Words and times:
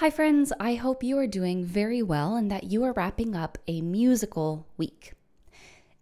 Hi, 0.00 0.08
friends. 0.08 0.50
I 0.58 0.76
hope 0.76 1.02
you 1.02 1.18
are 1.18 1.26
doing 1.26 1.62
very 1.62 2.02
well 2.02 2.34
and 2.34 2.50
that 2.50 2.64
you 2.64 2.84
are 2.84 2.94
wrapping 2.94 3.36
up 3.36 3.58
a 3.68 3.82
musical 3.82 4.66
week. 4.78 5.12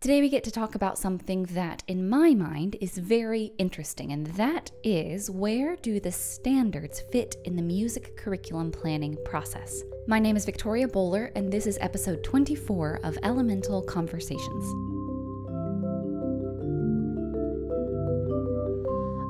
Today, 0.00 0.20
we 0.20 0.28
get 0.28 0.44
to 0.44 0.52
talk 0.52 0.76
about 0.76 0.98
something 0.98 1.42
that, 1.46 1.82
in 1.88 2.08
my 2.08 2.32
mind, 2.32 2.76
is 2.80 2.96
very 2.96 3.50
interesting, 3.58 4.12
and 4.12 4.28
that 4.28 4.70
is 4.84 5.32
where 5.32 5.74
do 5.74 5.98
the 5.98 6.12
standards 6.12 7.02
fit 7.10 7.34
in 7.44 7.56
the 7.56 7.62
music 7.62 8.16
curriculum 8.16 8.70
planning 8.70 9.18
process? 9.24 9.82
My 10.06 10.20
name 10.20 10.36
is 10.36 10.44
Victoria 10.44 10.86
Bowler, 10.86 11.32
and 11.34 11.52
this 11.52 11.66
is 11.66 11.76
episode 11.80 12.22
24 12.22 13.00
of 13.02 13.18
Elemental 13.24 13.82
Conversations. 13.82 15.07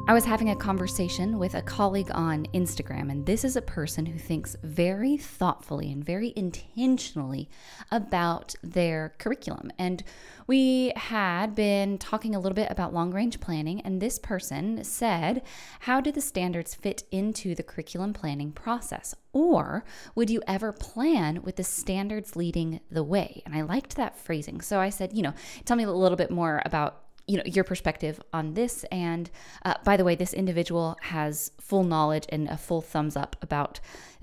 I 0.09 0.15
was 0.15 0.25
having 0.25 0.49
a 0.49 0.57
conversation 0.57 1.39
with 1.39 1.55
a 1.55 1.61
colleague 1.61 2.11
on 2.15 2.47
Instagram, 2.55 3.11
and 3.11 3.27
this 3.27 3.45
is 3.45 3.57
a 3.57 3.61
person 3.61 4.07
who 4.07 4.19
thinks 4.19 4.57
very 4.63 5.19
thoughtfully 5.19 5.93
and 5.93 6.03
very 6.03 6.33
intentionally 6.35 7.51
about 7.91 8.55
their 8.63 9.13
curriculum. 9.19 9.71
And 9.79 10.03
we 10.47 10.95
had 10.97 11.55
been 11.55 11.99
talking 11.99 12.35
a 12.35 12.41
little 12.41 12.57
bit 12.57 12.71
about 12.71 12.95
long 12.95 13.11
range 13.11 13.39
planning, 13.39 13.83
and 13.83 14.01
this 14.01 14.19
person 14.19 14.83
said, 14.83 15.43
How 15.81 16.01
do 16.01 16.11
the 16.11 16.23
standards 16.23 16.75
fit 16.75 17.03
into 17.11 17.55
the 17.55 17.63
curriculum 17.63 18.15
planning 18.15 18.51
process? 18.51 19.15
Or 19.35 19.85
would 20.15 20.31
you 20.31 20.41
ever 20.47 20.73
plan 20.73 21.43
with 21.43 21.57
the 21.57 21.65
standards 21.65 22.35
leading 22.35 22.81
the 22.91 23.05
way? 23.05 23.43
And 23.45 23.55
I 23.55 23.61
liked 23.61 23.95
that 23.97 24.17
phrasing. 24.17 24.63
So 24.63 24.81
I 24.81 24.89
said, 24.89 25.13
You 25.13 25.21
know, 25.21 25.35
tell 25.67 25.77
me 25.77 25.85
a 25.85 25.93
little 25.93 26.17
bit 26.17 26.31
more 26.31 26.63
about 26.65 27.08
you 27.29 27.37
know 27.37 27.45
your 27.47 27.65
perspective 27.65 28.21
on 28.33 28.55
this. 28.55 28.85
And 28.91 29.31
uh, 29.65 29.75
by 29.85 29.97
the 29.97 30.05
way 30.05 30.17
this 30.17 30.33
individual 30.33 30.97
has 31.03 31.53
full 31.61 31.85
knowledge 31.85 32.27
and 32.31 32.49
a 32.49 32.57
full 32.57 32.81
thumbs 32.81 33.17
up 33.17 33.37
about 33.43 33.81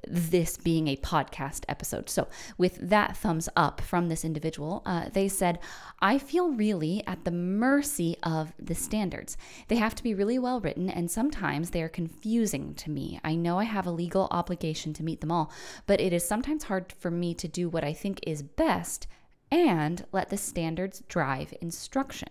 this 0.07 0.57
being 0.57 0.87
a 0.87 0.97
podcast 0.97 1.63
episode. 1.67 2.09
So 2.09 2.27
with 2.57 2.77
that 2.89 3.15
thumbs 3.15 3.47
up 3.55 3.81
from 3.81 4.09
this 4.09 4.25
individual 4.25 4.83
uh, 4.85 5.09
they 5.13 5.27
said 5.27 5.59
i 5.99 6.17
feel 6.17 6.49
really 6.49 7.03
at 7.07 7.23
the 7.23 7.31
mercy 7.31 8.17
of 8.23 8.53
the 8.59 8.75
standards. 8.75 9.37
They 9.67 9.77
have 9.77 9.95
to 9.95 10.03
be 10.03 10.13
really 10.13 10.39
well 10.39 10.59
written 10.59 10.89
and 10.89 11.09
sometimes 11.09 11.69
they 11.69 11.81
are 11.81 11.89
confusing 11.89 12.75
to 12.75 12.89
me. 12.89 13.19
I 13.23 13.35
know 13.35 13.59
i 13.59 13.63
have 13.63 13.85
a 13.85 13.91
legal 13.91 14.27
obligation 14.31 14.93
to 14.93 15.03
meet 15.03 15.21
them 15.21 15.31
all 15.31 15.51
but 15.85 16.01
it 16.01 16.13
is 16.13 16.27
sometimes 16.27 16.65
hard 16.65 16.91
for 16.91 17.11
me 17.11 17.33
to 17.35 17.47
do 17.47 17.69
what 17.69 17.83
i 17.83 17.93
think 17.93 18.19
is 18.23 18.41
best 18.41 19.07
and 19.51 20.05
let 20.11 20.29
the 20.29 20.37
standards 20.37 21.03
drive 21.07 21.53
instruction 21.61 22.29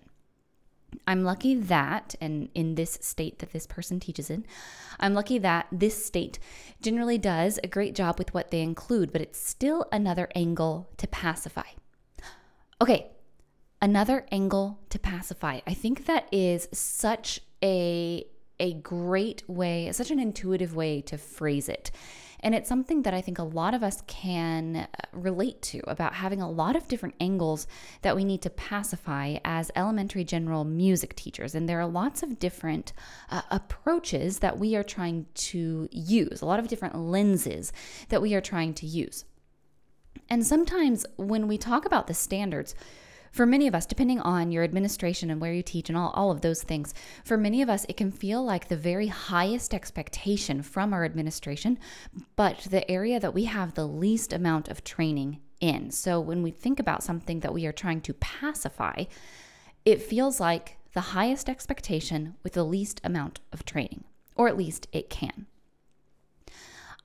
I'm 1.06 1.24
lucky 1.24 1.54
that, 1.54 2.14
and 2.20 2.48
in 2.54 2.74
this 2.74 2.98
state 3.00 3.38
that 3.40 3.52
this 3.52 3.66
person 3.66 4.00
teaches 4.00 4.30
in, 4.30 4.44
I'm 4.98 5.14
lucky 5.14 5.38
that 5.38 5.66
this 5.72 6.04
state 6.04 6.38
generally 6.80 7.18
does 7.18 7.58
a 7.62 7.68
great 7.68 7.94
job 7.94 8.18
with 8.18 8.32
what 8.34 8.50
they 8.50 8.60
include, 8.60 9.12
but 9.12 9.20
it's 9.20 9.40
still 9.40 9.86
another 9.92 10.28
angle 10.34 10.88
to 10.98 11.06
pacify. 11.06 11.68
Okay, 12.80 13.08
another 13.80 14.26
angle 14.32 14.80
to 14.90 14.98
pacify. 14.98 15.60
I 15.66 15.74
think 15.74 16.06
that 16.06 16.28
is 16.32 16.68
such 16.72 17.40
a 17.62 18.26
a 18.60 18.74
great 18.74 19.42
way, 19.48 19.90
such 19.92 20.10
an 20.10 20.20
intuitive 20.20 20.76
way 20.76 21.00
to 21.02 21.18
phrase 21.18 21.68
it. 21.68 21.90
And 22.44 22.54
it's 22.54 22.68
something 22.68 23.02
that 23.02 23.14
I 23.14 23.22
think 23.22 23.38
a 23.38 23.42
lot 23.42 23.72
of 23.72 23.82
us 23.82 24.02
can 24.06 24.76
uh, 24.76 24.86
relate 25.12 25.62
to 25.62 25.80
about 25.88 26.12
having 26.12 26.42
a 26.42 26.50
lot 26.50 26.76
of 26.76 26.86
different 26.86 27.14
angles 27.18 27.66
that 28.02 28.14
we 28.14 28.22
need 28.22 28.42
to 28.42 28.50
pacify 28.50 29.38
as 29.46 29.70
elementary 29.74 30.24
general 30.24 30.62
music 30.62 31.16
teachers. 31.16 31.54
And 31.54 31.66
there 31.66 31.80
are 31.80 31.86
lots 31.86 32.22
of 32.22 32.38
different 32.38 32.92
uh, 33.30 33.40
approaches 33.50 34.40
that 34.40 34.58
we 34.58 34.76
are 34.76 34.82
trying 34.82 35.24
to 35.34 35.88
use, 35.90 36.42
a 36.42 36.46
lot 36.46 36.58
of 36.58 36.68
different 36.68 36.96
lenses 36.96 37.72
that 38.10 38.20
we 38.20 38.34
are 38.34 38.42
trying 38.42 38.74
to 38.74 38.86
use. 38.86 39.24
And 40.28 40.46
sometimes 40.46 41.06
when 41.16 41.48
we 41.48 41.56
talk 41.56 41.86
about 41.86 42.08
the 42.08 42.14
standards, 42.14 42.74
for 43.34 43.46
many 43.46 43.66
of 43.66 43.74
us, 43.74 43.84
depending 43.84 44.20
on 44.20 44.52
your 44.52 44.62
administration 44.62 45.28
and 45.28 45.40
where 45.40 45.52
you 45.52 45.62
teach 45.62 45.88
and 45.88 45.98
all, 45.98 46.10
all 46.10 46.30
of 46.30 46.40
those 46.40 46.62
things, 46.62 46.94
for 47.24 47.36
many 47.36 47.62
of 47.62 47.68
us, 47.68 47.84
it 47.88 47.96
can 47.96 48.12
feel 48.12 48.44
like 48.44 48.68
the 48.68 48.76
very 48.76 49.08
highest 49.08 49.74
expectation 49.74 50.62
from 50.62 50.94
our 50.94 51.04
administration, 51.04 51.76
but 52.36 52.60
the 52.70 52.88
area 52.88 53.18
that 53.18 53.34
we 53.34 53.46
have 53.46 53.74
the 53.74 53.88
least 53.88 54.32
amount 54.32 54.68
of 54.68 54.84
training 54.84 55.40
in. 55.60 55.90
So 55.90 56.20
when 56.20 56.44
we 56.44 56.52
think 56.52 56.78
about 56.78 57.02
something 57.02 57.40
that 57.40 57.52
we 57.52 57.66
are 57.66 57.72
trying 57.72 58.02
to 58.02 58.14
pacify, 58.14 59.06
it 59.84 60.00
feels 60.00 60.38
like 60.38 60.78
the 60.92 61.00
highest 61.00 61.48
expectation 61.48 62.36
with 62.44 62.52
the 62.52 62.64
least 62.64 63.00
amount 63.02 63.40
of 63.52 63.64
training, 63.64 64.04
or 64.36 64.46
at 64.46 64.56
least 64.56 64.86
it 64.92 65.10
can. 65.10 65.46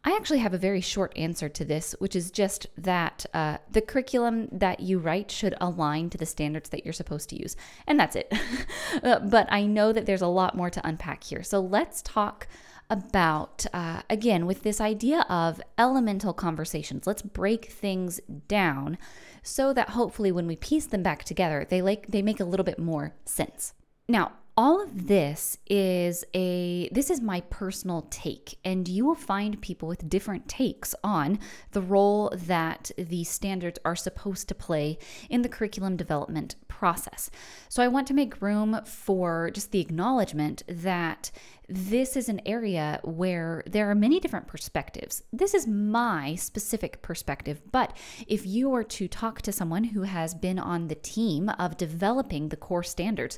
I 0.03 0.15
actually 0.15 0.39
have 0.39 0.53
a 0.53 0.57
very 0.57 0.79
short 0.79 1.17
answer 1.17 1.49
to 1.49 1.65
this, 1.65 1.93
which 1.99 2.15
is 2.15 2.31
just 2.31 2.67
that 2.77 3.25
uh, 3.33 3.57
the 3.69 3.81
curriculum 3.81 4.47
that 4.51 4.79
you 4.79 4.97
write 4.97 5.29
should 5.29 5.55
align 5.59 6.09
to 6.11 6.17
the 6.17 6.25
standards 6.25 6.69
that 6.69 6.85
you're 6.85 6.93
supposed 6.93 7.29
to 7.29 7.41
use. 7.41 7.57
And 7.85 7.99
that's 7.99 8.15
it. 8.15 8.33
uh, 9.03 9.19
but 9.19 9.51
I 9.51 9.65
know 9.65 9.91
that 9.91 10.05
there's 10.05 10.21
a 10.21 10.27
lot 10.27 10.55
more 10.55 10.69
to 10.69 10.87
unpack 10.87 11.23
here. 11.25 11.43
So 11.43 11.59
let's 11.59 12.01
talk 12.01 12.47
about, 12.89 13.65
uh, 13.73 14.01
again, 14.09 14.45
with 14.45 14.63
this 14.63 14.79
idea 14.79 15.21
of 15.29 15.61
elemental 15.77 16.33
conversations. 16.33 17.05
Let's 17.05 17.21
break 17.21 17.65
things 17.65 18.19
down 18.47 18.97
so 19.43 19.73
that 19.73 19.89
hopefully 19.89 20.31
when 20.31 20.47
we 20.47 20.55
piece 20.55 20.85
them 20.85 21.03
back 21.03 21.23
together, 21.23 21.67
they, 21.69 21.81
like, 21.81 22.07
they 22.07 22.21
make 22.21 22.39
a 22.39 22.45
little 22.45 22.63
bit 22.63 22.79
more 22.79 23.13
sense. 23.25 23.73
Now, 24.07 24.31
all 24.59 24.83
of 24.83 25.07
this 25.07 25.57
is 25.67 26.25
a 26.35 26.89
this 26.91 27.09
is 27.09 27.21
my 27.21 27.39
personal 27.49 28.05
take 28.09 28.59
and 28.65 28.89
you 28.89 29.05
will 29.05 29.15
find 29.15 29.61
people 29.61 29.87
with 29.87 30.09
different 30.09 30.49
takes 30.49 30.93
on 31.01 31.39
the 31.71 31.79
role 31.79 32.29
that 32.35 32.91
the 32.97 33.23
standards 33.23 33.79
are 33.85 33.95
supposed 33.95 34.49
to 34.49 34.53
play 34.53 34.97
in 35.29 35.43
the 35.43 35.47
curriculum 35.47 35.95
development 35.95 36.57
process. 36.67 37.31
So 37.69 37.81
I 37.81 37.87
want 37.87 38.05
to 38.07 38.13
make 38.13 38.41
room 38.41 38.81
for 38.83 39.49
just 39.51 39.71
the 39.71 39.79
acknowledgement 39.79 40.63
that 40.67 41.31
this 41.69 42.17
is 42.17 42.27
an 42.27 42.41
area 42.45 42.99
where 43.03 43.63
there 43.65 43.89
are 43.89 43.95
many 43.95 44.19
different 44.19 44.47
perspectives. 44.47 45.21
This 45.31 45.53
is 45.53 45.67
my 45.67 46.35
specific 46.35 47.01
perspective, 47.01 47.61
but 47.71 47.95
if 48.27 48.45
you 48.45 48.69
were 48.69 48.83
to 48.85 49.07
talk 49.07 49.41
to 49.43 49.51
someone 49.51 49.83
who 49.85 50.01
has 50.01 50.33
been 50.33 50.57
on 50.59 50.87
the 50.87 50.95
team 50.95 51.47
of 51.59 51.77
developing 51.77 52.49
the 52.49 52.57
core 52.57 52.83
standards, 52.83 53.37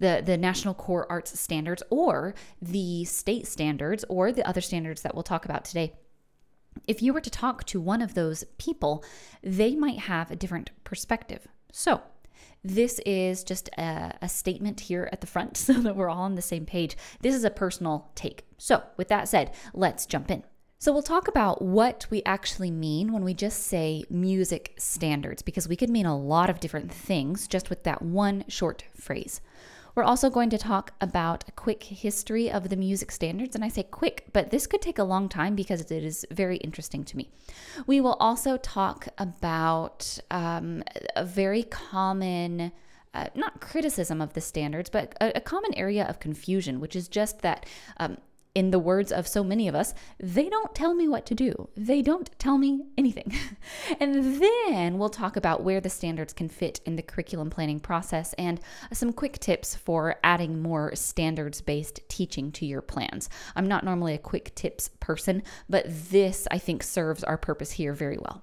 the, 0.00 0.22
the 0.24 0.36
National 0.36 0.74
Core 0.74 1.06
Arts 1.08 1.38
Standards 1.38 1.82
or 1.90 2.34
the 2.60 3.04
state 3.04 3.46
standards 3.46 4.04
or 4.08 4.32
the 4.32 4.46
other 4.46 4.60
standards 4.60 5.02
that 5.02 5.14
we'll 5.14 5.22
talk 5.22 5.44
about 5.44 5.64
today. 5.64 5.92
If 6.86 7.02
you 7.02 7.12
were 7.12 7.20
to 7.20 7.30
talk 7.30 7.64
to 7.66 7.80
one 7.80 8.02
of 8.02 8.14
those 8.14 8.44
people, 8.58 9.04
they 9.42 9.74
might 9.74 10.00
have 10.00 10.30
a 10.30 10.36
different 10.36 10.70
perspective. 10.84 11.46
So, 11.72 12.02
this 12.62 12.98
is 13.06 13.42
just 13.42 13.68
a, 13.78 14.14
a, 14.20 14.28
statement 14.28 14.80
here 14.80 15.08
at 15.12 15.22
the 15.22 15.26
front 15.26 15.56
so 15.56 15.72
that 15.74 15.96
we're 15.96 16.10
all 16.10 16.22
on 16.22 16.34
the 16.34 16.42
same 16.42 16.66
page. 16.66 16.96
This 17.20 17.34
is 17.34 17.44
a 17.44 17.50
personal 17.50 18.10
take. 18.14 18.44
So, 18.58 18.82
with 18.96 19.08
that 19.08 19.28
said, 19.28 19.52
let's 19.72 20.06
jump 20.06 20.30
in. 20.30 20.44
So, 20.78 20.92
we'll 20.92 21.02
talk 21.02 21.28
about 21.28 21.60
what 21.62 22.06
we 22.10 22.22
actually 22.24 22.70
mean 22.70 23.12
when 23.12 23.24
we 23.24 23.34
just 23.34 23.64
say 23.64 24.04
music 24.08 24.74
standards, 24.78 25.42
because 25.42 25.68
we 25.68 25.76
could 25.76 25.90
mean 25.90 26.06
a 26.06 26.18
lot 26.18 26.50
of 26.50 26.60
different 26.60 26.92
things 26.92 27.46
just 27.46 27.68
with 27.68 27.84
that 27.84 28.02
one 28.02 28.44
short 28.48 28.84
phrase. 28.94 29.40
We're 29.94 30.04
also 30.04 30.30
going 30.30 30.50
to 30.50 30.58
talk 30.58 30.92
about 31.00 31.44
a 31.48 31.52
quick 31.52 31.82
history 31.82 32.50
of 32.50 32.68
the 32.68 32.76
music 32.76 33.10
standards. 33.10 33.54
And 33.54 33.64
I 33.64 33.68
say 33.68 33.82
quick, 33.82 34.26
but 34.32 34.50
this 34.50 34.66
could 34.66 34.82
take 34.82 34.98
a 34.98 35.04
long 35.04 35.28
time 35.28 35.54
because 35.54 35.80
it 35.80 36.04
is 36.04 36.26
very 36.30 36.58
interesting 36.58 37.04
to 37.04 37.16
me. 37.16 37.30
We 37.86 38.00
will 38.00 38.16
also 38.20 38.56
talk 38.56 39.08
about 39.18 40.18
um, 40.30 40.82
a 41.16 41.24
very 41.24 41.64
common. 41.64 42.72
Uh, 43.12 43.26
not 43.34 43.60
criticism 43.60 44.20
of 44.20 44.34
the 44.34 44.40
standards, 44.40 44.88
but 44.88 45.16
a, 45.20 45.38
a, 45.38 45.40
common 45.40 45.74
area 45.74 46.04
of 46.04 46.20
confusion, 46.20 46.78
which 46.78 46.94
is 46.94 47.08
just 47.08 47.40
that 47.40 47.66
um, 47.96 48.18
in 48.54 48.70
the 48.70 48.78
words 48.78 49.12
of 49.12 49.28
so 49.28 49.44
many 49.44 49.68
of 49.68 49.74
us, 49.74 49.94
they 50.18 50.48
don't 50.48 50.74
tell 50.74 50.94
me 50.94 51.08
what 51.08 51.26
to 51.26 51.34
do. 51.34 51.68
They 51.76 52.02
don't 52.02 52.30
tell 52.38 52.58
me 52.58 52.82
anything. 52.98 53.32
and 54.00 54.40
then 54.40 54.98
we'll 54.98 55.08
talk 55.08 55.36
about 55.36 55.62
where 55.62 55.80
the 55.80 55.90
standards 55.90 56.32
can 56.32 56.48
fit 56.48 56.80
in 56.84 56.96
the 56.96 57.02
curriculum 57.02 57.50
planning 57.50 57.80
process 57.80 58.32
and 58.34 58.60
some 58.92 59.12
quick 59.12 59.38
tips 59.38 59.76
for 59.76 60.16
adding 60.24 60.60
more 60.60 60.94
standards 60.96 61.60
based 61.60 62.00
teaching 62.08 62.50
to 62.52 62.66
your 62.66 62.82
plans. 62.82 63.28
I'm 63.54 63.68
not 63.68 63.84
normally 63.84 64.14
a 64.14 64.18
quick 64.18 64.54
tips 64.54 64.90
person, 65.00 65.42
but 65.68 65.84
this 66.10 66.48
I 66.50 66.58
think 66.58 66.82
serves 66.82 67.22
our 67.22 67.38
purpose 67.38 67.72
here 67.72 67.92
very 67.92 68.18
well. 68.18 68.42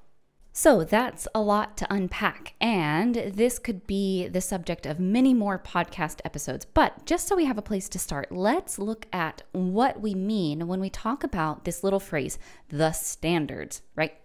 So 0.57 0.83
that's 0.83 1.27
a 1.35 1.39
lot 1.39 1.77
to 1.77 1.93
unpack, 1.93 2.55
and 2.59 3.13
this 3.13 3.59
could 3.59 3.85
be 3.85 4.27
the 4.27 4.41
subject 4.41 4.87
of 4.87 4.99
many 4.99 5.31
more 5.35 5.59
podcast 5.59 6.19
episodes. 6.25 6.65
But 6.65 7.05
just 7.05 7.27
so 7.27 7.35
we 7.35 7.45
have 7.45 7.59
a 7.59 7.61
place 7.61 7.87
to 7.89 7.99
start, 7.99 8.31
let's 8.31 8.79
look 8.79 9.05
at 9.13 9.43
what 9.51 10.01
we 10.01 10.15
mean 10.15 10.65
when 10.67 10.79
we 10.79 10.89
talk 10.89 11.23
about 11.23 11.63
this 11.63 11.83
little 11.83 11.99
phrase, 11.99 12.39
the 12.69 12.91
standards, 12.91 13.83
right? 13.95 14.15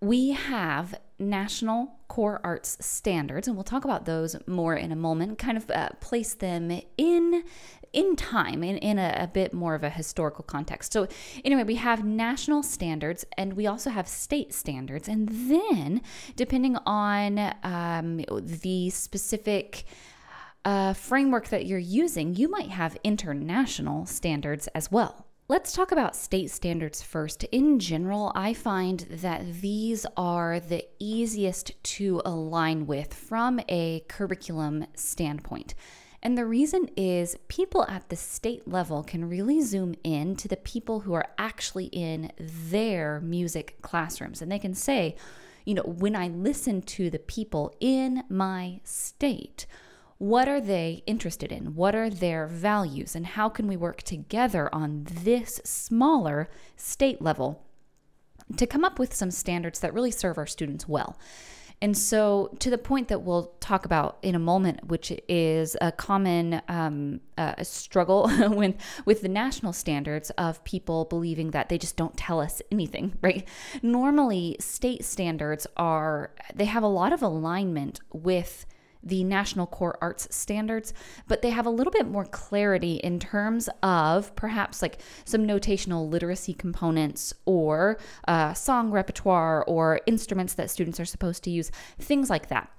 we 0.00 0.30
have 0.30 0.94
national 1.18 1.90
core 2.08 2.40
arts 2.44 2.76
standards 2.84 3.48
and 3.48 3.56
we'll 3.56 3.64
talk 3.64 3.84
about 3.84 4.04
those 4.04 4.36
more 4.46 4.74
in 4.74 4.92
a 4.92 4.96
moment 4.96 5.38
kind 5.38 5.56
of 5.56 5.70
uh, 5.70 5.88
place 6.00 6.34
them 6.34 6.80
in 6.98 7.42
in 7.96 8.14
time 8.14 8.62
in, 8.62 8.76
in 8.76 8.98
a, 8.98 9.16
a, 9.20 9.26
bit 9.26 9.54
more 9.54 9.74
of 9.74 9.82
a 9.82 9.88
historical 9.88 10.44
context 10.44 10.92
so 10.92 11.08
anyway 11.44 11.64
we 11.64 11.76
have 11.76 12.04
national 12.04 12.62
standards 12.62 13.24
and 13.38 13.54
we 13.54 13.66
also 13.66 13.88
have 13.88 14.06
state 14.06 14.52
standards 14.52 15.08
and 15.08 15.28
then 15.50 16.02
depending 16.36 16.76
on 16.84 17.54
um, 17.62 18.18
the 18.40 18.90
specific 18.90 19.84
uh, 20.66 20.92
framework 20.92 21.48
that 21.48 21.64
you're 21.64 21.78
using 21.78 22.34
you 22.34 22.50
might 22.50 22.68
have 22.68 22.98
international 23.02 24.04
standards 24.04 24.68
as 24.68 24.92
well 24.92 25.26
Let's 25.48 25.72
talk 25.72 25.92
about 25.92 26.16
state 26.16 26.50
standards 26.50 27.02
first. 27.02 27.44
In 27.44 27.78
general, 27.78 28.32
I 28.34 28.52
find 28.52 29.06
that 29.08 29.60
these 29.62 30.04
are 30.16 30.58
the 30.58 30.84
easiest 30.98 31.80
to 31.84 32.20
align 32.24 32.84
with 32.88 33.14
from 33.14 33.60
a 33.68 34.00
curriculum 34.08 34.86
standpoint. 34.96 35.76
And 36.22 36.36
the 36.36 36.46
reason 36.46 36.88
is 36.96 37.36
people 37.48 37.84
at 37.88 38.08
the 38.08 38.16
state 38.16 38.66
level 38.66 39.02
can 39.02 39.28
really 39.28 39.60
zoom 39.60 39.94
in 40.02 40.36
to 40.36 40.48
the 40.48 40.56
people 40.56 41.00
who 41.00 41.14
are 41.14 41.28
actually 41.38 41.86
in 41.86 42.32
their 42.38 43.20
music 43.20 43.76
classrooms. 43.82 44.42
And 44.42 44.50
they 44.50 44.58
can 44.58 44.74
say, 44.74 45.16
you 45.64 45.74
know, 45.74 45.82
when 45.82 46.16
I 46.16 46.28
listen 46.28 46.82
to 46.82 47.10
the 47.10 47.18
people 47.18 47.74
in 47.80 48.22
my 48.28 48.80
state, 48.84 49.66
what 50.18 50.48
are 50.48 50.60
they 50.60 51.02
interested 51.06 51.52
in? 51.52 51.74
What 51.74 51.94
are 51.94 52.08
their 52.08 52.46
values? 52.46 53.14
And 53.14 53.26
how 53.26 53.48
can 53.48 53.66
we 53.66 53.76
work 53.76 54.02
together 54.02 54.74
on 54.74 55.06
this 55.10 55.60
smaller 55.64 56.48
state 56.76 57.20
level 57.20 57.66
to 58.56 58.66
come 58.66 58.84
up 58.84 58.98
with 58.98 59.14
some 59.14 59.30
standards 59.30 59.80
that 59.80 59.92
really 59.92 60.10
serve 60.10 60.38
our 60.38 60.46
students 60.46 60.88
well? 60.88 61.18
And 61.82 61.96
so, 61.96 62.56
to 62.60 62.70
the 62.70 62.78
point 62.78 63.08
that 63.08 63.22
we'll 63.22 63.52
talk 63.60 63.84
about 63.84 64.16
in 64.22 64.34
a 64.34 64.38
moment, 64.38 64.86
which 64.86 65.12
is 65.28 65.76
a 65.80 65.92
common 65.92 66.62
um, 66.68 67.20
uh, 67.36 67.62
struggle 67.62 68.30
with 68.50 68.76
with 69.04 69.20
the 69.20 69.28
national 69.28 69.74
standards 69.74 70.30
of 70.30 70.64
people 70.64 71.04
believing 71.04 71.50
that 71.50 71.68
they 71.68 71.76
just 71.76 71.96
don't 71.96 72.16
tell 72.16 72.40
us 72.40 72.62
anything, 72.72 73.18
right? 73.22 73.46
Normally, 73.82 74.56
state 74.58 75.04
standards 75.04 75.66
are 75.76 76.30
they 76.54 76.64
have 76.64 76.82
a 76.82 76.88
lot 76.88 77.12
of 77.12 77.22
alignment 77.22 78.00
with 78.10 78.64
the 79.06 79.24
National 79.24 79.66
Core 79.66 79.96
Arts 80.02 80.28
Standards, 80.34 80.92
but 81.28 81.40
they 81.40 81.50
have 81.50 81.64
a 81.66 81.70
little 81.70 81.92
bit 81.92 82.08
more 82.08 82.24
clarity 82.24 82.96
in 82.96 83.18
terms 83.20 83.68
of 83.82 84.34
perhaps 84.36 84.82
like 84.82 85.00
some 85.24 85.46
notational 85.46 86.10
literacy 86.10 86.52
components 86.52 87.32
or 87.44 87.98
uh, 88.26 88.52
song 88.52 88.90
repertoire 88.90 89.64
or 89.64 90.00
instruments 90.06 90.54
that 90.54 90.70
students 90.70 90.98
are 91.00 91.04
supposed 91.04 91.44
to 91.44 91.50
use, 91.50 91.70
things 91.98 92.28
like 92.28 92.48
that. 92.48 92.70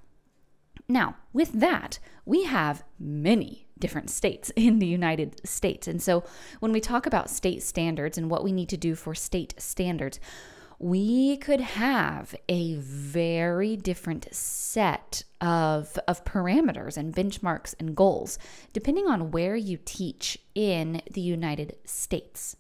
Now, 0.90 1.16
with 1.34 1.54
that, 1.54 2.00
we 2.26 2.44
have 2.44 2.84
many 3.00 3.68
different 3.80 4.10
states 4.10 4.52
in 4.56 4.80
the 4.80 4.88
United 4.88 5.48
States. 5.48 5.88
And 5.88 6.02
so 6.02 6.24
when 6.60 6.72
we 6.72 6.82
talk 6.82 7.06
about 7.06 7.30
state 7.30 7.64
standards 7.64 8.18
and 8.18 8.30
what 8.30 8.44
we 8.44 8.52
need 8.52 8.70
to 8.70 8.78
do 8.78 8.96
for 8.96 9.16
state 9.16 9.54
standards, 9.58 10.20
we 10.80 11.38
could 11.38 11.62
have 11.62 12.36
a 12.48 12.76
very 12.76 13.76
different 13.76 14.28
set 14.34 15.24
of, 15.42 15.98
of 16.08 16.24
parameters 16.24 16.98
and 16.98 17.16
benchmarks 17.16 17.74
and 17.80 17.96
goals 17.96 18.38
depending 18.74 19.08
on 19.08 19.32
where 19.32 19.56
you 19.56 19.80
teach 19.84 20.38
in 20.54 21.02
the 21.12 21.22
United 21.22 21.76
States. 21.86 22.56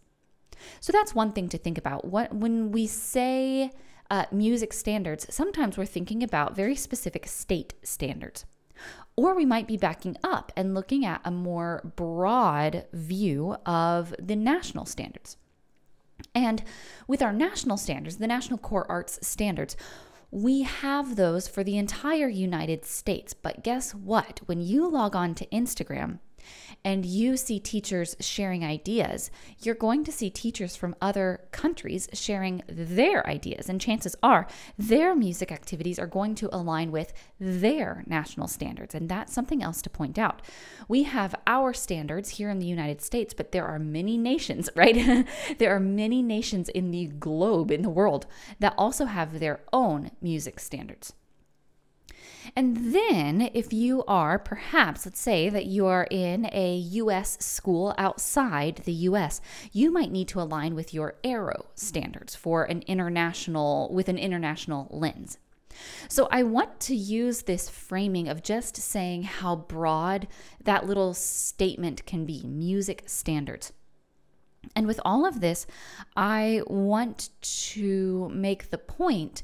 So 0.79 0.91
that's 0.91 1.13
one 1.13 1.31
thing 1.31 1.49
to 1.49 1.57
think 1.57 1.77
about. 1.77 2.05
What 2.05 2.33
when 2.33 2.71
we 2.71 2.87
say 2.87 3.71
uh, 4.09 4.25
music 4.31 4.73
standards, 4.73 5.27
sometimes 5.33 5.77
we're 5.77 5.85
thinking 5.85 6.23
about 6.23 6.55
very 6.55 6.75
specific 6.75 7.27
state 7.27 7.73
standards. 7.83 8.45
Or 9.15 9.35
we 9.35 9.45
might 9.45 9.67
be 9.67 9.77
backing 9.77 10.17
up 10.23 10.51
and 10.55 10.75
looking 10.75 11.05
at 11.05 11.21
a 11.25 11.31
more 11.31 11.91
broad 11.95 12.85
view 12.93 13.55
of 13.65 14.13
the 14.19 14.35
national 14.35 14.85
standards. 14.85 15.37
And 16.33 16.63
with 17.07 17.21
our 17.21 17.33
national 17.33 17.77
standards, 17.77 18.17
the 18.17 18.27
National 18.27 18.57
Core 18.59 18.85
Arts 18.89 19.19
Standards, 19.21 19.75
we 20.31 20.63
have 20.63 21.15
those 21.15 21.47
for 21.47 21.63
the 21.63 21.77
entire 21.77 22.27
United 22.27 22.85
States. 22.85 23.33
But 23.33 23.63
guess 23.63 23.93
what? 23.95 24.41
When 24.45 24.61
you 24.61 24.87
log 24.89 25.15
on 25.15 25.35
to 25.35 25.45
Instagram, 25.47 26.19
and 26.83 27.05
you 27.05 27.37
see 27.37 27.59
teachers 27.59 28.15
sharing 28.19 28.63
ideas, 28.63 29.29
you're 29.59 29.75
going 29.75 30.03
to 30.03 30.11
see 30.11 30.29
teachers 30.29 30.75
from 30.75 30.95
other 31.01 31.41
countries 31.51 32.07
sharing 32.13 32.63
their 32.67 33.25
ideas. 33.27 33.69
And 33.69 33.81
chances 33.81 34.15
are 34.23 34.47
their 34.77 35.15
music 35.15 35.51
activities 35.51 35.99
are 35.99 36.07
going 36.07 36.35
to 36.35 36.55
align 36.55 36.91
with 36.91 37.13
their 37.39 38.03
national 38.07 38.47
standards. 38.47 38.95
And 38.95 39.09
that's 39.09 39.33
something 39.33 39.61
else 39.63 39.81
to 39.83 39.89
point 39.89 40.17
out. 40.17 40.41
We 40.87 41.03
have 41.03 41.35
our 41.45 41.73
standards 41.73 42.29
here 42.29 42.49
in 42.49 42.59
the 42.59 42.65
United 42.67 43.01
States, 43.01 43.33
but 43.33 43.51
there 43.51 43.65
are 43.65 43.79
many 43.79 44.17
nations, 44.17 44.69
right? 44.75 45.27
there 45.57 45.75
are 45.75 45.79
many 45.79 46.21
nations 46.21 46.69
in 46.69 46.91
the 46.91 47.07
globe, 47.07 47.71
in 47.71 47.81
the 47.81 47.89
world, 47.89 48.25
that 48.59 48.73
also 48.77 49.05
have 49.05 49.39
their 49.39 49.61
own 49.73 50.11
music 50.21 50.59
standards. 50.59 51.13
And 52.55 52.93
then, 52.93 53.49
if 53.53 53.73
you 53.73 54.03
are 54.07 54.39
perhaps, 54.39 55.05
let's 55.05 55.19
say 55.19 55.49
that 55.49 55.65
you 55.65 55.85
are 55.85 56.07
in 56.09 56.49
a 56.51 56.75
US 56.75 57.37
school 57.39 57.93
outside 57.97 58.77
the 58.85 58.93
US, 58.93 59.41
you 59.71 59.91
might 59.91 60.11
need 60.11 60.27
to 60.29 60.41
align 60.41 60.75
with 60.75 60.93
your 60.93 61.15
AERO 61.23 61.65
standards 61.75 62.35
for 62.35 62.63
an 62.63 62.83
international, 62.87 63.91
with 63.93 64.09
an 64.09 64.17
international 64.17 64.87
lens. 64.91 65.37
So 66.07 66.27
I 66.31 66.43
want 66.43 66.79
to 66.81 66.95
use 66.95 67.43
this 67.43 67.69
framing 67.69 68.27
of 68.27 68.43
just 68.43 68.77
saying 68.77 69.23
how 69.23 69.55
broad 69.55 70.27
that 70.63 70.87
little 70.87 71.13
statement 71.13 72.05
can 72.05 72.25
be 72.25 72.43
music 72.45 73.03
standards. 73.05 73.73
And 74.75 74.87
with 74.87 74.99
all 75.05 75.25
of 75.25 75.39
this, 75.39 75.65
I 76.15 76.61
want 76.67 77.29
to 77.41 78.29
make 78.33 78.69
the 78.69 78.77
point 78.77 79.43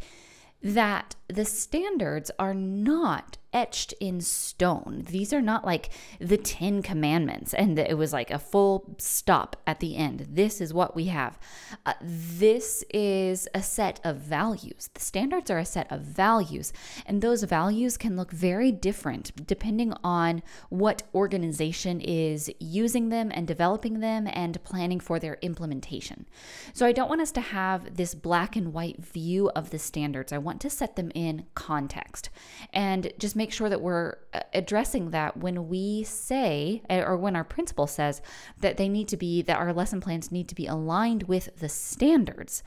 that 0.63 1.15
the 1.27 1.45
standards 1.45 2.31
are 2.39 2.53
not 2.53 3.37
etched 3.53 3.93
in 3.99 4.19
stone. 4.21 5.03
These 5.07 5.31
are 5.33 5.41
not 5.41 5.65
like 5.65 5.89
the 6.19 6.37
10 6.37 6.81
commandments 6.81 7.53
and 7.53 7.77
it 7.77 7.97
was 7.97 8.13
like 8.13 8.31
a 8.31 8.39
full 8.39 8.95
stop 8.97 9.55
at 9.67 9.79
the 9.79 9.95
end. 9.95 10.27
This 10.29 10.59
is 10.59 10.73
what 10.73 10.95
we 10.95 11.05
have. 11.05 11.37
Uh, 11.85 11.93
this 12.01 12.83
is 12.93 13.47
a 13.53 13.61
set 13.61 13.99
of 14.03 14.17
values. 14.17 14.89
The 14.93 15.01
standards 15.01 15.49
are 15.51 15.59
a 15.59 15.65
set 15.65 15.91
of 15.91 16.01
values, 16.01 16.73
and 17.05 17.21
those 17.21 17.43
values 17.43 17.97
can 17.97 18.15
look 18.15 18.31
very 18.31 18.71
different 18.71 19.45
depending 19.47 19.93
on 20.03 20.41
what 20.69 21.03
organization 21.13 22.01
is 22.01 22.51
using 22.59 23.09
them 23.09 23.31
and 23.33 23.47
developing 23.47 23.99
them 23.99 24.27
and 24.31 24.63
planning 24.63 24.99
for 24.99 25.19
their 25.19 25.37
implementation. 25.41 26.25
So 26.73 26.85
I 26.85 26.91
don't 26.91 27.09
want 27.09 27.21
us 27.21 27.31
to 27.33 27.41
have 27.41 27.95
this 27.95 28.15
black 28.15 28.55
and 28.55 28.73
white 28.73 29.03
view 29.03 29.49
of 29.55 29.69
the 29.69 29.79
standards. 29.79 30.31
I 30.31 30.37
want 30.37 30.61
to 30.61 30.69
set 30.69 30.95
them 30.95 31.11
in 31.13 31.45
context 31.55 32.29
and 32.71 33.11
just 33.19 33.35
make 33.35 33.42
make 33.43 33.51
sure 33.51 33.67
that 33.67 33.81
we're 33.81 34.15
uh, 34.33 34.39
addressing 34.53 35.09
that 35.09 35.35
when 35.35 35.67
we 35.67 36.01
say, 36.03 36.81
eh, 36.89 37.01
or 37.01 37.17
when 37.17 37.35
our 37.35 37.43
principal 37.43 37.87
says 37.87 38.21
that 38.61 38.77
they 38.77 38.87
need 38.87 39.09
to 39.09 39.17
be, 39.17 39.41
that 39.41 39.57
our 39.57 39.73
lesson 39.73 39.99
plans 39.99 40.31
need 40.31 40.47
to 40.47 40.55
be 40.55 40.65
aligned 40.65 41.23
with 41.23 41.53
the 41.59 41.67
standards. 41.67 42.63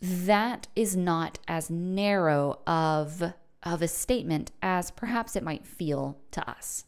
That 0.00 0.68
is 0.76 0.96
not 0.96 1.40
as 1.48 1.68
narrow 1.68 2.60
of, 2.64 3.34
of 3.64 3.82
a 3.82 3.88
statement 3.88 4.52
as 4.62 4.92
perhaps 4.92 5.34
it 5.34 5.42
might 5.42 5.66
feel 5.66 6.16
to 6.30 6.48
us. 6.48 6.84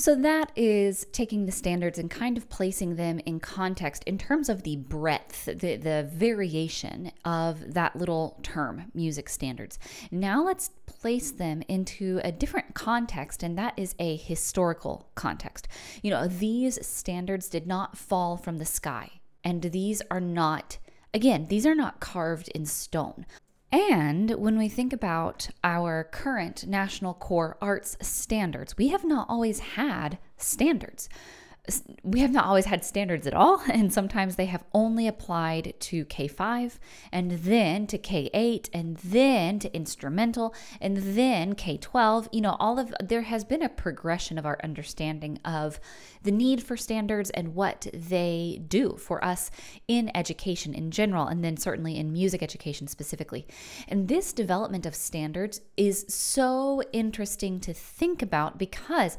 So 0.00 0.14
that 0.14 0.52
is 0.54 1.08
taking 1.10 1.44
the 1.44 1.50
standards 1.50 1.98
and 1.98 2.08
kind 2.08 2.36
of 2.36 2.48
placing 2.48 2.94
them 2.94 3.18
in 3.26 3.40
context 3.40 4.04
in 4.04 4.16
terms 4.16 4.48
of 4.48 4.62
the 4.62 4.76
breadth, 4.76 5.46
the, 5.46 5.74
the 5.74 6.08
variation 6.12 7.10
of 7.24 7.74
that 7.74 7.96
little 7.96 8.38
term, 8.44 8.92
music 8.94 9.28
standards. 9.28 9.76
Now 10.12 10.44
let's 10.44 10.70
place 10.86 11.32
them 11.32 11.64
into 11.66 12.20
a 12.22 12.30
different 12.30 12.74
context, 12.74 13.42
and 13.42 13.58
that 13.58 13.74
is 13.76 13.96
a 13.98 14.14
historical 14.14 15.10
context. 15.16 15.66
You 16.00 16.12
know, 16.12 16.28
these 16.28 16.78
standards 16.86 17.48
did 17.48 17.66
not 17.66 17.98
fall 17.98 18.36
from 18.36 18.58
the 18.58 18.64
sky, 18.64 19.10
and 19.42 19.62
these 19.62 20.00
are 20.12 20.20
not, 20.20 20.78
again, 21.12 21.46
these 21.48 21.66
are 21.66 21.74
not 21.74 21.98
carved 21.98 22.46
in 22.54 22.66
stone. 22.66 23.26
And 23.70 24.30
when 24.30 24.56
we 24.56 24.68
think 24.68 24.92
about 24.92 25.48
our 25.62 26.04
current 26.04 26.66
National 26.66 27.12
Core 27.12 27.58
Arts 27.60 27.96
standards, 28.00 28.78
we 28.78 28.88
have 28.88 29.04
not 29.04 29.28
always 29.28 29.60
had 29.60 30.18
standards. 30.38 31.08
We 32.02 32.20
have 32.20 32.30
not 32.30 32.46
always 32.46 32.66
had 32.66 32.84
standards 32.84 33.26
at 33.26 33.34
all, 33.34 33.62
and 33.72 33.92
sometimes 33.92 34.36
they 34.36 34.46
have 34.46 34.64
only 34.72 35.06
applied 35.06 35.74
to 35.80 36.04
K5 36.06 36.78
and 37.12 37.32
then 37.32 37.86
to 37.88 37.98
K8 37.98 38.70
and 38.72 38.96
then 38.98 39.58
to 39.58 39.74
instrumental 39.74 40.54
and 40.80 40.96
then 40.96 41.54
K12. 41.54 42.28
You 42.32 42.40
know, 42.40 42.56
all 42.58 42.78
of 42.78 42.94
there 43.00 43.22
has 43.22 43.44
been 43.44 43.62
a 43.62 43.68
progression 43.68 44.38
of 44.38 44.46
our 44.46 44.58
understanding 44.62 45.38
of 45.44 45.80
the 46.22 46.32
need 46.32 46.62
for 46.62 46.76
standards 46.76 47.30
and 47.30 47.54
what 47.54 47.86
they 47.92 48.60
do 48.68 48.96
for 48.96 49.24
us 49.24 49.50
in 49.86 50.10
education 50.14 50.74
in 50.74 50.90
general, 50.90 51.26
and 51.26 51.44
then 51.44 51.56
certainly 51.56 51.96
in 51.96 52.12
music 52.12 52.42
education 52.42 52.86
specifically. 52.86 53.46
And 53.86 54.08
this 54.08 54.32
development 54.32 54.86
of 54.86 54.94
standards 54.94 55.60
is 55.76 56.06
so 56.08 56.82
interesting 56.92 57.60
to 57.60 57.72
think 57.72 58.22
about 58.22 58.58
because 58.58 59.16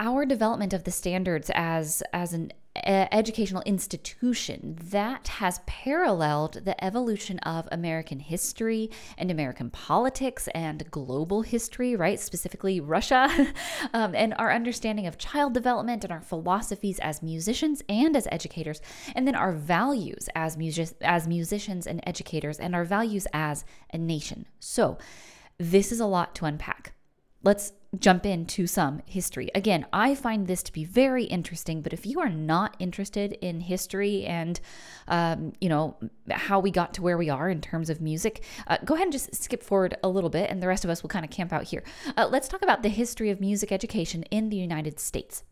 our 0.00 0.24
development 0.24 0.72
of 0.72 0.84
the 0.84 0.90
standards 0.90 1.50
as 1.54 2.02
as 2.12 2.32
an 2.32 2.52
educational 2.76 3.62
institution 3.66 4.78
that 4.80 5.26
has 5.26 5.60
paralleled 5.66 6.64
the 6.64 6.84
evolution 6.84 7.38
of 7.40 7.68
American 7.72 8.20
history 8.20 8.88
and 9.18 9.30
American 9.30 9.70
politics 9.70 10.48
and 10.54 10.88
global 10.90 11.42
history, 11.42 11.96
right? 11.96 12.20
Specifically, 12.20 12.80
Russia, 12.80 13.28
um, 13.92 14.14
and 14.14 14.34
our 14.38 14.52
understanding 14.52 15.06
of 15.06 15.18
child 15.18 15.52
development 15.52 16.04
and 16.04 16.12
our 16.12 16.20
philosophies 16.20 17.00
as 17.00 17.22
musicians 17.22 17.82
and 17.88 18.16
as 18.16 18.28
educators, 18.30 18.80
and 19.14 19.26
then 19.26 19.34
our 19.34 19.52
values 19.52 20.28
as 20.34 20.56
music 20.56 20.90
as 21.02 21.26
musicians 21.26 21.86
and 21.88 22.00
educators, 22.06 22.60
and 22.60 22.74
our 22.74 22.84
values 22.84 23.26
as 23.32 23.64
a 23.92 23.98
nation. 23.98 24.46
So, 24.60 24.96
this 25.58 25.92
is 25.92 26.00
a 26.00 26.06
lot 26.06 26.34
to 26.36 26.46
unpack. 26.46 26.94
Let's 27.42 27.72
jump 27.98 28.24
into 28.24 28.66
some 28.66 29.02
history. 29.06 29.50
Again, 29.54 29.86
I 29.92 30.14
find 30.14 30.46
this 30.46 30.62
to 30.64 30.72
be 30.72 30.84
very 30.84 31.24
interesting, 31.24 31.80
but 31.80 31.92
if 31.92 32.06
you 32.06 32.20
are 32.20 32.28
not 32.28 32.76
interested 32.78 33.32
in 33.40 33.60
history 33.60 34.24
and, 34.24 34.60
um, 35.08 35.54
you 35.60 35.68
know, 35.68 35.96
how 36.30 36.60
we 36.60 36.70
got 36.70 36.94
to 36.94 37.02
where 37.02 37.16
we 37.18 37.30
are 37.30 37.48
in 37.48 37.60
terms 37.60 37.90
of 37.90 38.00
music, 38.00 38.44
uh, 38.66 38.76
go 38.84 38.94
ahead 38.94 39.06
and 39.06 39.12
just 39.12 39.34
skip 39.34 39.62
forward 39.62 39.96
a 40.04 40.08
little 40.08 40.30
bit, 40.30 40.50
and 40.50 40.62
the 40.62 40.68
rest 40.68 40.84
of 40.84 40.90
us 40.90 41.02
will 41.02 41.08
kind 41.08 41.24
of 41.24 41.30
camp 41.30 41.52
out 41.52 41.64
here. 41.64 41.82
Uh, 42.16 42.28
let's 42.30 42.46
talk 42.46 42.62
about 42.62 42.82
the 42.82 42.90
history 42.90 43.30
of 43.30 43.40
music 43.40 43.72
education 43.72 44.22
in 44.24 44.50
the 44.50 44.56
United 44.56 45.00
States. 45.00 45.42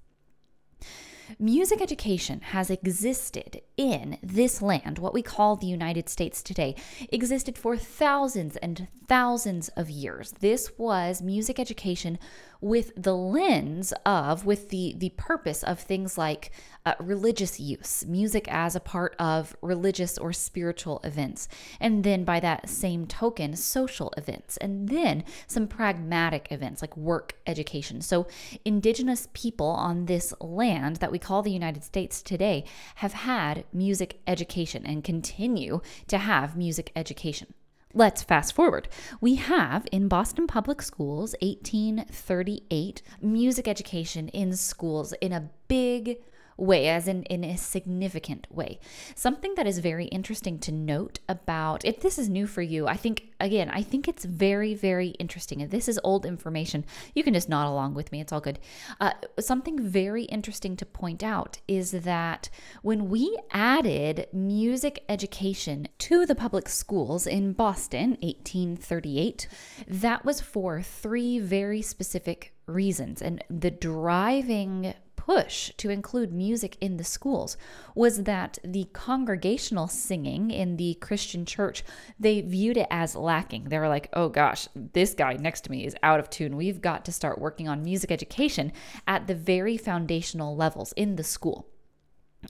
Music 1.39 1.83
education 1.83 2.41
has 2.41 2.71
existed 2.71 3.61
in 3.77 4.19
this 4.23 4.63
land, 4.63 4.99
what 4.99 5.13
we 5.13 5.23
call 5.23 5.57
the 5.57 5.67
United 5.67 6.09
States 6.09 6.43
today, 6.43 6.75
existed 7.13 7.59
for 7.59 7.77
thousands 7.77 8.57
and 8.57 8.89
thousands 9.07 9.69
of 9.71 9.91
years. 9.91 10.33
This 10.41 10.71
was 10.79 11.21
music 11.21 11.59
education 11.61 12.19
with 12.61 12.93
the 12.97 13.15
lens 13.15 13.93
of, 14.05 14.45
with 14.45 14.71
the, 14.71 14.95
the 14.99 15.11
purpose 15.11 15.63
of 15.63 15.79
things 15.79 16.19
like 16.19 16.51
uh, 16.85 16.95
religious 17.01 17.61
use, 17.61 18.05
music 18.07 18.47
as 18.49 18.75
a 18.75 18.81
part 18.81 19.15
of 19.19 19.57
religious 19.63 20.19
or 20.19 20.33
spiritual 20.33 21.01
events. 21.05 21.49
And 21.79 22.03
then 22.03 22.25
by 22.25 22.41
that 22.41 22.69
same 22.69 23.07
token, 23.07 23.55
social 23.57 24.13
events. 24.17 24.57
And 24.57 24.89
then 24.89 25.25
some 25.47 25.69
pragmatic 25.69 26.49
events 26.51 26.83
like 26.83 26.97
work 26.97 27.35
education. 27.47 28.01
So, 28.01 28.27
indigenous 28.65 29.29
people 29.35 29.67
on 29.69 30.07
this 30.07 30.35
land 30.41 30.97
that 30.97 31.13
we 31.13 31.19
call 31.19 31.43
the 31.43 31.51
United 31.51 31.85
States 31.85 32.23
today 32.23 32.65
have 32.97 33.13
had 33.13 33.65
music 33.73 34.21
education 34.27 34.85
and 34.87 35.05
continue 35.05 35.81
to 36.09 36.19
have 36.19 36.57
music 36.57 36.91
education. 36.97 37.55
Let's 37.99 38.23
fast 38.23 38.53
forward. 38.53 38.89
We 39.21 39.35
have 39.35 39.89
in 39.91 40.07
Boston 40.07 40.47
Public 40.47 40.83
Schools 40.83 41.35
1838 41.43 43.03
music 43.21 43.67
education 43.67 44.29
in 44.29 44.55
schools 44.55 45.15
in 45.21 45.33
a 45.33 45.51
big 45.67 46.19
way, 46.59 46.89
as 46.89 47.09
in 47.09 47.23
in 47.25 47.45
a 47.45 47.57
significant 47.57 48.47
way. 48.51 48.79
Something 49.15 49.55
that 49.55 49.67
is 49.67 49.79
very 49.79 50.07
interesting 50.07 50.59
to 50.61 50.73
note 50.73 51.21
about 51.29 51.85
if 51.85 52.01
this 52.01 52.19
is 52.19 52.29
new 52.29 52.47
for 52.47 52.63
you, 52.63 52.87
I 52.87 52.97
think 52.97 53.29
again, 53.41 53.71
I 53.71 53.83
think 53.83 54.09
it's 54.09 54.25
very, 54.25 54.75
very 54.75 55.09
interesting. 55.11 55.61
If 55.61 55.71
this 55.71 55.89
is 55.89 56.01
old 56.03 56.27
information, 56.27 56.85
you 57.15 57.23
can 57.23 57.35
just 57.35 57.49
nod 57.49 57.69
along 57.69 57.95
with 57.95 58.13
me. 58.13 58.21
It's 58.21 58.33
all 58.33 58.41
good. 58.41 58.59
Uh, 59.01 59.13
something 59.39 59.81
very 59.81 60.25
interesting 60.25 60.77
to 60.77 60.87
point 60.87 61.23
out 61.23 61.61
is 61.69 61.93
that 61.93 62.51
when 62.83 63.09
we 63.09 63.39
added 63.53 64.27
music 64.33 65.05
education 65.09 65.89
to 65.99 66.27
the 66.27 66.35
public 66.35 66.69
schools 66.69 67.27
in 67.27 67.53
Boston, 67.53 68.11
1838, 68.23 69.49
that 69.87 70.25
was 70.25 70.41
for 70.41 70.83
three 70.83 71.39
very 71.39 71.83
specific 71.83 72.53
reasons. 72.67 73.23
And 73.23 73.43
the 73.49 73.71
driving 73.71 74.95
push 75.29 75.71
to 75.77 75.91
include 75.91 76.33
music 76.33 76.79
in 76.81 76.97
the 76.97 77.05
schools 77.05 77.59
was 77.95 78.23
that 78.23 78.59
the 78.65 78.89
congregational 78.95 79.87
singing 79.87 80.51
in 80.51 80.79
the 80.79 80.95
Christian 80.95 81.45
church, 81.45 81.85
they 82.19 82.41
viewed 82.41 82.79
it 82.79 82.87
as 82.91 83.15
lacking. 83.15 83.65
They 83.65 83.79
were 83.79 83.89
like, 83.89 84.09
oh 84.15 84.31
gosh, 84.31 84.69
this 84.75 85.13
guy 85.13 85.35
next 85.35 85.65
to 85.65 85.71
me 85.71 85.85
is 85.85 85.95
out 86.03 86.19
of 86.19 86.31
tune. 86.31 86.57
We've 86.57 86.81
got 86.81 87.05
to 87.05 87.13
start 87.13 87.39
working 87.39 87.69
on 87.69 87.85
music 87.85 88.11
education 88.11 88.73
at 89.07 89.27
the 89.27 89.35
very 89.35 89.77
foundational 89.77 90.57
levels 90.57 90.95
in 90.97 91.17
the 91.17 91.25
school. 91.25 91.69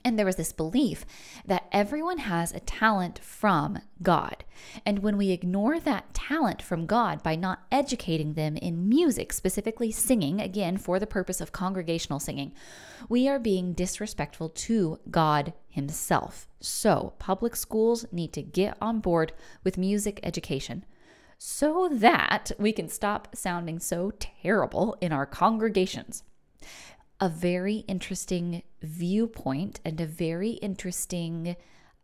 And 0.05 0.17
there 0.17 0.25
was 0.25 0.35
this 0.35 0.53
belief 0.53 1.03
that 1.45 1.67
everyone 1.71 2.19
has 2.19 2.53
a 2.53 2.59
talent 2.59 3.19
from 3.23 3.79
God. 4.03 4.45
And 4.85 4.99
when 4.99 5.17
we 5.17 5.31
ignore 5.31 5.79
that 5.79 6.13
talent 6.13 6.61
from 6.61 6.85
God 6.85 7.23
by 7.23 7.35
not 7.35 7.63
educating 7.71 8.33
them 8.33 8.55
in 8.55 8.87
music, 8.87 9.33
specifically 9.33 9.91
singing, 9.91 10.39
again, 10.39 10.77
for 10.77 10.99
the 10.99 11.07
purpose 11.07 11.41
of 11.41 11.51
congregational 11.51 12.19
singing, 12.19 12.53
we 13.09 13.27
are 13.27 13.39
being 13.39 13.73
disrespectful 13.73 14.49
to 14.49 14.99
God 15.09 15.53
Himself. 15.67 16.47
So, 16.59 17.13
public 17.17 17.55
schools 17.55 18.05
need 18.11 18.31
to 18.33 18.43
get 18.43 18.77
on 18.79 18.99
board 18.99 19.33
with 19.63 19.77
music 19.77 20.19
education 20.21 20.85
so 21.39 21.89
that 21.91 22.51
we 22.59 22.71
can 22.73 22.89
stop 22.89 23.35
sounding 23.35 23.79
so 23.79 24.11
terrible 24.19 24.97
in 25.01 25.11
our 25.11 25.25
congregations 25.25 26.23
a 27.21 27.29
very 27.29 27.77
interesting 27.87 28.63
viewpoint 28.81 29.79
and 29.83 29.99
a 29.99 30.05
very 30.05 30.51
interesting 30.51 31.55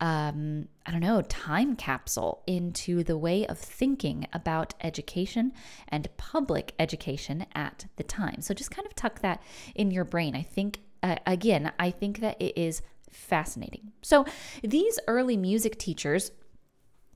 um, 0.01 0.67
I 0.85 0.91
don't 0.91 0.99
know, 0.99 1.21
time 1.21 1.75
capsule 1.75 2.43
into 2.45 3.03
the 3.03 3.17
way 3.17 3.47
of 3.47 3.57
thinking 3.57 4.27
about 4.33 4.73
education 4.81 5.53
and 5.87 6.09
public 6.17 6.73
education 6.79 7.45
at 7.55 7.85
the 7.95 8.03
time. 8.03 8.41
So 8.41 8.53
just 8.53 8.71
kind 8.71 8.85
of 8.85 8.93
tuck 8.95 9.19
that 9.21 9.41
in 9.73 9.91
your 9.91 10.03
brain. 10.03 10.35
I 10.35 10.41
think, 10.41 10.79
uh, 11.01 11.15
again, 11.25 11.71
I 11.79 11.91
think 11.91 12.19
that 12.19 12.41
it 12.41 12.57
is 12.57 12.81
fascinating. 13.09 13.93
So 14.01 14.25
these 14.63 14.99
early 15.07 15.37
music 15.37 15.77
teachers 15.79 16.31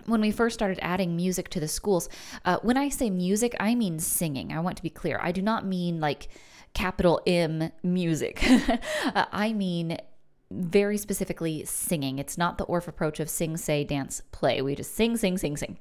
when 0.05 0.21
we 0.21 0.31
first 0.31 0.55
started 0.55 0.79
adding 0.81 1.15
music 1.15 1.49
to 1.49 1.59
the 1.59 1.67
schools, 1.67 2.09
uh, 2.45 2.57
when 2.61 2.77
I 2.77 2.89
say 2.89 3.09
music, 3.09 3.55
I 3.59 3.75
mean 3.75 3.99
singing. 3.99 4.51
I 4.51 4.59
want 4.59 4.77
to 4.77 4.83
be 4.83 4.89
clear. 4.89 5.19
I 5.21 5.31
do 5.31 5.41
not 5.41 5.65
mean 5.65 5.99
like 5.99 6.29
capital 6.73 7.21
M 7.25 7.71
music. 7.83 8.43
uh, 9.15 9.25
I 9.31 9.53
mean 9.53 9.97
very 10.51 10.97
specifically 10.97 11.63
singing. 11.65 12.17
It's 12.17 12.37
not 12.37 12.57
the 12.57 12.65
Orff 12.65 12.87
approach 12.87 13.19
of 13.19 13.29
sing, 13.29 13.55
say, 13.57 13.83
dance, 13.83 14.21
play. 14.31 14.61
We 14.61 14.75
just 14.75 14.95
sing, 14.95 15.15
sing, 15.15 15.37
sing, 15.37 15.57
sing. 15.57 15.77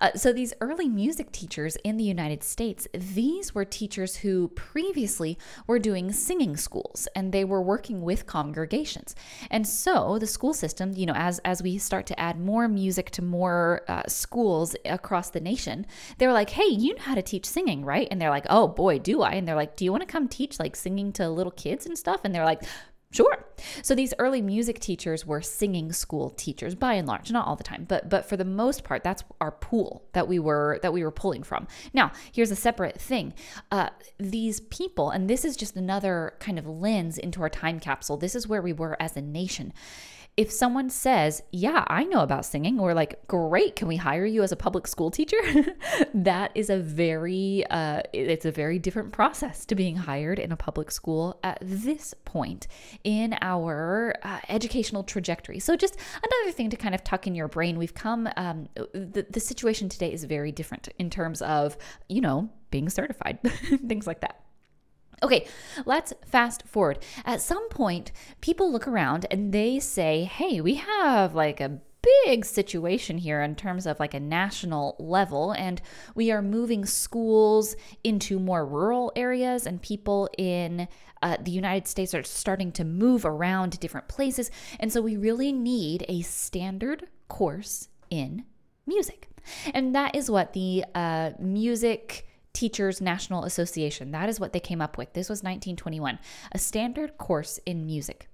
Uh, 0.00 0.12
so 0.14 0.32
these 0.32 0.54
early 0.60 0.88
music 0.88 1.32
teachers 1.32 1.76
in 1.84 1.96
the 1.96 2.04
United 2.04 2.42
States, 2.42 2.88
these 2.94 3.54
were 3.54 3.64
teachers 3.64 4.16
who 4.16 4.48
previously 4.48 5.38
were 5.66 5.78
doing 5.78 6.12
singing 6.12 6.56
schools 6.56 7.08
and 7.14 7.32
they 7.32 7.44
were 7.44 7.60
working 7.60 8.00
with 8.02 8.26
congregations. 8.26 9.14
And 9.50 9.66
so 9.66 10.18
the 10.18 10.26
school 10.26 10.54
system, 10.54 10.92
you 10.94 11.06
know, 11.06 11.14
as 11.14 11.38
as 11.40 11.62
we 11.62 11.76
start 11.78 12.06
to 12.06 12.18
add 12.18 12.40
more 12.40 12.68
music 12.68 13.10
to 13.10 13.22
more 13.22 13.82
uh, 13.88 14.02
schools 14.08 14.74
across 14.84 15.30
the 15.30 15.40
nation, 15.40 15.86
they 16.18 16.26
were 16.26 16.32
like, 16.32 16.50
"Hey, 16.50 16.68
you 16.68 16.94
know 16.94 17.02
how 17.02 17.14
to 17.14 17.22
teach 17.22 17.44
singing, 17.44 17.84
right?" 17.84 18.08
And 18.10 18.20
they're 18.20 18.30
like, 18.30 18.46
"Oh 18.48 18.68
boy, 18.68 18.98
do 18.98 19.22
I?" 19.22 19.32
And 19.32 19.46
they're 19.46 19.54
like, 19.54 19.76
"Do 19.76 19.84
you 19.84 19.92
want 19.92 20.02
to 20.02 20.06
come 20.06 20.28
teach 20.28 20.58
like 20.58 20.74
singing 20.76 21.12
to 21.14 21.28
little 21.28 21.52
kids 21.52 21.86
and 21.86 21.98
stuff?" 21.98 22.20
And 22.24 22.34
they're 22.34 22.44
like, 22.44 22.62
Sure. 23.12 23.44
So 23.82 23.94
these 23.94 24.12
early 24.18 24.42
music 24.42 24.80
teachers 24.80 25.24
were 25.24 25.40
singing 25.40 25.92
school 25.92 26.30
teachers 26.30 26.74
by 26.74 26.94
and 26.94 27.06
large, 27.06 27.30
not 27.30 27.46
all 27.46 27.56
the 27.56 27.64
time, 27.64 27.86
but 27.88 28.10
but 28.10 28.28
for 28.28 28.36
the 28.36 28.44
most 28.44 28.84
part, 28.84 29.02
that's 29.02 29.22
our 29.40 29.52
pool 29.52 30.04
that 30.12 30.28
we 30.28 30.38
were 30.38 30.78
that 30.82 30.92
we 30.92 31.04
were 31.04 31.12
pulling 31.12 31.42
from. 31.42 31.66
Now, 31.94 32.12
here's 32.32 32.50
a 32.50 32.56
separate 32.56 33.00
thing. 33.00 33.32
Uh, 33.70 33.90
these 34.18 34.60
people, 34.60 35.10
and 35.10 35.30
this 35.30 35.44
is 35.44 35.56
just 35.56 35.76
another 35.76 36.34
kind 36.40 36.58
of 36.58 36.66
lens 36.66 37.16
into 37.16 37.40
our 37.42 37.48
time 37.48 37.80
capsule. 37.80 38.16
This 38.16 38.34
is 38.34 38.48
where 38.48 38.60
we 38.60 38.72
were 38.72 39.00
as 39.00 39.16
a 39.16 39.22
nation 39.22 39.72
if 40.36 40.52
someone 40.52 40.90
says, 40.90 41.42
Yeah, 41.50 41.84
I 41.88 42.04
know 42.04 42.20
about 42.20 42.44
singing, 42.44 42.78
or 42.78 42.92
like, 42.92 43.26
Great, 43.26 43.76
can 43.76 43.88
we 43.88 43.96
hire 43.96 44.26
you 44.26 44.42
as 44.42 44.52
a 44.52 44.56
public 44.56 44.86
school 44.86 45.10
teacher? 45.10 45.38
that 46.14 46.52
is 46.54 46.68
a 46.68 46.78
very, 46.78 47.64
uh, 47.70 48.02
it's 48.12 48.44
a 48.44 48.52
very 48.52 48.78
different 48.78 49.12
process 49.12 49.64
to 49.66 49.74
being 49.74 49.96
hired 49.96 50.38
in 50.38 50.52
a 50.52 50.56
public 50.56 50.90
school 50.90 51.38
at 51.42 51.58
this 51.62 52.14
point 52.24 52.66
in 53.02 53.36
our 53.40 54.14
uh, 54.22 54.40
educational 54.48 55.02
trajectory. 55.02 55.58
So, 55.58 55.74
just 55.74 55.96
another 56.16 56.52
thing 56.52 56.70
to 56.70 56.76
kind 56.76 56.94
of 56.94 57.02
tuck 57.02 57.26
in 57.26 57.34
your 57.34 57.48
brain. 57.48 57.78
We've 57.78 57.94
come, 57.94 58.28
um, 58.36 58.68
the, 58.74 59.26
the 59.28 59.40
situation 59.40 59.88
today 59.88 60.12
is 60.12 60.24
very 60.24 60.52
different 60.52 60.88
in 60.98 61.08
terms 61.08 61.40
of, 61.40 61.78
you 62.08 62.20
know, 62.20 62.50
being 62.70 62.90
certified, 62.90 63.38
things 63.86 64.06
like 64.06 64.20
that. 64.20 64.45
Okay, 65.22 65.46
let's 65.86 66.12
fast 66.26 66.66
forward. 66.66 66.98
At 67.24 67.40
some 67.40 67.68
point, 67.68 68.12
people 68.40 68.70
look 68.70 68.86
around 68.86 69.26
and 69.30 69.52
they 69.52 69.80
say, 69.80 70.24
hey, 70.24 70.60
we 70.60 70.74
have 70.74 71.34
like 71.34 71.60
a 71.60 71.80
big 72.24 72.44
situation 72.44 73.18
here 73.18 73.42
in 73.42 73.54
terms 73.56 73.86
of 73.86 73.98
like 73.98 74.14
a 74.14 74.20
national 74.20 74.94
level 74.98 75.52
and 75.52 75.80
we 76.14 76.30
are 76.30 76.42
moving 76.42 76.86
schools 76.86 77.74
into 78.04 78.38
more 78.38 78.64
rural 78.64 79.10
areas 79.16 79.66
and 79.66 79.82
people 79.82 80.28
in 80.38 80.86
uh, 81.22 81.36
the 81.40 81.50
united 81.50 81.88
states 81.88 82.14
are 82.14 82.22
starting 82.22 82.70
to 82.70 82.84
move 82.84 83.24
around 83.24 83.70
to 83.70 83.78
different 83.78 84.06
places 84.06 84.52
and 84.78 84.92
so 84.92 85.00
we 85.00 85.16
really 85.16 85.50
need 85.50 86.04
a 86.08 86.22
standard 86.22 87.08
course 87.26 87.88
in 88.08 88.44
music 88.86 89.28
and 89.74 89.94
that 89.94 90.14
is 90.14 90.30
what 90.30 90.52
the 90.52 90.84
uh, 90.94 91.30
music 91.40 92.26
Teachers 92.56 93.02
National 93.02 93.44
Association. 93.44 94.12
That 94.12 94.30
is 94.30 94.40
what 94.40 94.54
they 94.54 94.60
came 94.60 94.80
up 94.80 94.96
with. 94.96 95.12
This 95.12 95.28
was 95.28 95.40
1921, 95.42 96.18
a 96.52 96.58
standard 96.58 97.18
course 97.18 97.60
in 97.66 97.84
music. 97.84 98.30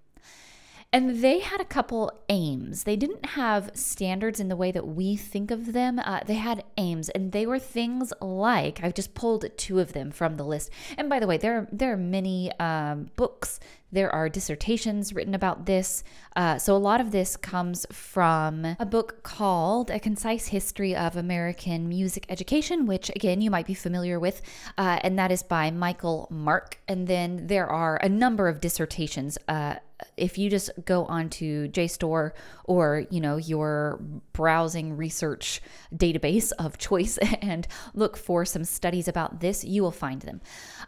And 0.93 1.25
they 1.25 1.41
had 1.41 1.61
a 1.61 1.65
couple 1.65 2.23
aims. 2.29 2.85
They 2.85 2.95
didn't 2.95 3.27
have 3.31 3.73
standards 3.75 4.39
in 4.39 4.49
the 4.49 4.55
way 4.55 4.71
that 4.71 4.87
we 4.87 5.17
think 5.17 5.51
of 5.51 5.73
them. 5.73 5.99
Uh, 5.99 6.21
they 6.25 6.35
had 6.35 6.63
aims, 6.77 7.09
and 7.09 7.33
they 7.33 7.47
were 7.47 7.59
things 7.59 8.13
like 8.21 8.79
I've 8.85 8.95
just 8.95 9.15
pulled 9.15 9.45
two 9.57 9.81
of 9.81 9.93
them 9.93 10.13
from 10.13 10.37
the 10.37 10.45
list. 10.45 10.71
And 10.97 11.09
by 11.09 11.19
the 11.19 11.27
way, 11.27 11.37
there 11.37 11.67
there 11.73 11.93
are 11.95 11.97
many 11.97 12.53
um, 12.61 13.11
books. 13.17 13.59
There 13.93 14.13
are 14.13 14.31
dissertations 14.31 15.13
written 15.13 15.35
about 15.35 15.67
this. 15.67 16.03
Uh, 16.35 16.59
so 16.59 16.75
a 16.75 16.79
lot 16.79 17.01
of 17.01 17.11
this 17.11 17.37
comes 17.37 17.87
from 17.93 18.65
a 18.79 18.87
book 18.87 19.23
called 19.23 19.91
A 19.91 20.01
Concise 20.01 20.49
History 20.49 20.97
of 20.97 21.15
American 21.15 21.89
Music 21.91 22.25
Education, 22.31 22.87
which 22.87 23.11
again 23.15 23.43
you 23.43 23.51
might 23.51 23.67
be 23.67 23.75
familiar 23.75 24.19
with, 24.19 24.41
uh, 24.79 24.99
and 25.03 25.19
that 25.19 25.31
is 25.31 25.43
by 25.43 25.71
Michael 25.71 26.27
Mark. 26.31 26.79
And 26.89 27.07
then 27.07 27.47
there 27.49 27.67
are 27.67 27.97
a 27.97 28.09
number 28.09 28.49
of 28.49 28.63
dissertations 28.63 29.37
uh, 29.47 29.75
if 30.17 30.39
you 30.39 30.51
just 30.51 30.71
go 30.85 31.05
onto 31.07 31.69
JSTOR 31.69 32.33
or 32.65 33.07
you 33.11 33.21
know 33.21 33.37
your 33.37 34.01
browsing 34.33 34.97
research 34.97 35.61
database 35.95 36.53
of 36.59 36.79
choice 36.79 37.19
and 37.43 37.67
look 37.95 38.17
for 38.17 38.45
some 38.45 38.65
studies 38.65 39.09
about 39.09 39.41
this, 39.41 39.65
you 39.65 39.83
will 39.83 39.93
find 39.93 40.23
them. 40.23 40.41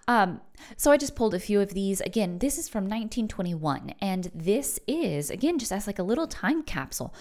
Um, 0.07 0.41
so 0.77 0.93
I 0.93 0.97
just 0.97 1.15
pulled 1.15 1.35
a 1.35 1.41
few 1.41 1.61
of 1.61 1.75
these. 1.75 2.01
Again, 2.01 2.39
this 2.39 2.59
is 2.59 2.69
from 2.69 2.85
1921, 2.85 3.95
and 4.01 4.31
this 4.35 4.79
is 4.87 5.31
again 5.31 5.59
just 5.59 5.73
as 5.73 5.87
like 5.87 5.99
a 5.99 6.03
little 6.03 6.27
time 6.27 6.63
capsule 6.63 7.15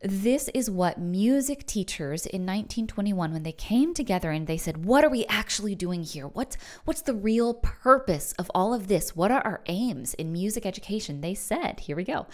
this 0.00 0.48
is 0.54 0.70
what 0.70 0.98
music 0.98 1.66
teachers 1.66 2.24
in 2.24 2.42
1921 2.42 3.32
when 3.32 3.42
they 3.42 3.50
came 3.50 3.92
together 3.94 4.30
and 4.30 4.46
they 4.46 4.56
said, 4.56 4.84
"What 4.84 5.04
are 5.04 5.10
we 5.10 5.26
actually 5.26 5.74
doing 5.74 6.04
here? 6.04 6.28
What's 6.28 6.56
what's 6.84 7.02
the 7.02 7.14
real 7.14 7.54
purpose 7.54 8.32
of 8.38 8.48
all 8.54 8.72
of 8.72 8.86
this? 8.86 9.16
What 9.16 9.32
are 9.32 9.44
our 9.44 9.60
aims 9.66 10.14
in 10.14 10.30
music 10.32 10.64
education?" 10.64 11.20
They 11.20 11.34
said, 11.34 11.80
"Here 11.80 11.96
we 11.96 12.04
go. 12.04 12.26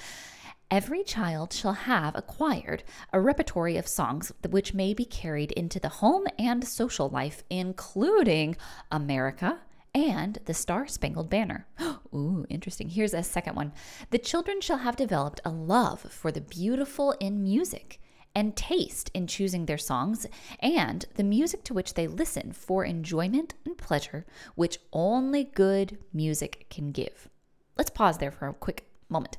Every 0.70 1.04
child 1.04 1.54
shall 1.54 1.72
have 1.72 2.14
acquired 2.14 2.82
a 3.12 3.20
repertory 3.20 3.78
of 3.78 3.88
songs 3.88 4.30
which 4.46 4.74
may 4.74 4.92
be 4.92 5.06
carried 5.06 5.52
into 5.52 5.80
the 5.80 5.88
home 5.88 6.26
and 6.38 6.66
social 6.66 7.08
life, 7.08 7.44
including 7.48 8.56
America, 8.90 9.60
and 9.94 10.38
the 10.46 10.54
Star 10.54 10.86
Spangled 10.86 11.30
Banner. 11.30 11.66
Ooh, 12.14 12.44
interesting. 12.48 12.88
Here's 12.88 13.14
a 13.14 13.22
second 13.22 13.54
one. 13.54 13.72
The 14.10 14.18
children 14.18 14.60
shall 14.60 14.78
have 14.78 14.96
developed 14.96 15.40
a 15.44 15.50
love 15.50 16.00
for 16.00 16.32
the 16.32 16.40
beautiful 16.40 17.12
in 17.20 17.42
music 17.42 18.00
and 18.34 18.56
taste 18.56 19.10
in 19.14 19.26
choosing 19.26 19.66
their 19.66 19.78
songs 19.78 20.26
and 20.58 21.04
the 21.14 21.22
music 21.22 21.62
to 21.64 21.74
which 21.74 21.94
they 21.94 22.08
listen 22.08 22.52
for 22.52 22.84
enjoyment 22.84 23.54
and 23.64 23.78
pleasure, 23.78 24.26
which 24.56 24.78
only 24.92 25.44
good 25.44 25.98
music 26.12 26.66
can 26.68 26.90
give. 26.90 27.28
Let's 27.76 27.90
pause 27.90 28.18
there 28.18 28.32
for 28.32 28.48
a 28.48 28.54
quick 28.54 28.88
moment. 29.08 29.36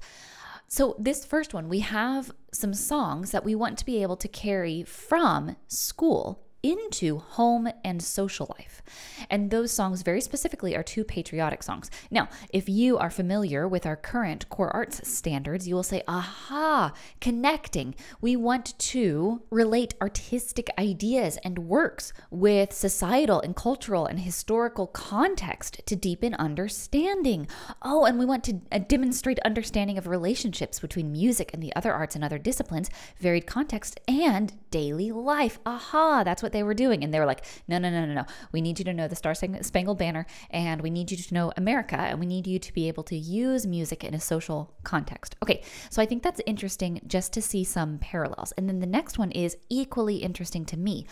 So, 0.67 0.95
this 0.97 1.25
first 1.25 1.53
one, 1.53 1.69
we 1.69 1.79
have 1.81 2.31
some 2.51 2.73
songs 2.73 3.31
that 3.31 3.45
we 3.45 3.53
want 3.53 3.77
to 3.77 3.85
be 3.85 4.01
able 4.01 4.17
to 4.17 4.27
carry 4.27 4.83
from 4.83 5.57
school 5.67 6.44
into 6.65 7.19
home 7.19 7.69
and 7.83 8.01
social 8.01 8.47
life. 8.57 8.81
And 9.29 9.51
those 9.51 9.71
songs, 9.71 10.01
very 10.01 10.19
specifically, 10.19 10.75
are 10.75 10.81
two 10.81 11.03
patriotic 11.03 11.61
songs. 11.61 11.91
Now, 12.09 12.27
if 12.49 12.67
you 12.67 12.97
are 12.97 13.11
familiar 13.11 13.67
with 13.67 13.85
our 13.85 13.95
current 13.95 14.49
core 14.49 14.71
arts 14.71 15.07
standards, 15.07 15.67
you 15.67 15.75
will 15.75 15.83
say, 15.83 16.01
aha, 16.07 16.93
connecting. 17.21 17.93
We 18.19 18.35
want 18.35 18.77
to 18.79 19.43
relate 19.51 19.93
artistic 20.01 20.71
ideas 20.79 21.37
and 21.43 21.59
works 21.59 22.13
with 22.31 22.73
societal 22.73 23.41
and 23.41 23.55
cultural 23.55 24.07
and 24.07 24.19
historical 24.19 24.87
context 24.87 25.81
to 25.85 25.95
deepen 25.95 26.33
understanding. 26.35 27.47
Oh, 27.83 28.05
and 28.05 28.17
we 28.17 28.25
want 28.25 28.43
to 28.45 28.61
uh, 28.71 28.79
demonstrate 28.79 29.39
understanding 29.45 29.99
of 29.99 30.07
relationships 30.07 30.79
between 30.79 31.11
music 31.11 31.51
and 31.53 31.61
the 31.61 31.75
other 31.75 31.93
arts 31.93 32.15
and 32.15 32.23
other 32.23 32.39
disciplines, 32.39 32.89
varied 33.19 33.45
context, 33.45 33.99
and 34.07 34.53
daily 34.71 35.11
life. 35.11 35.59
Aha, 35.65 36.23
that's 36.23 36.41
what 36.41 36.54
they 36.55 36.63
were 36.63 36.73
doing. 36.73 37.03
And 37.03 37.13
they 37.13 37.19
were 37.19 37.25
like, 37.25 37.45
no, 37.67 37.77
no, 37.77 37.89
no, 37.89 38.05
no, 38.05 38.13
no. 38.13 38.25
We 38.51 38.61
need 38.61 38.79
you 38.79 38.85
to 38.85 38.93
know 38.93 39.07
the 39.07 39.15
Star 39.15 39.35
Spangled 39.35 39.97
Banner 39.97 40.25
and 40.49 40.81
we 40.81 40.89
need 40.89 41.11
you 41.11 41.17
to 41.17 41.33
know 41.33 41.51
America 41.57 41.97
and 41.97 42.19
we 42.19 42.25
need 42.25 42.47
you 42.47 42.57
to 42.59 42.73
be 42.73 42.87
able 42.87 43.03
to 43.03 43.15
use 43.15 43.67
music 43.67 44.03
in 44.03 44.13
a 44.13 44.19
social 44.19 44.73
context. 44.83 45.35
Okay, 45.43 45.61
so 45.89 46.01
I 46.01 46.05
think 46.05 46.23
that's 46.23 46.41
interesting 46.45 47.01
just 47.05 47.33
to 47.33 47.41
see 47.41 47.63
some 47.63 47.99
parallels. 47.99 48.53
And 48.53 48.67
then 48.67 48.79
the 48.79 48.87
next 48.87 49.19
one 49.19 49.31
is 49.31 49.57
equally 49.69 50.17
interesting 50.17 50.65
to 50.65 50.77
me 50.77 51.05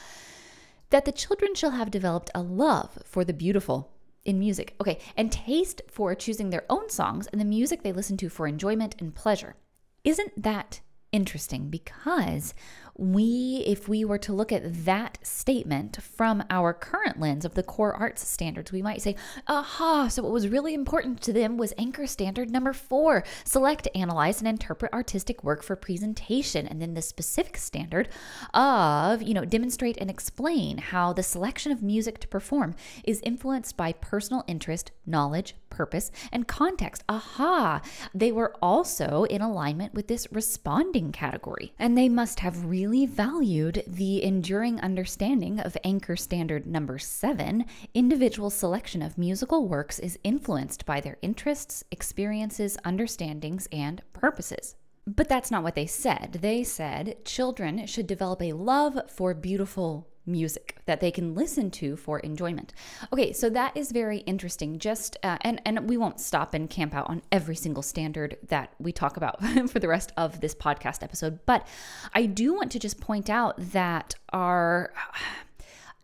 that 0.90 1.06
the 1.06 1.12
children 1.12 1.56
shall 1.56 1.72
have 1.72 1.92
developed 1.92 2.30
a 2.34 2.42
love 2.42 3.00
for 3.04 3.26
the 3.26 3.34
beautiful 3.34 3.92
in 4.26 4.40
music. 4.40 4.76
Okay, 4.80 5.00
and 5.18 5.32
taste 5.32 5.82
for 5.90 6.16
choosing 6.16 6.50
their 6.50 6.64
own 6.70 6.90
songs 6.90 7.28
and 7.28 7.42
the 7.42 7.46
music 7.46 7.84
they 7.84 7.92
listen 7.92 8.16
to 8.18 8.30
for 8.30 8.48
enjoyment 8.48 8.96
and 9.00 9.14
pleasure. 9.14 9.56
Isn't 10.04 10.42
that 10.42 10.82
interesting? 11.14 11.70
Because 11.70 12.54
we, 12.96 13.64
if 13.66 13.88
we 13.90 14.06
were 14.06 14.20
to 14.20 14.34
look 14.34 14.52
at 14.52 14.86
that 14.86 15.18
statement 15.24 15.98
from 16.02 16.44
our 16.50 16.74
current 16.74 17.20
lens 17.20 17.44
of 17.44 17.56
the 17.56 17.64
core 17.64 17.94
arts 17.94 18.28
standards, 18.28 18.72
we 18.72 18.84
might 18.84 19.02
say, 19.02 19.16
aha, 19.48 20.08
so 20.08 20.22
what 20.22 20.32
was 20.32 20.48
really 20.48 20.74
important 20.74 21.20
to 21.22 21.34
them 21.34 21.58
was 21.58 21.74
anchor 21.78 22.06
standard 22.06 22.52
number 22.52 22.74
four 22.74 23.24
select, 23.46 23.88
analyze, 23.96 24.40
and 24.40 24.48
interpret 24.48 24.94
artistic 24.94 25.44
work 25.44 25.64
for 25.64 25.76
presentation. 25.76 26.68
And 26.68 26.82
then 26.82 26.94
the 26.94 27.02
specific 27.02 27.58
standard 27.58 28.10
of, 28.54 29.24
you 29.24 29.34
know, 29.34 29.46
demonstrate 29.46 29.98
and 29.98 30.10
explain 30.10 30.78
how 30.78 31.14
the 31.14 31.24
selection 31.24 31.72
of 31.72 31.82
music 31.82 32.20
to 32.20 32.28
perform 32.28 32.76
is 33.04 33.22
influenced 33.22 33.76
by 33.76 33.94
personal 33.94 34.44
interest, 34.48 34.92
knowledge, 35.06 35.56
purpose, 35.72 36.12
and 36.32 36.48
context. 36.48 37.04
Aha! 37.10 37.82
They 38.14 38.32
were 38.32 38.56
also 38.62 39.24
in 39.24 39.42
alignment 39.42 39.96
with 39.96 40.08
this 40.08 40.28
responding 40.32 41.03
category. 41.12 41.74
And 41.78 41.98
they 41.98 42.10
must 42.10 42.40
have 42.40 42.66
really 42.66 43.06
valued 43.06 43.84
the 43.86 44.24
enduring 44.24 44.80
understanding 44.82 45.60
of 45.60 45.78
Anchor 45.84 46.16
Standard 46.16 46.66
number 46.66 47.00
seven 47.00 47.66
individual 47.94 48.50
selection 48.50 49.02
of 49.02 49.18
musical 49.18 49.68
works 49.68 50.00
is 50.00 50.20
influenced 50.24 50.86
by 50.86 51.02
their 51.02 51.18
interests, 51.22 51.84
experiences, 51.92 52.78
understandings, 52.86 53.68
and 53.72 54.02
purposes. 54.14 54.76
But 55.06 55.28
that's 55.28 55.52
not 55.52 55.64
what 55.64 55.76
they 55.76 55.86
said. 55.86 56.40
They 56.42 56.64
said 56.64 57.26
children 57.26 57.86
should 57.88 58.08
develop 58.08 58.42
a 58.42 58.54
love 58.54 58.98
for 59.10 59.34
beautiful 59.34 60.08
music 60.26 60.78
that 60.86 61.00
they 61.00 61.12
can 61.12 61.36
listen 61.36 61.70
to 61.72 61.96
for 61.96 62.20
enjoyment. 62.20 62.74
Okay, 63.12 63.34
so 63.34 63.50
that 63.50 63.76
is 63.76 63.92
very 63.92 64.20
interesting. 64.20 64.80
Just 64.80 65.18
uh, 65.24 65.38
and 65.42 65.62
and 65.66 65.90
we 65.90 65.98
won't 65.98 66.20
stop 66.20 66.54
and 66.54 66.70
camp 66.70 66.94
out 66.94 67.10
on 67.10 67.22
every 67.32 67.56
single 67.56 67.84
standard 67.84 68.38
that 68.48 68.74
we 68.80 68.92
talk 68.92 69.18
about 69.18 69.44
for 69.70 69.80
the 69.80 69.88
rest 69.88 70.12
of 70.18 70.42
this 70.42 70.56
podcast 70.56 71.04
episode, 71.04 71.40
but 71.46 71.68
I 72.14 72.26
do 72.26 72.54
want 72.54 72.72
to 72.72 72.80
just 72.80 73.00
point 73.00 73.30
out 73.30 73.56
that 73.72 74.16
our 74.32 74.94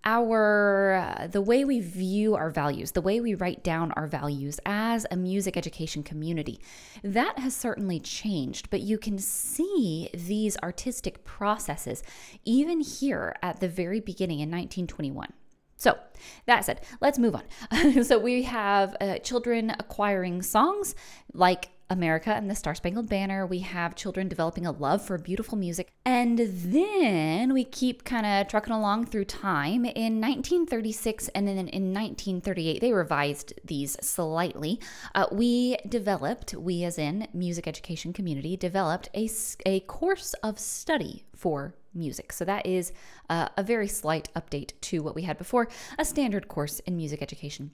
our 0.05 0.93
uh, 0.93 1.27
the 1.27 1.41
way 1.41 1.65
we 1.65 1.79
view 1.79 2.35
our 2.35 2.49
values 2.49 2.91
the 2.91 3.01
way 3.01 3.19
we 3.19 3.35
write 3.35 3.63
down 3.63 3.91
our 3.93 4.07
values 4.07 4.59
as 4.65 5.05
a 5.11 5.15
music 5.15 5.57
education 5.57 6.03
community 6.03 6.59
that 7.03 7.37
has 7.39 7.55
certainly 7.55 7.99
changed 7.99 8.69
but 8.69 8.81
you 8.81 8.97
can 8.97 9.17
see 9.17 10.09
these 10.13 10.57
artistic 10.63 11.23
processes 11.25 12.03
even 12.45 12.79
here 12.79 13.35
at 13.41 13.59
the 13.59 13.67
very 13.67 13.99
beginning 13.99 14.39
in 14.39 14.49
1921 14.49 15.33
so, 15.79 15.97
that 16.45 16.65
said, 16.65 16.81
let's 16.99 17.17
move 17.17 17.35
on. 17.35 18.03
so, 18.03 18.19
we 18.19 18.43
have 18.43 18.97
uh, 18.99 19.19
children 19.19 19.73
acquiring 19.79 20.41
songs 20.41 20.93
like 21.33 21.69
America 21.89 22.31
and 22.31 22.49
the 22.49 22.55
Star 22.55 22.75
Spangled 22.75 23.09
Banner. 23.09 23.45
We 23.45 23.59
have 23.59 23.95
children 23.95 24.27
developing 24.27 24.65
a 24.65 24.71
love 24.71 25.01
for 25.01 25.17
beautiful 25.17 25.57
music. 25.57 25.89
And 26.05 26.39
then 26.39 27.53
we 27.53 27.63
keep 27.63 28.03
kind 28.03 28.25
of 28.25 28.47
trucking 28.47 28.73
along 28.73 29.07
through 29.07 29.25
time. 29.25 29.85
In 29.85 30.21
1936 30.21 31.29
and 31.29 31.47
then 31.47 31.57
in 31.57 31.93
1938, 31.93 32.79
they 32.79 32.93
revised 32.93 33.53
these 33.63 33.97
slightly. 34.01 34.79
Uh, 35.15 35.27
we 35.31 35.77
developed, 35.87 36.53
we 36.53 36.83
as 36.83 36.97
in 36.97 37.27
music 37.33 37.67
education 37.67 38.13
community, 38.13 38.55
developed 38.55 39.09
a, 39.15 39.29
a 39.65 39.79
course 39.81 40.33
of 40.43 40.59
study 40.59 41.25
for 41.35 41.73
music. 41.93 42.31
So 42.31 42.45
that 42.45 42.65
is 42.65 42.91
uh, 43.29 43.49
a 43.57 43.63
very 43.63 43.87
slight 43.87 44.29
update 44.35 44.71
to 44.81 45.01
what 45.01 45.15
we 45.15 45.23
had 45.23 45.37
before 45.37 45.67
a 45.97 46.05
standard 46.05 46.47
course 46.47 46.79
in 46.79 46.95
music 46.95 47.21
education. 47.21 47.71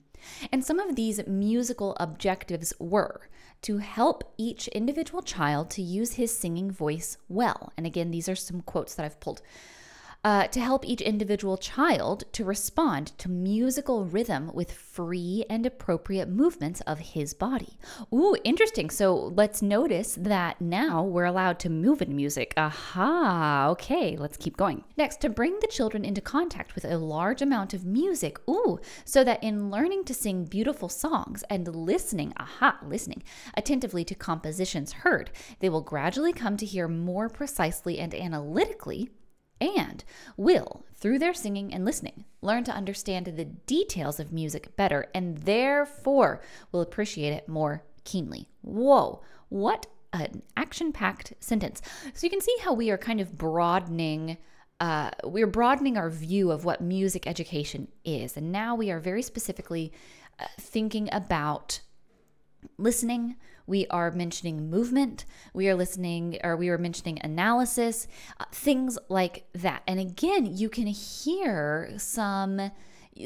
And 0.52 0.64
some 0.64 0.78
of 0.78 0.96
these 0.96 1.26
musical 1.26 1.96
objectives 2.00 2.72
were 2.78 3.28
to 3.62 3.78
help 3.78 4.34
each 4.36 4.68
individual 4.68 5.22
child 5.22 5.70
to 5.70 5.82
use 5.82 6.14
his 6.14 6.36
singing 6.36 6.70
voice 6.70 7.16
well. 7.28 7.72
And 7.76 7.86
again, 7.86 8.10
these 8.10 8.28
are 8.28 8.36
some 8.36 8.60
quotes 8.60 8.94
that 8.94 9.04
I've 9.04 9.20
pulled 9.20 9.42
uh, 10.26 10.44
to 10.48 10.58
help 10.58 10.84
each 10.84 11.00
individual 11.00 11.56
child 11.56 12.24
to 12.32 12.44
respond 12.44 13.16
to 13.16 13.30
musical 13.30 14.04
rhythm 14.04 14.50
with 14.52 14.72
free 14.72 15.44
and 15.48 15.64
appropriate 15.64 16.28
movements 16.28 16.80
of 16.80 16.98
his 16.98 17.32
body. 17.32 17.78
Ooh, 18.12 18.34
interesting. 18.42 18.90
So 18.90 19.14
let's 19.14 19.62
notice 19.62 20.18
that 20.20 20.60
now 20.60 21.04
we're 21.04 21.26
allowed 21.26 21.60
to 21.60 21.70
move 21.70 22.02
in 22.02 22.16
music. 22.16 22.52
Aha, 22.56 23.68
okay, 23.68 24.16
let's 24.16 24.36
keep 24.36 24.56
going. 24.56 24.82
Next, 24.96 25.20
to 25.20 25.28
bring 25.28 25.60
the 25.60 25.68
children 25.68 26.04
into 26.04 26.20
contact 26.20 26.74
with 26.74 26.84
a 26.84 26.98
large 26.98 27.40
amount 27.40 27.72
of 27.72 27.84
music. 27.84 28.40
Ooh, 28.50 28.80
so 29.04 29.22
that 29.22 29.44
in 29.44 29.70
learning 29.70 30.06
to 30.06 30.14
sing 30.14 30.44
beautiful 30.44 30.88
songs 30.88 31.44
and 31.48 31.68
listening, 31.68 32.32
aha, 32.36 32.78
listening 32.84 33.22
attentively 33.54 34.04
to 34.04 34.16
compositions 34.16 34.92
heard, 34.92 35.30
they 35.60 35.68
will 35.68 35.82
gradually 35.82 36.32
come 36.32 36.56
to 36.56 36.66
hear 36.66 36.88
more 36.88 37.28
precisely 37.28 38.00
and 38.00 38.12
analytically 38.12 39.08
and 39.60 40.04
will, 40.36 40.84
through 40.94 41.18
their 41.18 41.34
singing 41.34 41.72
and 41.72 41.84
listening, 41.84 42.24
learn 42.40 42.64
to 42.64 42.72
understand 42.72 43.26
the 43.26 43.44
details 43.44 44.20
of 44.20 44.32
music 44.32 44.76
better 44.76 45.06
and 45.14 45.38
therefore 45.38 46.40
will 46.72 46.80
appreciate 46.80 47.32
it 47.32 47.48
more 47.48 47.82
keenly. 48.04 48.48
Whoa, 48.62 49.22
what 49.48 49.86
an 50.12 50.42
action 50.56 50.92
packed 50.92 51.34
sentence. 51.40 51.82
So 52.14 52.26
you 52.26 52.30
can 52.30 52.40
see 52.40 52.56
how 52.62 52.72
we 52.72 52.90
are 52.90 52.98
kind 52.98 53.20
of 53.20 53.36
broadening. 53.36 54.38
Uh, 54.80 55.10
we're 55.24 55.46
broadening 55.46 55.96
our 55.96 56.10
view 56.10 56.50
of 56.50 56.64
what 56.64 56.80
music 56.80 57.26
education 57.26 57.88
is. 58.04 58.36
And 58.36 58.52
now 58.52 58.74
we 58.74 58.90
are 58.90 59.00
very 59.00 59.22
specifically 59.22 59.92
uh, 60.38 60.46
thinking 60.58 61.08
about 61.12 61.80
listening, 62.78 63.36
we 63.66 63.86
are 63.88 64.10
mentioning 64.10 64.70
movement, 64.70 65.24
we 65.52 65.68
are 65.68 65.74
listening 65.74 66.38
or 66.44 66.56
we 66.56 66.68
are 66.68 66.78
mentioning 66.78 67.18
analysis, 67.22 68.06
uh, 68.38 68.44
things 68.52 68.98
like 69.08 69.44
that. 69.54 69.82
And 69.86 69.98
again, 69.98 70.46
you 70.56 70.68
can 70.68 70.86
hear 70.86 71.92
some 71.96 72.70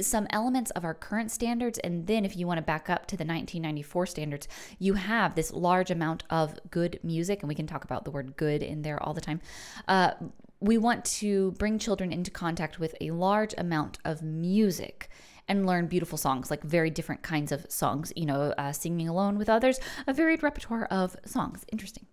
some 0.00 0.28
elements 0.30 0.70
of 0.72 0.84
our 0.84 0.94
current 0.94 1.32
standards. 1.32 1.76
And 1.80 2.06
then 2.06 2.24
if 2.24 2.36
you 2.36 2.46
want 2.46 2.58
to 2.58 2.62
back 2.62 2.88
up 2.88 3.06
to 3.06 3.16
the 3.16 3.24
1994 3.24 4.06
standards 4.06 4.46
you 4.78 4.94
have 4.94 5.34
this 5.34 5.52
large 5.52 5.90
amount 5.90 6.22
of 6.30 6.56
good 6.70 7.00
music 7.02 7.42
and 7.42 7.48
we 7.48 7.56
can 7.56 7.66
talk 7.66 7.82
about 7.82 8.04
the 8.04 8.10
word 8.12 8.36
good 8.36 8.62
in 8.62 8.82
there 8.82 9.02
all 9.02 9.14
the 9.14 9.20
time. 9.20 9.40
Uh, 9.88 10.12
we 10.60 10.76
want 10.78 11.04
to 11.06 11.52
bring 11.52 11.78
children 11.78 12.12
into 12.12 12.30
contact 12.30 12.78
with 12.78 12.94
a 13.00 13.10
large 13.10 13.54
amount 13.58 13.98
of 14.04 14.22
music 14.22 15.08
and 15.50 15.66
learn 15.66 15.88
beautiful 15.88 16.16
songs, 16.16 16.48
like 16.50 16.62
very 16.62 16.90
different 16.90 17.22
kinds 17.22 17.50
of 17.50 17.66
songs, 17.68 18.12
you 18.14 18.24
know, 18.24 18.54
uh, 18.56 18.70
singing 18.70 19.08
alone 19.08 19.36
with 19.36 19.48
others, 19.48 19.80
a 20.06 20.14
varied 20.14 20.44
repertoire 20.44 20.84
of 20.84 21.16
songs. 21.26 21.64
Interesting. 21.72 22.06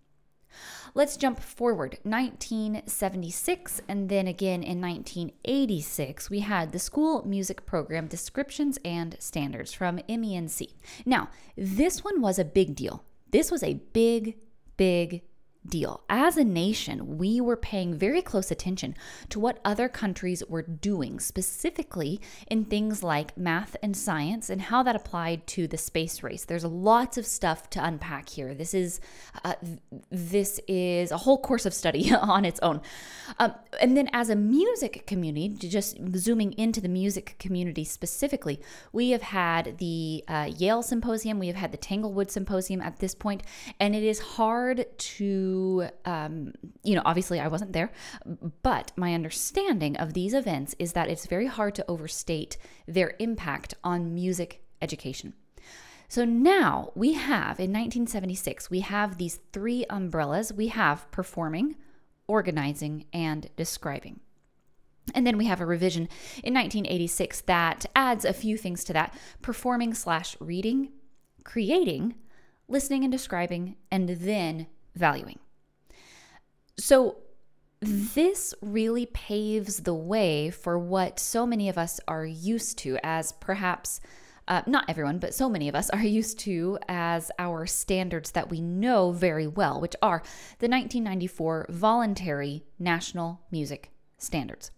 Let's 0.95 1.17
jump 1.17 1.39
forward 1.39 1.99
1976, 2.01 3.81
and 3.87 4.09
then 4.09 4.25
again 4.25 4.63
in 4.63 4.81
1986, 4.81 6.31
we 6.31 6.39
had 6.39 6.71
the 6.71 6.79
School 6.79 7.23
Music 7.27 7.67
Program 7.67 8.07
Descriptions 8.07 8.79
and 8.83 9.15
Standards 9.19 9.71
from 9.71 9.99
MENC. 10.09 10.73
Now, 11.05 11.29
this 11.55 12.03
one 12.03 12.19
was 12.19 12.39
a 12.39 12.45
big 12.45 12.75
deal. 12.75 13.03
This 13.29 13.51
was 13.51 13.61
a 13.61 13.81
big, 13.93 14.37
big 14.77 15.21
deal. 15.69 16.03
As 16.09 16.37
a 16.37 16.43
nation, 16.43 17.17
we 17.17 17.41
were 17.41 17.57
paying 17.57 17.93
very 17.93 18.21
close 18.21 18.51
attention 18.51 18.95
to 19.29 19.39
what 19.39 19.59
other 19.65 19.89
countries 19.89 20.43
were 20.47 20.61
doing, 20.61 21.19
specifically 21.19 22.19
in 22.49 22.65
things 22.65 23.03
like 23.03 23.37
math 23.37 23.75
and 23.81 23.95
science 23.95 24.49
and 24.49 24.61
how 24.63 24.83
that 24.83 24.95
applied 24.95 25.45
to 25.47 25.67
the 25.67 25.77
space 25.77 26.23
race. 26.23 26.45
There's 26.45 26.65
lots 26.65 27.17
of 27.17 27.25
stuff 27.25 27.69
to 27.71 27.83
unpack 27.83 28.29
here. 28.29 28.53
This 28.53 28.73
is 28.73 28.99
uh, 29.43 29.55
this 30.11 30.59
is 30.67 31.11
a 31.11 31.17
whole 31.17 31.37
course 31.37 31.65
of 31.65 31.73
study 31.73 32.13
on 32.21 32.45
its 32.45 32.59
own. 32.61 32.81
Um, 33.39 33.53
and 33.81 33.97
then, 33.97 34.09
as 34.13 34.29
a 34.29 34.35
music 34.35 35.05
community, 35.07 35.49
just 35.49 35.97
zooming 36.15 36.53
into 36.53 36.81
the 36.81 36.89
music 36.89 37.35
community 37.39 37.83
specifically, 37.83 38.61
we 38.91 39.11
have 39.11 39.21
had 39.21 39.77
the 39.77 40.23
uh, 40.27 40.49
Yale 40.57 40.83
Symposium, 40.83 41.39
we 41.39 41.47
have 41.47 41.55
had 41.55 41.71
the 41.71 41.77
Tanglewood 41.77 42.31
Symposium 42.31 42.81
at 42.81 42.99
this 42.99 43.13
point, 43.13 43.43
and 43.79 43.95
it 43.95 44.03
is 44.03 44.19
hard 44.19 44.85
to 44.97 45.56
um, 46.05 46.53
you 46.83 46.95
know, 46.95 47.01
obviously 47.05 47.39
I 47.39 47.47
wasn't 47.47 47.73
there, 47.73 47.91
but 48.63 48.91
my 48.95 49.13
understanding 49.13 49.97
of 49.97 50.13
these 50.13 50.33
events 50.33 50.75
is 50.79 50.93
that 50.93 51.09
it's 51.09 51.25
very 51.25 51.47
hard 51.47 51.75
to 51.75 51.85
overstate 51.87 52.57
their 52.87 53.15
impact 53.19 53.73
on 53.83 54.13
music 54.13 54.61
education. 54.81 55.33
So 56.09 56.23
now 56.23 56.91
we 56.95 57.13
have, 57.13 57.59
in 57.59 57.71
1976, 57.73 58.69
we 58.69 58.79
have 58.79 59.17
these 59.17 59.39
three 59.51 59.85
umbrellas. 59.89 60.53
We 60.53 60.67
have 60.69 61.09
performing, 61.11 61.75
organizing, 62.27 63.05
and 63.11 63.49
describing. 63.57 64.21
And 65.13 65.25
then 65.25 65.37
we 65.37 65.45
have 65.45 65.61
a 65.61 65.65
revision 65.65 66.03
in 66.43 66.53
1986 66.53 67.41
that 67.41 67.85
adds 67.95 68.25
a 68.25 68.33
few 68.33 68.57
things 68.57 68.83
to 68.85 68.93
that 68.93 69.13
performing 69.41 69.93
slash 69.93 70.37
reading, 70.39 70.91
creating, 71.43 72.15
listening 72.67 73.03
and 73.03 73.11
describing, 73.11 73.75
and 73.91 74.09
then 74.09 74.67
valuing. 74.95 75.39
So, 76.79 77.17
this 77.79 78.55
really 78.61 79.05
paves 79.05 79.77
the 79.77 79.93
way 79.93 80.49
for 80.49 80.79
what 80.79 81.19
so 81.19 81.45
many 81.45 81.69
of 81.69 81.77
us 81.77 81.99
are 82.07 82.25
used 82.25 82.77
to 82.79 82.97
as 83.03 83.33
perhaps. 83.33 83.99
Uh, 84.47 84.61
not 84.65 84.85
everyone, 84.87 85.19
but 85.19 85.33
so 85.33 85.49
many 85.49 85.67
of 85.67 85.75
us 85.75 85.89
are 85.89 86.01
used 86.01 86.39
to 86.39 86.79
as 86.87 87.29
our 87.37 87.65
standards 87.65 88.31
that 88.31 88.49
we 88.49 88.61
know 88.61 89.11
very 89.11 89.45
well, 89.45 89.81
which 89.81 89.95
are 90.01 90.19
the 90.59 90.69
1994 90.69 91.65
voluntary 91.69 92.63
national 92.79 93.41
music 93.51 93.91
standards. 94.17 94.71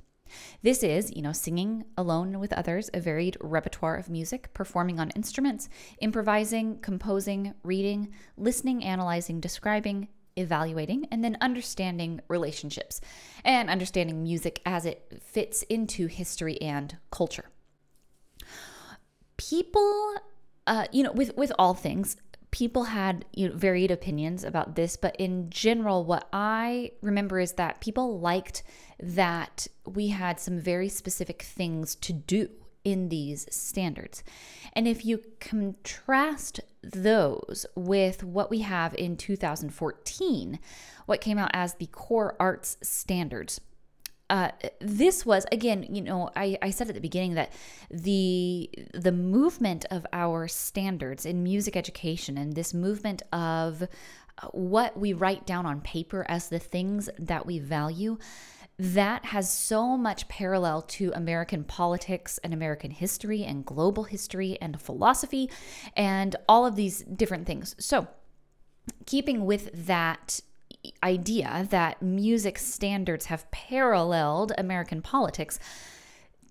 This 0.62 0.84
is, 0.84 1.16
you 1.16 1.22
know, 1.22 1.32
singing 1.32 1.86
alone 1.98 2.40
with 2.40 2.54
others, 2.54 2.90
a 2.94 3.00
varied 3.00 3.38
repertoire 3.42 3.96
of 3.96 4.10
music, 4.10 4.54
performing 4.54 5.00
on 5.00 5.12
instruments, 5.12 5.70
improvising, 6.02 6.80
composing, 6.80 7.54
reading, 7.64 8.10
listening, 8.38 8.84
analyzing, 8.84 9.40
describing, 9.40 10.08
evaluating, 10.40 11.06
and 11.12 11.24
then 11.24 11.38
understanding 11.42 12.22
relationships 12.28 13.02
and 13.44 13.70
understanding 13.70 14.24
music 14.24 14.62
as 14.66 14.86
it 14.86 15.22
fits 15.22 15.64
into 15.64 16.08
history 16.08 16.60
and 16.62 16.98
culture. 17.12 17.50
People, 19.38 20.16
uh, 20.68 20.86
you 20.92 21.04
know, 21.04 21.12
with 21.12 21.36
with 21.38 21.52
all 21.60 21.74
things, 21.74 22.18
people 22.52 22.86
had 22.86 23.26
you 23.34 23.50
know, 23.50 23.56
varied 23.56 23.92
opinions 23.92 24.44
about 24.44 24.76
this, 24.76 24.98
but 24.98 25.16
in 25.18 25.50
general, 25.50 26.04
what 26.04 26.28
I 26.34 26.92
remember 27.02 27.40
is 27.40 27.54
that 27.54 27.82
people 27.82 28.20
liked 28.20 28.64
that 29.00 29.68
we 29.86 30.10
had 30.10 30.40
some 30.40 30.60
very 30.60 30.90
specific 30.90 31.42
things 31.42 31.96
to 31.96 32.14
do 32.14 32.50
in 32.84 33.10
these 33.10 33.48
standards. 33.50 34.24
And 34.74 34.88
if 34.88 35.06
you 35.06 35.22
contrast 35.40 36.60
those 36.82 37.66
with 37.76 38.24
what 38.24 38.50
we 38.50 38.60
have 38.60 38.96
in 38.96 39.18
2014, 39.18 40.60
what 41.06 41.22
came 41.22 41.38
out 41.38 41.52
as 41.54 41.76
the 41.76 41.88
core 41.88 42.36
arts 42.40 42.78
standards. 42.82 43.60
Uh, 44.30 44.52
this 44.80 45.26
was 45.26 45.44
again, 45.52 45.88
you 45.90 46.04
know, 46.04 46.30
I, 46.36 46.56
I 46.62 46.70
said 46.70 46.88
at 46.88 46.94
the 46.94 47.02
beginning 47.02 47.34
that 47.34 47.52
the 47.90 48.70
the 48.94 49.12
movement 49.12 49.86
of 49.90 50.06
our 50.14 50.48
standards 50.48 51.26
in 51.26 51.42
music 51.42 51.76
education 51.76 52.38
and 52.38 52.54
this 52.54 52.72
movement 52.72 53.24
of 53.34 53.88
what 54.52 54.98
we 54.98 55.14
write 55.14 55.46
down 55.46 55.66
on 55.66 55.82
paper 55.82 56.26
as 56.30 56.50
the 56.50 56.60
things 56.60 57.10
that 57.18 57.46
we 57.46 57.60
value 57.60 58.18
that 58.80 59.26
has 59.26 59.52
so 59.52 59.98
much 59.98 60.30
parallel 60.30 60.82
to 60.82 61.12
American 61.14 61.66
politics 61.66 62.40
and 62.46 62.54
American 62.54 62.92
history 62.92 63.44
and 63.44 63.66
global 63.66 64.06
history 64.06 64.58
and 64.62 64.82
philosophy 64.82 65.52
and 65.98 66.38
all 66.48 66.66
of 66.66 66.78
these 66.78 67.02
different 67.04 67.46
things. 67.46 67.76
So, 67.78 68.08
keeping 69.06 69.46
with 69.46 69.70
that 69.86 70.40
idea 71.04 71.68
that 71.70 72.02
music 72.02 72.58
standards 72.58 73.26
have 73.26 73.52
paralleled 73.52 74.54
American 74.58 75.02
politics, 75.02 75.60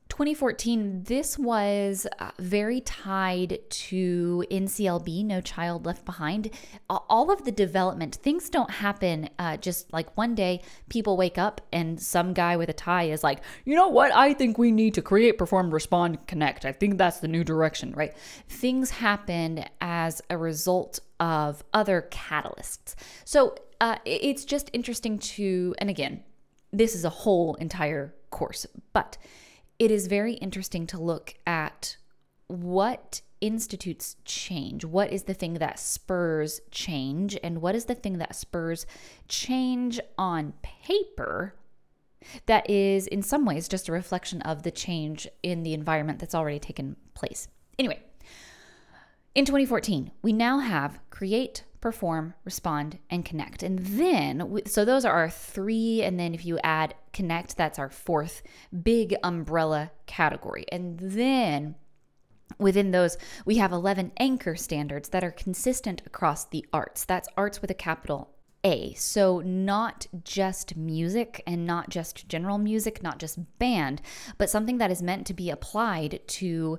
2014, 0.08 1.04
this 1.04 1.38
was 1.38 2.06
uh, 2.18 2.30
very 2.38 2.80
tied 2.80 3.58
to 3.68 4.42
NCLB, 4.50 5.24
No 5.24 5.40
Child 5.40 5.84
Left 5.84 6.04
Behind. 6.04 6.50
All 6.88 7.30
of 7.30 7.44
the 7.44 7.52
development, 7.52 8.16
things 8.16 8.48
don't 8.48 8.70
happen 8.70 9.28
uh, 9.38 9.58
just 9.58 9.92
like 9.92 10.16
one 10.16 10.34
day 10.34 10.62
people 10.88 11.16
wake 11.16 11.36
up 11.36 11.60
and 11.72 12.00
some 12.00 12.32
guy 12.32 12.56
with 12.56 12.68
a 12.68 12.72
tie 12.72 13.04
is 13.04 13.22
like, 13.22 13.40
you 13.64 13.74
know 13.74 13.88
what? 13.88 14.10
I 14.12 14.32
think 14.32 14.56
we 14.56 14.72
need 14.72 14.94
to 14.94 15.02
create, 15.02 15.36
perform, 15.36 15.72
respond, 15.72 16.26
connect. 16.26 16.64
I 16.64 16.72
think 16.72 16.96
that's 16.96 17.20
the 17.20 17.28
new 17.28 17.44
direction, 17.44 17.92
right? 17.92 18.16
Things 18.48 18.90
happen 18.90 19.64
as 19.80 20.22
a 20.30 20.38
result 20.38 21.00
of 21.20 21.62
other 21.74 22.08
catalysts. 22.10 22.94
So 23.24 23.56
uh, 23.80 23.96
it's 24.04 24.44
just 24.44 24.70
interesting 24.72 25.18
to, 25.18 25.74
and 25.78 25.90
again, 25.90 26.24
this 26.72 26.94
is 26.94 27.04
a 27.04 27.10
whole 27.10 27.54
entire 27.56 28.14
course, 28.30 28.66
but 28.92 29.16
it 29.78 29.90
is 29.90 30.06
very 30.06 30.34
interesting 30.34 30.86
to 30.88 30.98
look 30.98 31.34
at 31.46 31.96
what 32.48 33.20
institutes 33.40 34.16
change. 34.24 34.84
What 34.84 35.12
is 35.12 35.24
the 35.24 35.34
thing 35.34 35.54
that 35.54 35.78
spurs 35.78 36.60
change? 36.70 37.38
And 37.42 37.62
what 37.62 37.74
is 37.74 37.84
the 37.84 37.94
thing 37.94 38.18
that 38.18 38.34
spurs 38.34 38.86
change 39.28 40.00
on 40.16 40.54
paper 40.62 41.54
that 42.46 42.68
is, 42.68 43.06
in 43.06 43.22
some 43.22 43.44
ways, 43.44 43.68
just 43.68 43.88
a 43.88 43.92
reflection 43.92 44.42
of 44.42 44.64
the 44.64 44.70
change 44.70 45.28
in 45.42 45.62
the 45.62 45.74
environment 45.74 46.18
that's 46.18 46.34
already 46.34 46.58
taken 46.58 46.96
place? 47.14 47.48
Anyway, 47.78 48.00
in 49.34 49.44
2014, 49.44 50.10
we 50.22 50.32
now 50.32 50.58
have 50.58 50.98
create, 51.10 51.62
perform, 51.80 52.34
respond, 52.44 52.98
and 53.10 53.24
connect. 53.24 53.62
And 53.62 53.78
then, 53.78 54.60
so 54.66 54.84
those 54.84 55.04
are 55.04 55.12
our 55.12 55.30
three. 55.30 56.02
And 56.02 56.18
then 56.18 56.34
if 56.34 56.44
you 56.44 56.58
add 56.62 56.94
connect, 57.12 57.56
that's 57.56 57.78
our 57.78 57.90
fourth 57.90 58.42
big 58.82 59.14
umbrella 59.22 59.90
category. 60.06 60.64
And 60.70 60.98
then 60.98 61.76
Within 62.58 62.90
those, 62.90 63.18
we 63.44 63.56
have 63.56 63.72
11 63.72 64.12
anchor 64.18 64.56
standards 64.56 65.10
that 65.10 65.22
are 65.22 65.30
consistent 65.30 66.02
across 66.06 66.46
the 66.46 66.64
arts. 66.72 67.04
That's 67.04 67.28
arts 67.36 67.60
with 67.60 67.70
a 67.70 67.74
capital 67.74 68.30
A. 68.64 68.94
So, 68.94 69.40
not 69.40 70.06
just 70.24 70.76
music 70.76 71.42
and 71.46 71.66
not 71.66 71.90
just 71.90 72.26
general 72.26 72.58
music, 72.58 73.02
not 73.02 73.18
just 73.18 73.58
band, 73.58 74.00
but 74.38 74.50
something 74.50 74.78
that 74.78 74.90
is 74.90 75.02
meant 75.02 75.26
to 75.26 75.34
be 75.34 75.50
applied 75.50 76.20
to 76.26 76.78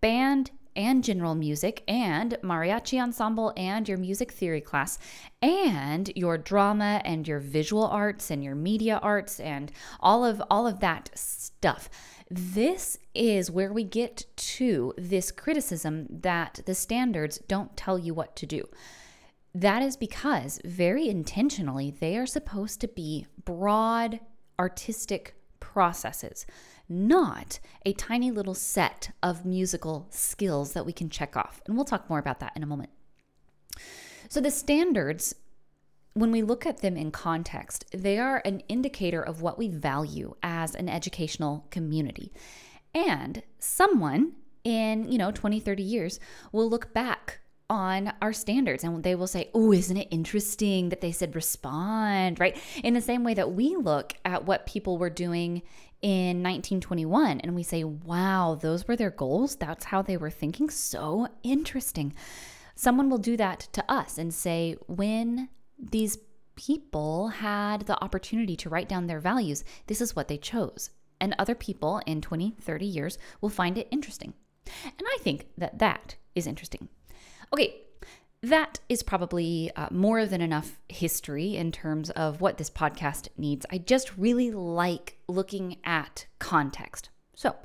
band 0.00 0.52
and 0.78 1.02
general 1.02 1.34
music 1.34 1.82
and 1.88 2.38
mariachi 2.42 3.02
ensemble 3.02 3.52
and 3.56 3.88
your 3.88 3.98
music 3.98 4.30
theory 4.30 4.60
class 4.60 4.96
and 5.42 6.10
your 6.14 6.38
drama 6.38 7.02
and 7.04 7.26
your 7.26 7.40
visual 7.40 7.84
arts 7.84 8.30
and 8.30 8.44
your 8.44 8.54
media 8.54 9.00
arts 9.02 9.40
and 9.40 9.72
all 9.98 10.24
of 10.24 10.40
all 10.48 10.68
of 10.68 10.78
that 10.78 11.10
stuff. 11.14 11.90
This 12.30 12.96
is 13.12 13.50
where 13.50 13.72
we 13.72 13.82
get 13.82 14.24
to 14.36 14.94
this 14.96 15.32
criticism 15.32 16.06
that 16.08 16.60
the 16.64 16.74
standards 16.74 17.38
don't 17.48 17.76
tell 17.76 17.98
you 17.98 18.14
what 18.14 18.36
to 18.36 18.46
do. 18.46 18.68
That 19.54 19.82
is 19.82 19.96
because 19.96 20.60
very 20.64 21.08
intentionally 21.08 21.90
they 21.90 22.16
are 22.16 22.26
supposed 22.26 22.80
to 22.82 22.88
be 22.88 23.26
broad 23.44 24.20
artistic 24.60 25.34
processes 25.58 26.46
not 26.88 27.60
a 27.84 27.92
tiny 27.92 28.30
little 28.30 28.54
set 28.54 29.10
of 29.22 29.44
musical 29.44 30.06
skills 30.10 30.72
that 30.72 30.86
we 30.86 30.92
can 30.92 31.10
check 31.10 31.36
off. 31.36 31.60
And 31.66 31.76
we'll 31.76 31.84
talk 31.84 32.08
more 32.08 32.18
about 32.18 32.40
that 32.40 32.52
in 32.56 32.62
a 32.62 32.66
moment. 32.66 32.90
So, 34.28 34.40
the 34.40 34.50
standards, 34.50 35.34
when 36.14 36.32
we 36.32 36.42
look 36.42 36.66
at 36.66 36.82
them 36.82 36.96
in 36.96 37.10
context, 37.10 37.84
they 37.92 38.18
are 38.18 38.42
an 38.44 38.60
indicator 38.68 39.22
of 39.22 39.40
what 39.40 39.58
we 39.58 39.68
value 39.68 40.34
as 40.42 40.74
an 40.74 40.88
educational 40.88 41.66
community. 41.70 42.32
And 42.94 43.42
someone 43.58 44.32
in, 44.64 45.10
you 45.10 45.18
know, 45.18 45.30
20, 45.30 45.60
30 45.60 45.82
years 45.82 46.20
will 46.52 46.68
look 46.68 46.92
back 46.92 47.40
on 47.70 48.12
our 48.22 48.32
standards 48.32 48.82
and 48.82 49.02
they 49.02 49.14
will 49.14 49.26
say, 49.26 49.50
Oh, 49.54 49.72
isn't 49.72 49.96
it 49.96 50.08
interesting 50.10 50.88
that 50.88 51.00
they 51.00 51.12
said 51.12 51.34
respond, 51.34 52.40
right? 52.40 52.56
In 52.82 52.94
the 52.94 53.00
same 53.00 53.24
way 53.24 53.34
that 53.34 53.52
we 53.52 53.76
look 53.76 54.14
at 54.24 54.46
what 54.46 54.66
people 54.66 54.96
were 54.98 55.10
doing 55.10 55.62
in 56.00 56.42
1921 56.42 57.40
and 57.40 57.54
we 57.54 57.62
say, 57.62 57.84
wow, 57.84 58.56
those 58.60 58.86
were 58.86 58.96
their 58.96 59.10
goals. 59.10 59.56
That's 59.56 59.86
how 59.86 60.02
they 60.02 60.16
were 60.16 60.30
thinking. 60.30 60.70
So 60.70 61.28
interesting. 61.42 62.14
Someone 62.74 63.10
will 63.10 63.18
do 63.18 63.36
that 63.36 63.60
to 63.72 63.84
us 63.90 64.18
and 64.18 64.32
say, 64.32 64.76
when 64.86 65.48
these 65.78 66.18
people 66.54 67.28
had 67.28 67.82
the 67.82 68.02
opportunity 68.02 68.56
to 68.56 68.68
write 68.68 68.88
down 68.88 69.06
their 69.06 69.20
values, 69.20 69.64
this 69.86 70.00
is 70.00 70.14
what 70.14 70.28
they 70.28 70.38
chose. 70.38 70.90
And 71.20 71.34
other 71.38 71.54
people 71.54 72.00
in 72.06 72.20
20, 72.20 72.56
30 72.60 72.86
years 72.86 73.18
will 73.40 73.48
find 73.48 73.76
it 73.76 73.88
interesting. 73.90 74.34
And 74.84 75.02
I 75.02 75.18
think 75.20 75.46
that 75.56 75.78
that 75.78 76.16
is 76.34 76.46
interesting. 76.46 76.88
Okay, 77.52 77.82
that 78.42 78.78
is 78.88 79.02
probably 79.02 79.70
uh, 79.74 79.88
more 79.90 80.24
than 80.24 80.40
enough 80.40 80.78
history 80.88 81.56
in 81.56 81.72
terms 81.72 82.10
of 82.10 82.40
what 82.40 82.58
this 82.58 82.70
podcast 82.70 83.28
needs. 83.36 83.66
I 83.70 83.78
just 83.78 84.16
really 84.16 84.50
like 84.50 85.18
looking 85.26 85.78
at 85.84 86.26
context. 86.38 87.10
So, 87.34 87.56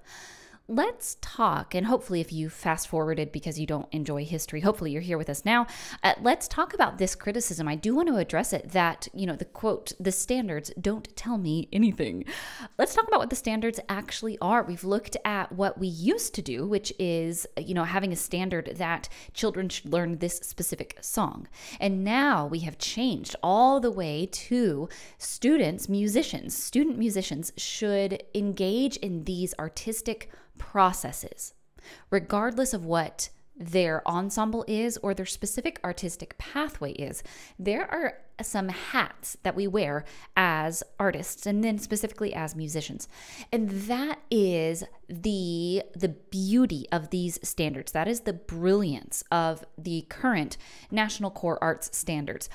let's 0.67 1.17
talk. 1.21 1.75
And 1.75 1.87
hopefully, 1.87 2.21
if 2.21 2.31
you 2.31 2.49
fast 2.49 2.87
forwarded 2.87 3.31
because 3.31 3.59
you 3.59 3.67
don't 3.67 3.87
enjoy 3.91 4.23
history, 4.23 4.61
hopefully 4.61 4.91
you're 4.91 5.01
here 5.01 5.17
with 5.17 5.29
us 5.29 5.43
now. 5.43 5.67
Uh, 6.03 6.13
let's 6.21 6.47
talk 6.47 6.73
about 6.73 6.97
this 6.97 7.15
criticism. 7.15 7.67
I 7.67 7.75
do 7.75 7.93
want 7.93 8.07
to 8.07 8.15
address 8.15 8.53
it 8.53 8.71
that, 8.71 9.07
you 9.13 9.25
know, 9.25 9.35
the 9.35 9.45
quote, 9.45 9.91
the 9.99 10.11
standards 10.11 10.71
don't 10.79 11.13
tell 11.17 11.37
me 11.37 11.67
anything. 11.73 12.23
Let's 12.77 12.95
talk 12.95 13.07
about 13.07 13.19
what 13.19 13.29
the 13.29 13.35
standards 13.35 13.79
actually 13.89 14.37
are. 14.39 14.63
We've 14.63 14.85
looked 14.85 15.17
at 15.25 15.51
what 15.51 15.77
we 15.77 15.87
used 15.87 16.33
to 16.35 16.41
do, 16.41 16.65
which 16.65 16.93
is, 16.97 17.45
you 17.57 17.73
know, 17.73 17.83
having 17.83 18.13
a 18.13 18.17
standard 18.17 18.75
that 18.77 19.09
children 19.33 19.67
should 19.67 19.91
learn 19.91 20.19
this 20.19 20.37
specific 20.37 20.97
song. 21.01 21.47
And 21.79 22.03
now 22.05 22.47
we 22.47 22.59
have 22.59 22.77
changed 22.77 23.35
all 23.43 23.81
the 23.81 23.91
way 23.91 24.29
to 24.31 24.87
students, 25.17 25.89
musicians, 25.89 26.55
student 26.55 26.97
musicians 26.97 27.51
should 27.57 28.23
engage 28.33 28.95
in 28.97 29.25
these 29.25 29.53
artistic 29.59 30.29
processes, 30.57 31.53
regardless 32.09 32.73
of 32.73 32.85
what 32.85 33.29
their 33.55 34.07
ensemble 34.07 34.65
is 34.67 34.97
or 34.97 35.13
their 35.13 35.25
specific 35.25 35.79
artistic 35.83 36.37
pathway 36.37 36.91
is. 36.93 37.23
There 37.59 37.89
are 37.91 38.17
some 38.41 38.69
hats 38.69 39.37
that 39.43 39.55
we 39.55 39.67
wear 39.67 40.05
as 40.35 40.81
artists 40.99 41.45
and 41.45 41.63
then 41.63 41.77
specifically 41.77 42.33
as 42.33 42.55
musicians. 42.55 43.07
And 43.51 43.69
that 43.69 44.19
is 44.31 44.83
the 45.07 45.83
the 45.95 46.09
beauty 46.09 46.87
of 46.91 47.11
these 47.11 47.39
standards. 47.47 47.91
That 47.91 48.07
is 48.07 48.21
the 48.21 48.33
brilliance 48.33 49.23
of 49.31 49.63
the 49.77 50.05
current 50.09 50.57
National 50.89 51.29
Core 51.29 51.63
Arts 51.63 51.95
standards. 51.95 52.49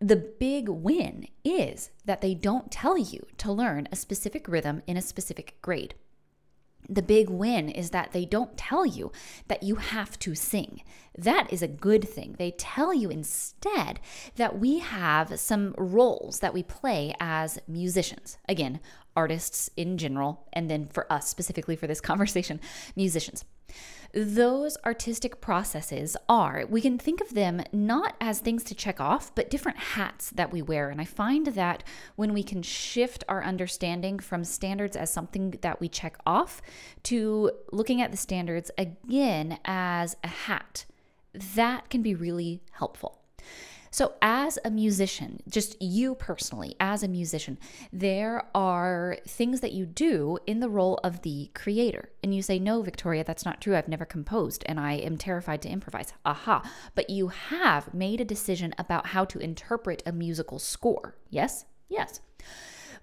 The 0.00 0.16
big 0.16 0.68
win 0.68 1.28
is 1.44 1.90
that 2.04 2.20
they 2.20 2.34
don't 2.34 2.70
tell 2.70 2.98
you 2.98 3.26
to 3.38 3.50
learn 3.50 3.88
a 3.90 3.96
specific 3.96 4.48
rhythm 4.48 4.82
in 4.86 4.98
a 4.98 5.02
specific 5.02 5.56
grade 5.62 5.94
the 6.88 7.02
big 7.02 7.28
win 7.30 7.68
is 7.68 7.90
that 7.90 8.12
they 8.12 8.24
don't 8.24 8.56
tell 8.56 8.84
you 8.84 9.12
that 9.48 9.62
you 9.62 9.76
have 9.76 10.18
to 10.20 10.34
sing. 10.34 10.82
That 11.16 11.52
is 11.52 11.62
a 11.62 11.68
good 11.68 12.08
thing. 12.08 12.34
They 12.38 12.50
tell 12.52 12.92
you 12.92 13.08
instead 13.08 14.00
that 14.36 14.58
we 14.58 14.80
have 14.80 15.38
some 15.38 15.74
roles 15.78 16.40
that 16.40 16.54
we 16.54 16.62
play 16.62 17.14
as 17.20 17.58
musicians. 17.68 18.38
Again, 18.48 18.80
artists 19.16 19.70
in 19.76 19.96
general, 19.96 20.48
and 20.52 20.68
then 20.68 20.88
for 20.88 21.10
us 21.12 21.28
specifically 21.28 21.76
for 21.76 21.86
this 21.86 22.00
conversation, 22.00 22.60
musicians 22.96 23.44
those 24.14 24.76
artistic 24.86 25.40
processes 25.40 26.16
are, 26.28 26.64
we 26.68 26.80
can 26.80 26.98
think 26.98 27.20
of 27.20 27.34
them 27.34 27.62
not 27.72 28.14
as 28.20 28.38
things 28.38 28.62
to 28.64 28.74
check 28.74 29.00
off, 29.00 29.34
but 29.34 29.50
different 29.50 29.78
hats 29.78 30.30
that 30.30 30.52
we 30.52 30.62
wear. 30.62 30.88
And 30.88 31.00
I 31.00 31.04
find 31.04 31.48
that 31.48 31.82
when 32.14 32.32
we 32.32 32.44
can 32.44 32.62
shift 32.62 33.24
our 33.28 33.42
understanding 33.42 34.20
from 34.20 34.44
standards 34.44 34.96
as 34.96 35.12
something 35.12 35.58
that 35.62 35.80
we 35.80 35.88
check 35.88 36.16
off 36.24 36.62
to 37.04 37.50
looking 37.72 38.00
at 38.00 38.12
the 38.12 38.16
standards 38.16 38.70
again 38.78 39.58
as 39.64 40.16
a 40.22 40.28
hat, 40.28 40.84
that 41.32 41.90
can 41.90 42.02
be 42.02 42.14
really 42.14 42.62
helpful. 42.72 43.23
So, 43.94 44.14
as 44.20 44.58
a 44.64 44.72
musician, 44.72 45.40
just 45.48 45.80
you 45.80 46.16
personally, 46.16 46.74
as 46.80 47.04
a 47.04 47.08
musician, 47.08 47.58
there 47.92 48.42
are 48.52 49.18
things 49.24 49.60
that 49.60 49.70
you 49.70 49.86
do 49.86 50.36
in 50.48 50.58
the 50.58 50.68
role 50.68 50.98
of 51.04 51.22
the 51.22 51.52
creator. 51.54 52.08
And 52.20 52.34
you 52.34 52.42
say, 52.42 52.58
No, 52.58 52.82
Victoria, 52.82 53.22
that's 53.22 53.44
not 53.44 53.60
true. 53.60 53.76
I've 53.76 53.86
never 53.86 54.04
composed 54.04 54.64
and 54.66 54.80
I 54.80 54.94
am 54.94 55.16
terrified 55.16 55.62
to 55.62 55.68
improvise. 55.68 56.12
Aha. 56.24 56.68
But 56.96 57.08
you 57.08 57.28
have 57.28 57.94
made 57.94 58.20
a 58.20 58.24
decision 58.24 58.74
about 58.78 59.06
how 59.06 59.24
to 59.26 59.38
interpret 59.38 60.02
a 60.04 60.10
musical 60.10 60.58
score. 60.58 61.14
Yes? 61.30 61.64
Yes. 61.88 62.20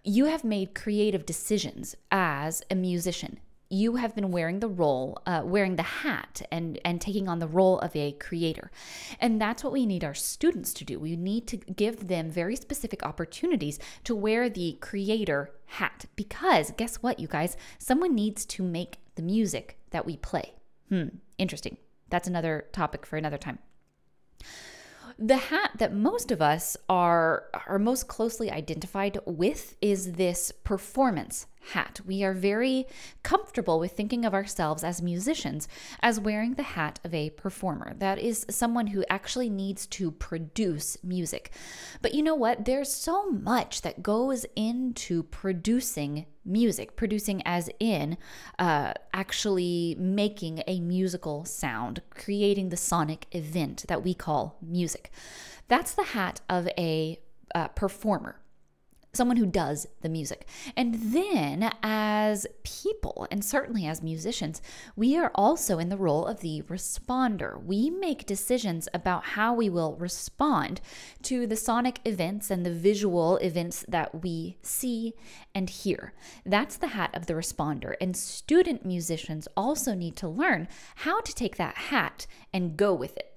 You 0.03 0.25
have 0.25 0.43
made 0.43 0.75
creative 0.75 1.25
decisions 1.25 1.95
as 2.11 2.63
a 2.69 2.75
musician 2.75 3.39
you 3.71 3.95
have 3.95 4.15
been 4.15 4.31
wearing 4.31 4.59
the 4.59 4.67
role, 4.67 5.21
uh, 5.25 5.41
wearing 5.43 5.75
the 5.75 5.83
hat, 5.83 6.41
and 6.51 6.79
and 6.83 6.99
taking 6.99 7.27
on 7.27 7.39
the 7.39 7.47
role 7.47 7.79
of 7.79 7.95
a 7.95 8.11
creator, 8.13 8.71
and 9.19 9.41
that's 9.41 9.63
what 9.63 9.73
we 9.73 9.85
need 9.85 10.03
our 10.03 10.13
students 10.13 10.73
to 10.73 10.85
do. 10.85 10.99
We 10.99 11.15
need 11.15 11.47
to 11.47 11.57
give 11.57 12.07
them 12.07 12.29
very 12.29 12.55
specific 12.55 13.03
opportunities 13.03 13.79
to 14.03 14.15
wear 14.15 14.49
the 14.49 14.77
creator 14.81 15.51
hat 15.65 16.05
because 16.15 16.71
guess 16.77 16.97
what, 16.97 17.19
you 17.19 17.27
guys, 17.27 17.55
someone 17.79 18.13
needs 18.13 18.45
to 18.45 18.63
make 18.63 18.99
the 19.15 19.21
music 19.21 19.79
that 19.91 20.05
we 20.05 20.17
play. 20.17 20.53
Hmm, 20.89 21.07
interesting. 21.37 21.77
That's 22.09 22.27
another 22.27 22.65
topic 22.73 23.05
for 23.05 23.17
another 23.17 23.37
time 23.37 23.59
the 25.17 25.37
hat 25.37 25.71
that 25.77 25.93
most 25.93 26.31
of 26.31 26.41
us 26.41 26.75
are 26.89 27.45
are 27.67 27.77
most 27.77 28.07
closely 28.07 28.49
identified 28.49 29.19
with 29.25 29.75
is 29.81 30.13
this 30.13 30.51
performance 30.63 31.45
hat. 31.61 32.01
We 32.05 32.23
are 32.23 32.33
very 32.33 32.87
comfortable 33.23 33.79
with 33.79 33.91
thinking 33.91 34.25
of 34.25 34.33
ourselves 34.33 34.83
as 34.83 35.01
musicians 35.01 35.67
as 36.01 36.19
wearing 36.19 36.55
the 36.55 36.63
hat 36.63 36.99
of 37.03 37.13
a 37.13 37.29
performer. 37.31 37.93
That 37.97 38.19
is 38.19 38.45
someone 38.49 38.87
who 38.87 39.05
actually 39.09 39.49
needs 39.49 39.85
to 39.87 40.11
produce 40.11 40.97
music. 41.03 41.51
But 42.01 42.13
you 42.13 42.23
know 42.23 42.35
what? 42.35 42.65
There's 42.65 42.93
so 42.93 43.29
much 43.29 43.81
that 43.81 44.03
goes 44.03 44.45
into 44.55 45.23
producing 45.23 46.25
music, 46.43 46.95
producing 46.95 47.41
as 47.45 47.69
in 47.79 48.17
uh, 48.57 48.93
actually 49.13 49.95
making 49.99 50.63
a 50.67 50.79
musical 50.79 51.45
sound, 51.45 52.01
creating 52.09 52.69
the 52.69 52.77
sonic 52.77 53.27
event 53.31 53.85
that 53.87 54.03
we 54.03 54.13
call 54.13 54.57
music. 54.61 55.11
That's 55.67 55.93
the 55.93 56.03
hat 56.03 56.41
of 56.49 56.67
a 56.77 57.19
uh, 57.53 57.67
performer 57.69 58.40
someone 59.13 59.37
who 59.37 59.45
does 59.45 59.87
the 60.01 60.09
music. 60.09 60.47
And 60.75 60.95
then, 60.95 61.71
as 61.83 62.47
people, 62.63 63.27
and 63.29 63.43
certainly 63.43 63.85
as 63.85 64.01
musicians, 64.01 64.61
we 64.95 65.17
are 65.17 65.31
also 65.35 65.79
in 65.79 65.89
the 65.89 65.97
role 65.97 66.25
of 66.25 66.39
the 66.39 66.61
responder. 66.63 67.61
We 67.61 67.89
make 67.89 68.25
decisions 68.25 68.87
about 68.93 69.23
how 69.23 69.53
we 69.53 69.69
will 69.69 69.95
respond 69.95 70.81
to 71.23 71.45
the 71.45 71.55
sonic 71.57 71.99
events 72.05 72.49
and 72.49 72.65
the 72.65 72.73
visual 72.73 73.37
events 73.37 73.85
that 73.87 74.23
we 74.23 74.57
see 74.61 75.13
and 75.53 75.69
hear. 75.69 76.13
That's 76.45 76.77
the 76.77 76.87
hat 76.87 77.11
of 77.13 77.25
the 77.25 77.33
responder. 77.33 77.95
And 77.99 78.15
student 78.15 78.85
musicians 78.85 79.47
also 79.57 79.93
need 79.93 80.15
to 80.17 80.27
learn 80.27 80.67
how 80.95 81.21
to 81.21 81.35
take 81.35 81.57
that 81.57 81.75
hat 81.75 82.27
and 82.53 82.77
go 82.77 82.93
with 82.93 83.17
it. 83.17 83.30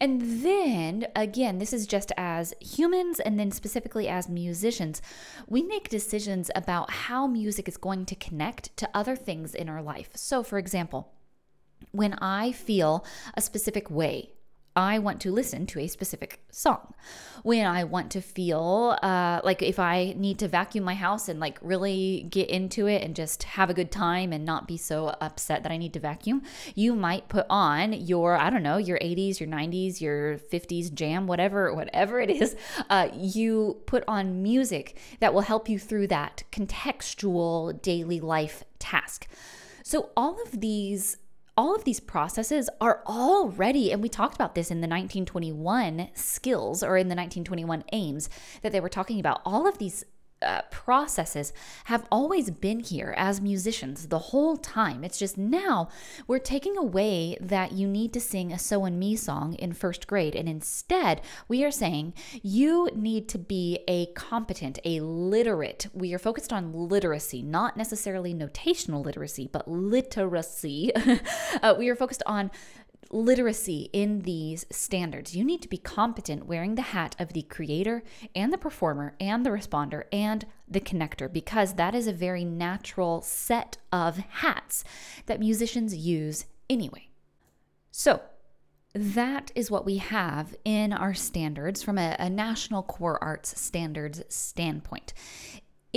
And 0.00 0.44
then 0.44 1.06
again, 1.14 1.58
this 1.58 1.72
is 1.72 1.86
just 1.86 2.12
as 2.16 2.54
humans 2.60 3.20
and 3.20 3.38
then 3.38 3.50
specifically 3.50 4.08
as 4.08 4.28
musicians, 4.28 5.02
we 5.46 5.62
make 5.62 5.88
decisions 5.88 6.50
about 6.54 6.90
how 6.90 7.26
music 7.26 7.68
is 7.68 7.76
going 7.76 8.06
to 8.06 8.14
connect 8.14 8.76
to 8.76 8.88
other 8.94 9.16
things 9.16 9.54
in 9.54 9.68
our 9.68 9.82
life. 9.82 10.10
So, 10.14 10.42
for 10.42 10.58
example, 10.58 11.12
when 11.92 12.14
I 12.14 12.52
feel 12.52 13.04
a 13.34 13.40
specific 13.40 13.90
way 13.90 14.30
I 14.76 14.98
want 14.98 15.22
to 15.22 15.32
listen 15.32 15.66
to 15.68 15.80
a 15.80 15.86
specific 15.86 16.40
song. 16.50 16.92
When 17.42 17.64
I 17.66 17.84
want 17.84 18.10
to 18.12 18.20
feel 18.20 18.98
uh, 19.02 19.40
like 19.42 19.62
if 19.62 19.78
I 19.78 20.14
need 20.18 20.38
to 20.40 20.48
vacuum 20.48 20.84
my 20.84 20.94
house 20.94 21.30
and 21.30 21.40
like 21.40 21.58
really 21.62 22.26
get 22.28 22.50
into 22.50 22.86
it 22.86 23.02
and 23.02 23.16
just 23.16 23.44
have 23.44 23.70
a 23.70 23.74
good 23.74 23.90
time 23.90 24.34
and 24.34 24.44
not 24.44 24.68
be 24.68 24.76
so 24.76 25.16
upset 25.22 25.62
that 25.62 25.72
I 25.72 25.78
need 25.78 25.94
to 25.94 26.00
vacuum, 26.00 26.42
you 26.74 26.94
might 26.94 27.28
put 27.28 27.46
on 27.48 27.94
your, 27.94 28.36
I 28.36 28.50
don't 28.50 28.62
know, 28.62 28.76
your 28.76 28.98
80s, 28.98 29.40
your 29.40 29.48
90s, 29.48 30.02
your 30.02 30.36
50s 30.38 30.92
jam, 30.92 31.26
whatever, 31.26 31.74
whatever 31.74 32.20
it 32.20 32.30
is. 32.30 32.54
Uh, 32.90 33.08
you 33.14 33.80
put 33.86 34.04
on 34.06 34.42
music 34.42 34.98
that 35.20 35.32
will 35.32 35.40
help 35.40 35.68
you 35.70 35.78
through 35.78 36.08
that 36.08 36.42
contextual 36.52 37.80
daily 37.80 38.20
life 38.20 38.62
task. 38.78 39.26
So 39.82 40.10
all 40.16 40.42
of 40.42 40.60
these 40.60 41.16
all 41.56 41.74
of 41.74 41.84
these 41.84 42.00
processes 42.00 42.68
are 42.80 43.02
already, 43.06 43.90
and 43.90 44.02
we 44.02 44.08
talked 44.08 44.34
about 44.34 44.54
this 44.54 44.70
in 44.70 44.78
the 44.80 44.88
1921 44.88 46.08
skills 46.14 46.82
or 46.82 46.96
in 46.96 47.08
the 47.08 47.14
1921 47.14 47.84
aims 47.92 48.28
that 48.62 48.72
they 48.72 48.80
were 48.80 48.88
talking 48.88 49.18
about. 49.18 49.40
All 49.44 49.66
of 49.66 49.78
these 49.78 50.04
uh, 50.46 50.62
processes 50.70 51.52
have 51.84 52.06
always 52.10 52.50
been 52.50 52.80
here 52.80 53.14
as 53.16 53.40
musicians 53.40 54.08
the 54.08 54.18
whole 54.18 54.56
time. 54.56 55.04
It's 55.04 55.18
just 55.18 55.36
now 55.36 55.88
we're 56.26 56.38
taking 56.38 56.76
away 56.76 57.36
that 57.40 57.72
you 57.72 57.88
need 57.88 58.12
to 58.14 58.20
sing 58.20 58.52
a 58.52 58.58
So 58.58 58.84
and 58.84 58.98
Mi 58.98 59.16
song 59.16 59.54
in 59.54 59.72
first 59.72 60.06
grade. 60.06 60.34
And 60.34 60.48
instead, 60.48 61.20
we 61.48 61.64
are 61.64 61.70
saying 61.70 62.14
you 62.42 62.88
need 62.94 63.28
to 63.30 63.38
be 63.38 63.80
a 63.88 64.06
competent, 64.14 64.78
a 64.84 65.00
literate. 65.00 65.88
We 65.92 66.14
are 66.14 66.18
focused 66.18 66.52
on 66.52 66.72
literacy, 66.72 67.42
not 67.42 67.76
necessarily 67.76 68.32
notational 68.32 69.04
literacy, 69.04 69.48
but 69.52 69.68
literacy. 69.68 70.92
uh, 71.62 71.74
we 71.78 71.88
are 71.88 71.96
focused 71.96 72.22
on 72.26 72.50
literacy 73.10 73.90
in 73.92 74.20
these 74.20 74.66
standards. 74.70 75.34
You 75.34 75.44
need 75.44 75.62
to 75.62 75.68
be 75.68 75.78
competent 75.78 76.46
wearing 76.46 76.74
the 76.74 76.82
hat 76.82 77.16
of 77.18 77.32
the 77.32 77.42
creator 77.42 78.02
and 78.34 78.52
the 78.52 78.58
performer 78.58 79.14
and 79.20 79.44
the 79.44 79.50
responder 79.50 80.04
and 80.12 80.44
the 80.68 80.80
connector 80.80 81.32
because 81.32 81.74
that 81.74 81.94
is 81.94 82.06
a 82.06 82.12
very 82.12 82.44
natural 82.44 83.22
set 83.22 83.78
of 83.92 84.18
hats 84.18 84.84
that 85.26 85.40
musicians 85.40 85.94
use 85.94 86.46
anyway. 86.68 87.08
So, 87.90 88.20
that 88.94 89.52
is 89.54 89.70
what 89.70 89.84
we 89.84 89.98
have 89.98 90.56
in 90.64 90.94
our 90.94 91.12
standards 91.12 91.82
from 91.82 91.98
a, 91.98 92.16
a 92.18 92.30
national 92.30 92.82
core 92.82 93.22
arts 93.22 93.60
standards 93.60 94.22
standpoint. 94.30 95.12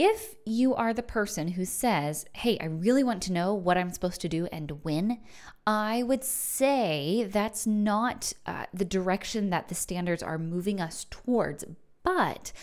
If 0.01 0.35
you 0.45 0.75
are 0.75 0.93
the 0.93 1.03
person 1.03 1.49
who 1.49 1.65
says, 1.65 2.25
Hey, 2.31 2.57
I 2.61 2.67
really 2.67 3.03
want 3.03 3.21
to 3.23 3.33
know 3.33 3.53
what 3.53 3.77
I'm 3.77 3.91
supposed 3.91 4.21
to 4.21 4.29
do 4.29 4.47
and 4.49 4.81
when, 4.81 5.19
I 5.67 6.03
would 6.03 6.23
say 6.23 7.27
that's 7.29 7.67
not 7.67 8.31
uh, 8.45 8.67
the 8.73 8.85
direction 8.85 9.49
that 9.49 9.67
the 9.67 9.75
standards 9.75 10.23
are 10.23 10.37
moving 10.37 10.79
us 10.79 11.05
towards. 11.09 11.65
But 12.01 12.53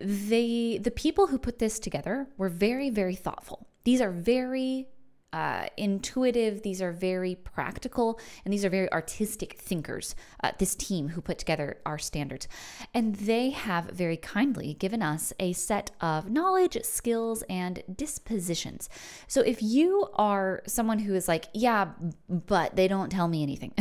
the 0.00 0.78
the 0.78 0.90
people 0.90 1.26
who 1.26 1.38
put 1.38 1.58
this 1.58 1.78
together 1.78 2.28
were 2.38 2.48
very 2.48 2.88
very 2.88 3.14
thoughtful. 3.14 3.66
These 3.84 4.00
are 4.00 4.10
very 4.10 4.88
uh, 5.32 5.66
intuitive, 5.76 6.62
these 6.62 6.82
are 6.82 6.92
very 6.92 7.34
practical, 7.34 8.18
and 8.44 8.52
these 8.52 8.64
are 8.64 8.70
very 8.70 8.90
artistic 8.92 9.58
thinkers. 9.58 10.14
Uh, 10.42 10.52
this 10.58 10.74
team 10.74 11.08
who 11.08 11.20
put 11.20 11.38
together 11.38 11.78
our 11.86 11.98
standards. 11.98 12.48
And 12.94 13.14
they 13.16 13.50
have 13.50 13.90
very 13.90 14.16
kindly 14.16 14.74
given 14.74 15.02
us 15.02 15.32
a 15.38 15.52
set 15.52 15.90
of 16.00 16.30
knowledge, 16.30 16.78
skills, 16.82 17.42
and 17.48 17.82
dispositions. 17.94 18.88
So 19.28 19.40
if 19.40 19.62
you 19.62 20.08
are 20.14 20.62
someone 20.66 21.00
who 21.00 21.14
is 21.14 21.28
like, 21.28 21.46
yeah, 21.54 21.90
but 22.28 22.76
they 22.76 22.88
don't 22.88 23.10
tell 23.10 23.28
me 23.28 23.42
anything, 23.42 23.72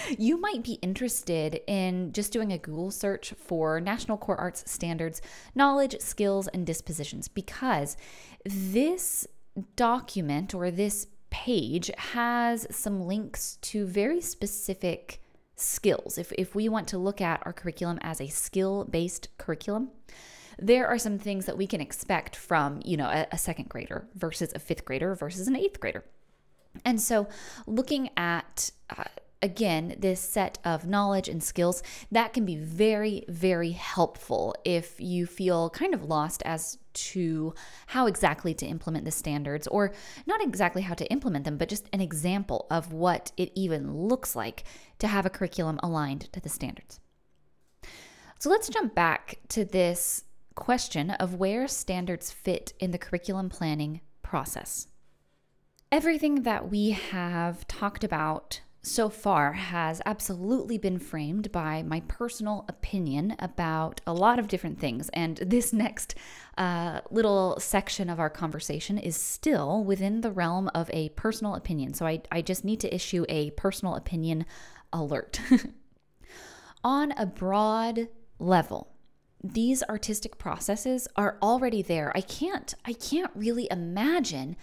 you 0.18 0.38
might 0.40 0.62
be 0.62 0.74
interested 0.74 1.60
in 1.66 2.12
just 2.12 2.32
doing 2.32 2.52
a 2.52 2.58
Google 2.58 2.90
search 2.90 3.32
for 3.32 3.80
National 3.80 4.16
Core 4.16 4.38
Arts 4.38 4.70
Standards 4.70 5.22
knowledge, 5.54 5.96
skills, 6.00 6.48
and 6.48 6.66
dispositions 6.66 7.28
because 7.28 7.96
this 8.44 9.26
document 9.76 10.54
or 10.54 10.70
this 10.70 11.06
page 11.30 11.90
has 11.96 12.66
some 12.70 13.06
links 13.06 13.56
to 13.62 13.86
very 13.86 14.20
specific 14.20 15.20
skills. 15.56 16.18
If, 16.18 16.32
if 16.32 16.54
we 16.54 16.68
want 16.68 16.88
to 16.88 16.98
look 16.98 17.20
at 17.20 17.42
our 17.44 17.52
curriculum 17.52 17.98
as 18.02 18.20
a 18.20 18.28
skill 18.28 18.84
based 18.84 19.28
curriculum, 19.38 19.90
there 20.58 20.86
are 20.86 20.98
some 20.98 21.18
things 21.18 21.46
that 21.46 21.56
we 21.56 21.66
can 21.66 21.80
expect 21.80 22.36
from, 22.36 22.80
you 22.84 22.96
know, 22.96 23.08
a, 23.08 23.26
a 23.32 23.38
second 23.38 23.68
grader 23.68 24.08
versus 24.14 24.52
a 24.54 24.58
fifth 24.58 24.84
grader 24.84 25.14
versus 25.14 25.48
an 25.48 25.56
eighth 25.56 25.80
grader. 25.80 26.04
And 26.84 27.00
so 27.00 27.28
looking 27.66 28.10
at 28.16 28.70
uh, 28.96 29.04
again, 29.42 29.96
this 29.98 30.20
set 30.20 30.58
of 30.64 30.86
knowledge 30.86 31.28
and 31.28 31.42
skills 31.42 31.82
that 32.10 32.32
can 32.32 32.44
be 32.44 32.56
very, 32.56 33.24
very 33.28 33.72
helpful 33.72 34.54
if 34.64 35.00
you 35.00 35.26
feel 35.26 35.70
kind 35.70 35.94
of 35.94 36.04
lost 36.04 36.42
as 36.44 36.78
to 36.92 37.54
how 37.86 38.06
exactly 38.06 38.52
to 38.54 38.66
implement 38.66 39.04
the 39.04 39.10
standards, 39.10 39.66
or 39.68 39.92
not 40.26 40.42
exactly 40.42 40.82
how 40.82 40.94
to 40.94 41.06
implement 41.06 41.44
them, 41.44 41.56
but 41.56 41.68
just 41.68 41.88
an 41.92 42.00
example 42.00 42.66
of 42.70 42.92
what 42.92 43.32
it 43.36 43.52
even 43.54 43.94
looks 43.94 44.34
like 44.34 44.64
to 44.98 45.06
have 45.06 45.24
a 45.24 45.30
curriculum 45.30 45.78
aligned 45.82 46.32
to 46.32 46.40
the 46.40 46.48
standards. 46.48 47.00
So 48.38 48.50
let's 48.50 48.68
jump 48.68 48.94
back 48.94 49.38
to 49.48 49.64
this 49.64 50.24
question 50.54 51.10
of 51.10 51.34
where 51.34 51.68
standards 51.68 52.30
fit 52.30 52.72
in 52.80 52.90
the 52.90 52.98
curriculum 52.98 53.48
planning 53.48 54.00
process. 54.22 54.88
Everything 55.92 56.42
that 56.42 56.70
we 56.70 56.90
have 56.90 57.66
talked 57.66 58.04
about 58.04 58.60
so 58.82 59.10
far 59.10 59.52
has 59.52 60.00
absolutely 60.06 60.78
been 60.78 60.98
framed 60.98 61.52
by 61.52 61.82
my 61.82 62.00
personal 62.08 62.64
opinion 62.68 63.36
about 63.38 64.00
a 64.06 64.12
lot 64.12 64.38
of 64.38 64.48
different 64.48 64.78
things. 64.78 65.10
And 65.10 65.36
this 65.38 65.72
next 65.74 66.14
uh, 66.56 67.00
little 67.10 67.58
section 67.60 68.08
of 68.08 68.18
our 68.18 68.30
conversation 68.30 68.96
is 68.98 69.16
still 69.16 69.84
within 69.84 70.22
the 70.22 70.30
realm 70.30 70.70
of 70.74 70.90
a 70.92 71.10
personal 71.10 71.54
opinion. 71.54 71.94
So 71.94 72.06
I, 72.06 72.22
I 72.32 72.42
just 72.42 72.64
need 72.64 72.80
to 72.80 72.94
issue 72.94 73.24
a 73.28 73.50
personal 73.50 73.96
opinion 73.96 74.46
alert. 74.92 75.40
On 76.84 77.12
a 77.12 77.26
broad 77.26 78.08
level, 78.38 78.88
these 79.42 79.82
artistic 79.84 80.38
processes 80.38 81.08
are 81.16 81.38
already 81.42 81.82
there. 81.82 82.12
I 82.14 82.20
can't 82.20 82.74
I 82.84 82.92
can't 82.92 83.30
really 83.34 83.68
imagine 83.70 84.56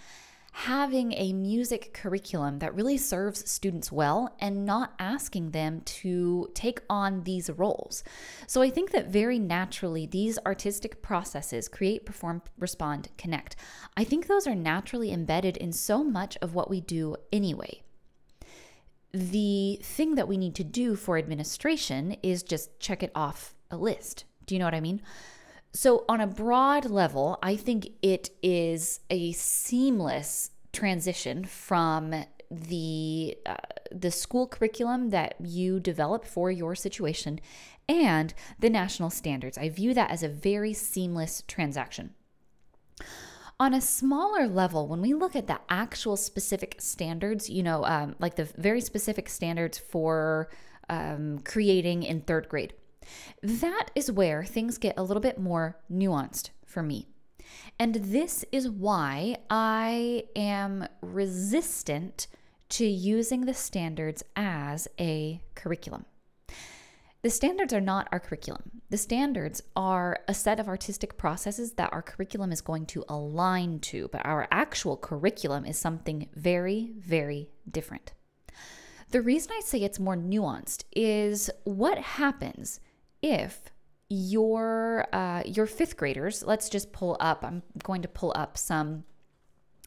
having 0.52 1.12
a 1.12 1.32
music 1.32 1.92
curriculum 1.94 2.58
that 2.58 2.74
really 2.74 2.96
serves 2.96 3.48
students 3.48 3.92
well 3.92 4.34
and 4.40 4.64
not 4.64 4.94
asking 4.98 5.50
them 5.50 5.80
to 5.82 6.48
take 6.54 6.80
on 6.90 7.22
these 7.22 7.50
roles. 7.50 8.02
So 8.46 8.62
I 8.62 8.70
think 8.70 8.90
that 8.92 9.08
very 9.08 9.38
naturally, 9.38 10.06
these 10.06 10.38
artistic 10.44 11.00
processes 11.02 11.68
create, 11.68 12.04
perform, 12.04 12.42
respond, 12.58 13.08
connect. 13.16 13.56
I 13.96 14.04
think 14.04 14.26
those 14.26 14.46
are 14.46 14.54
naturally 14.54 15.12
embedded 15.12 15.56
in 15.56 15.72
so 15.72 16.02
much 16.02 16.36
of 16.42 16.54
what 16.54 16.70
we 16.70 16.80
do 16.80 17.16
anyway. 17.32 17.82
The 19.12 19.80
thing 19.82 20.16
that 20.16 20.28
we 20.28 20.36
need 20.36 20.54
to 20.56 20.64
do 20.64 20.96
for 20.96 21.16
administration 21.16 22.16
is 22.22 22.42
just 22.42 22.78
check 22.80 23.02
it 23.02 23.12
off 23.14 23.54
a 23.70 23.76
list. 23.76 24.24
Do 24.46 24.54
you 24.54 24.58
know 24.58 24.64
what 24.64 24.74
I 24.74 24.80
mean? 24.80 25.02
So, 25.72 26.04
on 26.08 26.20
a 26.20 26.26
broad 26.26 26.86
level, 26.86 27.38
I 27.42 27.56
think 27.56 27.90
it 28.02 28.30
is 28.42 29.00
a 29.10 29.32
seamless 29.32 30.50
transition 30.72 31.44
from 31.44 32.24
the 32.50 33.36
uh, 33.46 33.56
the 33.92 34.10
school 34.10 34.46
curriculum 34.46 35.10
that 35.10 35.34
you 35.40 35.80
develop 35.80 36.24
for 36.24 36.50
your 36.50 36.74
situation 36.74 37.40
and 37.88 38.34
the 38.58 38.70
national 38.70 39.10
standards. 39.10 39.58
I 39.58 39.68
view 39.68 39.94
that 39.94 40.10
as 40.10 40.22
a 40.22 40.28
very 40.28 40.72
seamless 40.72 41.42
transaction. 41.46 42.14
On 43.60 43.74
a 43.74 43.80
smaller 43.80 44.46
level, 44.46 44.86
when 44.86 45.00
we 45.00 45.14
look 45.14 45.34
at 45.34 45.48
the 45.48 45.58
actual 45.68 46.16
specific 46.16 46.76
standards, 46.78 47.50
you 47.50 47.62
know, 47.62 47.84
um, 47.84 48.14
like 48.20 48.36
the 48.36 48.44
very 48.44 48.80
specific 48.80 49.28
standards 49.28 49.78
for 49.78 50.48
um, 50.88 51.40
creating 51.40 52.04
in 52.04 52.20
third 52.20 52.48
grade, 52.48 52.74
that 53.42 53.90
is 53.94 54.10
where 54.10 54.44
things 54.44 54.78
get 54.78 54.98
a 54.98 55.02
little 55.02 55.20
bit 55.20 55.38
more 55.38 55.78
nuanced 55.90 56.50
for 56.64 56.82
me. 56.82 57.08
And 57.78 57.94
this 57.96 58.44
is 58.52 58.68
why 58.68 59.36
I 59.48 60.24
am 60.36 60.86
resistant 61.00 62.26
to 62.70 62.86
using 62.86 63.42
the 63.42 63.54
standards 63.54 64.22
as 64.36 64.88
a 65.00 65.40
curriculum. 65.54 66.04
The 67.22 67.30
standards 67.30 67.72
are 67.72 67.80
not 67.80 68.08
our 68.12 68.20
curriculum. 68.20 68.82
The 68.90 68.98
standards 68.98 69.62
are 69.74 70.20
a 70.28 70.34
set 70.34 70.60
of 70.60 70.68
artistic 70.68 71.18
processes 71.18 71.72
that 71.72 71.92
our 71.92 72.02
curriculum 72.02 72.52
is 72.52 72.60
going 72.60 72.86
to 72.86 73.04
align 73.08 73.80
to, 73.80 74.08
but 74.08 74.24
our 74.24 74.46
actual 74.50 74.96
curriculum 74.96 75.64
is 75.64 75.78
something 75.78 76.28
very, 76.34 76.92
very 76.96 77.50
different. 77.68 78.12
The 79.10 79.20
reason 79.20 79.52
I 79.56 79.60
say 79.64 79.82
it's 79.82 79.98
more 79.98 80.16
nuanced 80.16 80.84
is 80.94 81.50
what 81.64 81.98
happens 81.98 82.78
if 83.22 83.70
your 84.08 85.06
uh, 85.12 85.42
your 85.44 85.66
fifth 85.66 85.96
graders. 85.96 86.42
Let's 86.42 86.68
just 86.68 86.92
pull 86.92 87.16
up. 87.20 87.44
I'm 87.44 87.62
going 87.82 88.02
to 88.02 88.08
pull 88.08 88.32
up 88.34 88.56
some 88.56 89.04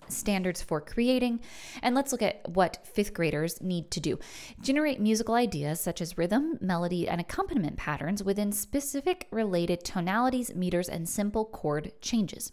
standards 0.08 0.62
for 0.62 0.82
creating. 0.82 1.40
And 1.82 1.96
let's 1.96 2.12
look 2.12 2.22
at 2.22 2.42
what 2.50 2.86
fifth 2.86 3.14
graders 3.14 3.62
need 3.62 3.92
to 3.92 4.00
do. 4.00 4.20
Generate 4.62 5.00
musical 5.00 5.36
ideas 5.36 5.80
such 5.80 6.02
as 6.02 6.18
rhythm, 6.18 6.58
melody, 6.60 7.08
and 7.08 7.22
accompaniment 7.22 7.78
patterns 7.78 8.24
within 8.24 8.52
specific 8.52 9.28
related 9.32 9.84
tonalities, 9.84 10.54
meters, 10.54 10.90
and 10.90 11.08
simple 11.08 11.46
chord 11.46 11.94
changes. 12.02 12.52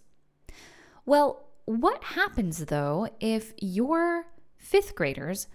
Well, 1.04 1.44
what 1.64 2.02
happens 2.02 2.66
though 2.66 3.08
if 3.20 3.52
your 3.60 4.26
fifth 4.56 4.94
graders 4.94 5.48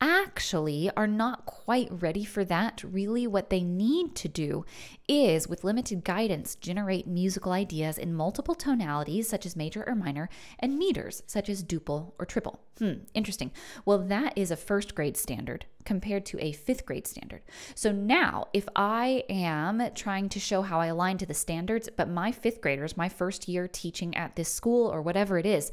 actually 0.00 0.90
are 0.96 1.06
not 1.06 1.46
quite 1.46 1.88
ready 1.90 2.24
for 2.24 2.44
that. 2.44 2.82
Really, 2.84 3.26
what 3.26 3.50
they 3.50 3.62
need 3.62 4.14
to 4.16 4.28
do 4.28 4.64
is, 5.08 5.48
with 5.48 5.64
limited 5.64 6.04
guidance, 6.04 6.54
generate 6.54 7.06
musical 7.06 7.52
ideas 7.52 7.96
in 7.98 8.14
multiple 8.14 8.54
tonalities, 8.54 9.28
such 9.28 9.46
as 9.46 9.56
major 9.56 9.84
or 9.86 9.94
minor, 9.94 10.28
and 10.58 10.78
meters, 10.78 11.22
such 11.26 11.48
as 11.48 11.64
duple 11.64 12.12
or 12.18 12.26
triple. 12.26 12.60
Hmm, 12.78 13.04
interesting. 13.14 13.52
Well, 13.84 13.98
that 13.98 14.36
is 14.36 14.50
a 14.50 14.56
first 14.56 14.94
grade 14.94 15.16
standard 15.16 15.64
compared 15.84 16.26
to 16.26 16.38
a 16.44 16.52
fifth 16.52 16.84
grade 16.84 17.06
standard. 17.06 17.42
So 17.74 17.92
now, 17.92 18.48
if 18.52 18.68
I 18.76 19.24
am 19.30 19.82
trying 19.94 20.28
to 20.30 20.40
show 20.40 20.62
how 20.62 20.80
I 20.80 20.86
align 20.86 21.16
to 21.18 21.26
the 21.26 21.32
standards, 21.32 21.88
but 21.96 22.10
my 22.10 22.32
fifth 22.32 22.60
graders, 22.60 22.96
my 22.96 23.08
first 23.08 23.48
year 23.48 23.66
teaching 23.68 24.14
at 24.16 24.36
this 24.36 24.52
school 24.52 24.92
or 24.92 25.00
whatever 25.00 25.38
it 25.38 25.46
is, 25.46 25.72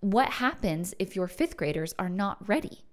what 0.00 0.30
happens 0.30 0.94
if 0.98 1.14
your 1.14 1.28
fifth 1.28 1.56
graders 1.56 1.94
are 1.98 2.08
not 2.08 2.48
ready? 2.48 2.85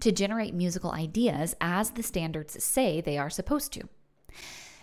To 0.00 0.12
generate 0.12 0.54
musical 0.54 0.92
ideas 0.92 1.54
as 1.60 1.90
the 1.90 2.02
standards 2.02 2.62
say 2.62 3.00
they 3.00 3.18
are 3.18 3.30
supposed 3.30 3.72
to. 3.72 3.88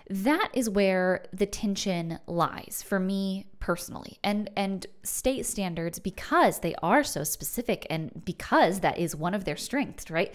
That 0.09 0.49
is 0.53 0.67
where 0.67 1.23
the 1.31 1.45
tension 1.45 2.17
lies 2.25 2.83
for 2.85 2.99
me 2.99 3.45
personally. 3.59 4.17
And 4.23 4.49
and 4.57 4.87
state 5.03 5.45
standards 5.45 5.99
because 5.99 6.59
they 6.59 6.73
are 6.81 7.03
so 7.03 7.23
specific 7.23 7.85
and 7.91 8.25
because 8.25 8.79
that 8.79 8.97
is 8.97 9.15
one 9.15 9.35
of 9.35 9.45
their 9.45 9.55
strengths, 9.55 10.09
right? 10.09 10.33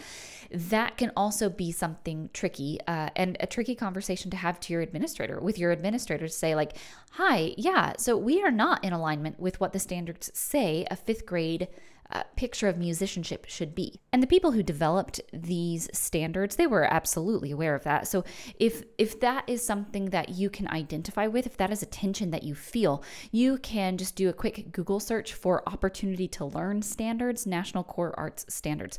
That 0.53 0.97
can 0.97 1.11
also 1.17 1.51
be 1.51 1.73
something 1.73 2.31
tricky 2.33 2.79
uh, 2.87 3.11
and 3.17 3.37
a 3.41 3.49
tricky 3.49 3.75
conversation 3.75 4.31
to 4.31 4.37
have 4.37 4.61
to 4.61 4.73
your 4.73 4.83
administrator 4.83 5.41
with 5.41 5.59
your 5.59 5.73
administrator 5.73 6.29
to 6.29 6.33
say 6.33 6.55
like, 6.55 6.77
"Hi, 7.13 7.55
yeah, 7.57 7.95
so 7.99 8.17
we 8.17 8.43
are 8.43 8.53
not 8.53 8.85
in 8.85 8.93
alignment 8.93 9.41
with 9.41 9.59
what 9.59 9.73
the 9.73 9.81
standards 9.81 10.31
say 10.35 10.87
a 10.89 10.97
5th 10.97 11.27
grade 11.27 11.67
uh, 12.11 12.23
picture 12.37 12.69
of 12.69 12.77
musicianship 12.77 13.47
should 13.49 13.75
be. 13.75 14.01
And 14.13 14.23
the 14.23 14.27
people 14.27 14.53
who 14.53 14.63
developed 14.63 15.21
these 15.33 15.89
standards, 15.93 16.57
they 16.57 16.67
were 16.67 16.85
absolutely 16.85 17.51
aware 17.51 17.75
of 17.75 17.85
that. 17.85 18.07
So 18.07 18.25
if 18.59 18.85
if 18.99 19.19
that 19.21 19.49
is 19.49 19.65
something 19.65 20.11
that 20.11 20.29
you 20.29 20.51
can 20.51 20.69
identify 20.69 21.27
with, 21.27 21.47
if 21.47 21.57
that 21.57 21.71
is 21.71 21.83
a 21.83 21.87
tension 21.87 22.31
that 22.31 22.43
you 22.43 22.55
feel, 22.55 23.03
you 23.33 23.59
can 23.59 23.97
just 23.97 24.17
do 24.17 24.29
a 24.29 24.33
quick 24.33 24.71
Google 24.73 25.01
search 25.01 25.33
for 25.33 25.69
opportunity 25.69 26.29
to 26.29 26.45
learn 26.45 26.83
standards, 26.83 27.47
National 27.47 27.83
Core 27.83 28.15
Arts 28.19 28.45
standards, 28.49 28.99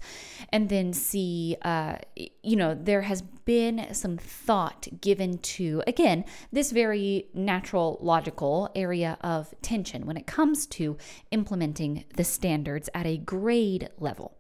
and 0.50 0.70
then 0.70 0.92
see, 0.94 1.56
uh, 1.62 1.98
you 2.16 2.56
know, 2.56 2.74
there 2.74 3.02
has 3.02 3.22
been 3.22 3.94
some 3.94 4.18
thought 4.18 4.88
given 5.02 5.38
to, 5.38 5.84
again, 5.88 6.26
this 6.52 6.72
very 6.72 7.28
natural, 7.34 7.98
logical 8.02 8.70
area 8.76 9.18
of 9.22 9.54
tension 9.62 10.06
when 10.06 10.18
it 10.18 10.26
comes 10.28 10.66
to 10.66 10.98
implementing 11.32 12.04
the 12.16 12.24
standards 12.24 12.90
at 12.96 13.06
a 13.06 13.18
grade 13.18 13.90
level. 14.00 14.36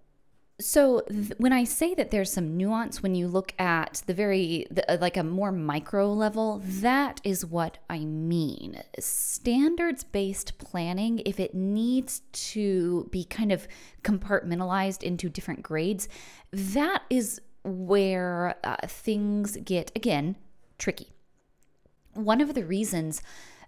So 0.57 1.01
th- 1.01 1.33
when 1.37 1.51
I 1.51 1.65
say 1.65 1.93
that 1.95 2.11
there's 2.11 2.31
some 2.31 2.55
nuance 2.55 3.03
when 3.03 3.13
you 3.13 3.27
look 3.27 3.53
at 3.59 4.01
the 4.05 4.13
very 4.13 4.65
the, 4.71 4.89
uh, 4.89 4.97
like 5.01 5.17
a 5.17 5.23
more 5.23 5.51
micro 5.51 6.11
level, 6.13 6.61
that 6.63 7.19
is 7.25 7.45
what 7.45 7.77
I 7.89 7.99
mean. 7.99 8.81
Standards 8.97 10.05
based 10.05 10.57
planning 10.57 11.21
if 11.25 11.41
it 11.41 11.53
needs 11.53 12.21
to 12.31 13.09
be 13.11 13.25
kind 13.25 13.51
of 13.51 13.67
compartmentalized 14.01 15.03
into 15.03 15.27
different 15.27 15.61
grades, 15.61 16.07
that 16.53 17.03
is 17.09 17.41
where 17.63 18.55
uh, 18.63 18.77
things 18.87 19.57
get 19.57 19.91
again 19.93 20.37
tricky. 20.77 21.09
One 22.13 22.39
of 22.39 22.53
the 22.53 22.63
reasons 22.63 23.21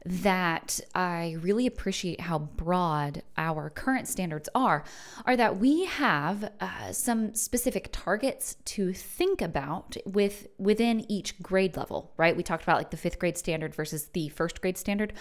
that 0.09 0.79
I 0.95 1.37
really 1.41 1.67
appreciate 1.67 2.21
how 2.21 2.39
broad 2.39 3.23
our 3.37 3.69
current 3.69 4.07
standards 4.07 4.47
are 4.55 4.83
are 5.25 5.35
that 5.35 5.57
we 5.57 5.85
have 5.85 6.51
uh, 6.61 6.91
some 6.91 7.33
specific 7.33 7.89
targets 7.91 8.55
to 8.65 8.93
think 8.93 9.41
about 9.41 9.97
with 10.05 10.47
within 10.57 11.09
each 11.11 11.41
grade 11.41 11.75
level, 11.75 12.13
right? 12.17 12.35
We 12.35 12.43
talked 12.43 12.63
about 12.63 12.77
like 12.77 12.91
the 12.91 12.97
5th 12.97 13.19
grade 13.19 13.37
standard 13.37 13.75
versus 13.75 14.07
the 14.07 14.31
1st 14.35 14.61
grade 14.61 14.77
standard. 14.77 15.13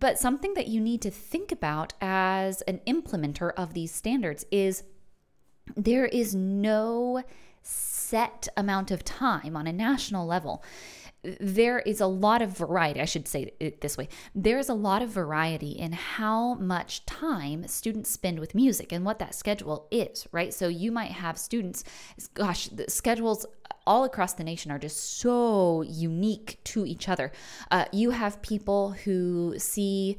But 0.00 0.18
something 0.18 0.54
that 0.54 0.68
you 0.68 0.80
need 0.80 1.02
to 1.02 1.10
think 1.10 1.52
about 1.52 1.92
as 2.00 2.62
an 2.62 2.80
implementer 2.86 3.52
of 3.56 3.74
these 3.74 3.92
standards 3.92 4.44
is 4.50 4.82
there 5.76 6.06
is 6.06 6.34
no 6.34 7.22
set 7.62 8.48
amount 8.56 8.90
of 8.90 9.04
time 9.04 9.54
on 9.54 9.66
a 9.66 9.72
national 9.72 10.26
level 10.26 10.64
there 11.40 11.80
is 11.80 12.00
a 12.00 12.06
lot 12.06 12.42
of 12.42 12.56
variety. 12.56 13.00
I 13.00 13.04
should 13.04 13.28
say 13.28 13.52
it 13.60 13.80
this 13.80 13.96
way 13.96 14.08
there 14.34 14.58
is 14.58 14.68
a 14.68 14.74
lot 14.74 15.02
of 15.02 15.10
variety 15.10 15.72
in 15.72 15.92
how 15.92 16.54
much 16.54 17.04
time 17.06 17.66
students 17.66 18.10
spend 18.10 18.38
with 18.38 18.54
music 18.54 18.92
and 18.92 19.04
what 19.04 19.18
that 19.18 19.34
schedule 19.34 19.86
is, 19.90 20.26
right? 20.32 20.52
So 20.52 20.68
you 20.68 20.92
might 20.92 21.12
have 21.12 21.38
students, 21.38 21.84
gosh, 22.34 22.68
the 22.68 22.90
schedules 22.90 23.46
all 23.86 24.04
across 24.04 24.34
the 24.34 24.44
nation 24.44 24.70
are 24.70 24.78
just 24.78 25.18
so 25.18 25.82
unique 25.82 26.58
to 26.64 26.84
each 26.84 27.08
other. 27.08 27.32
Uh, 27.70 27.86
you 27.92 28.10
have 28.10 28.42
people 28.42 28.90
who 28.90 29.54
see 29.58 30.18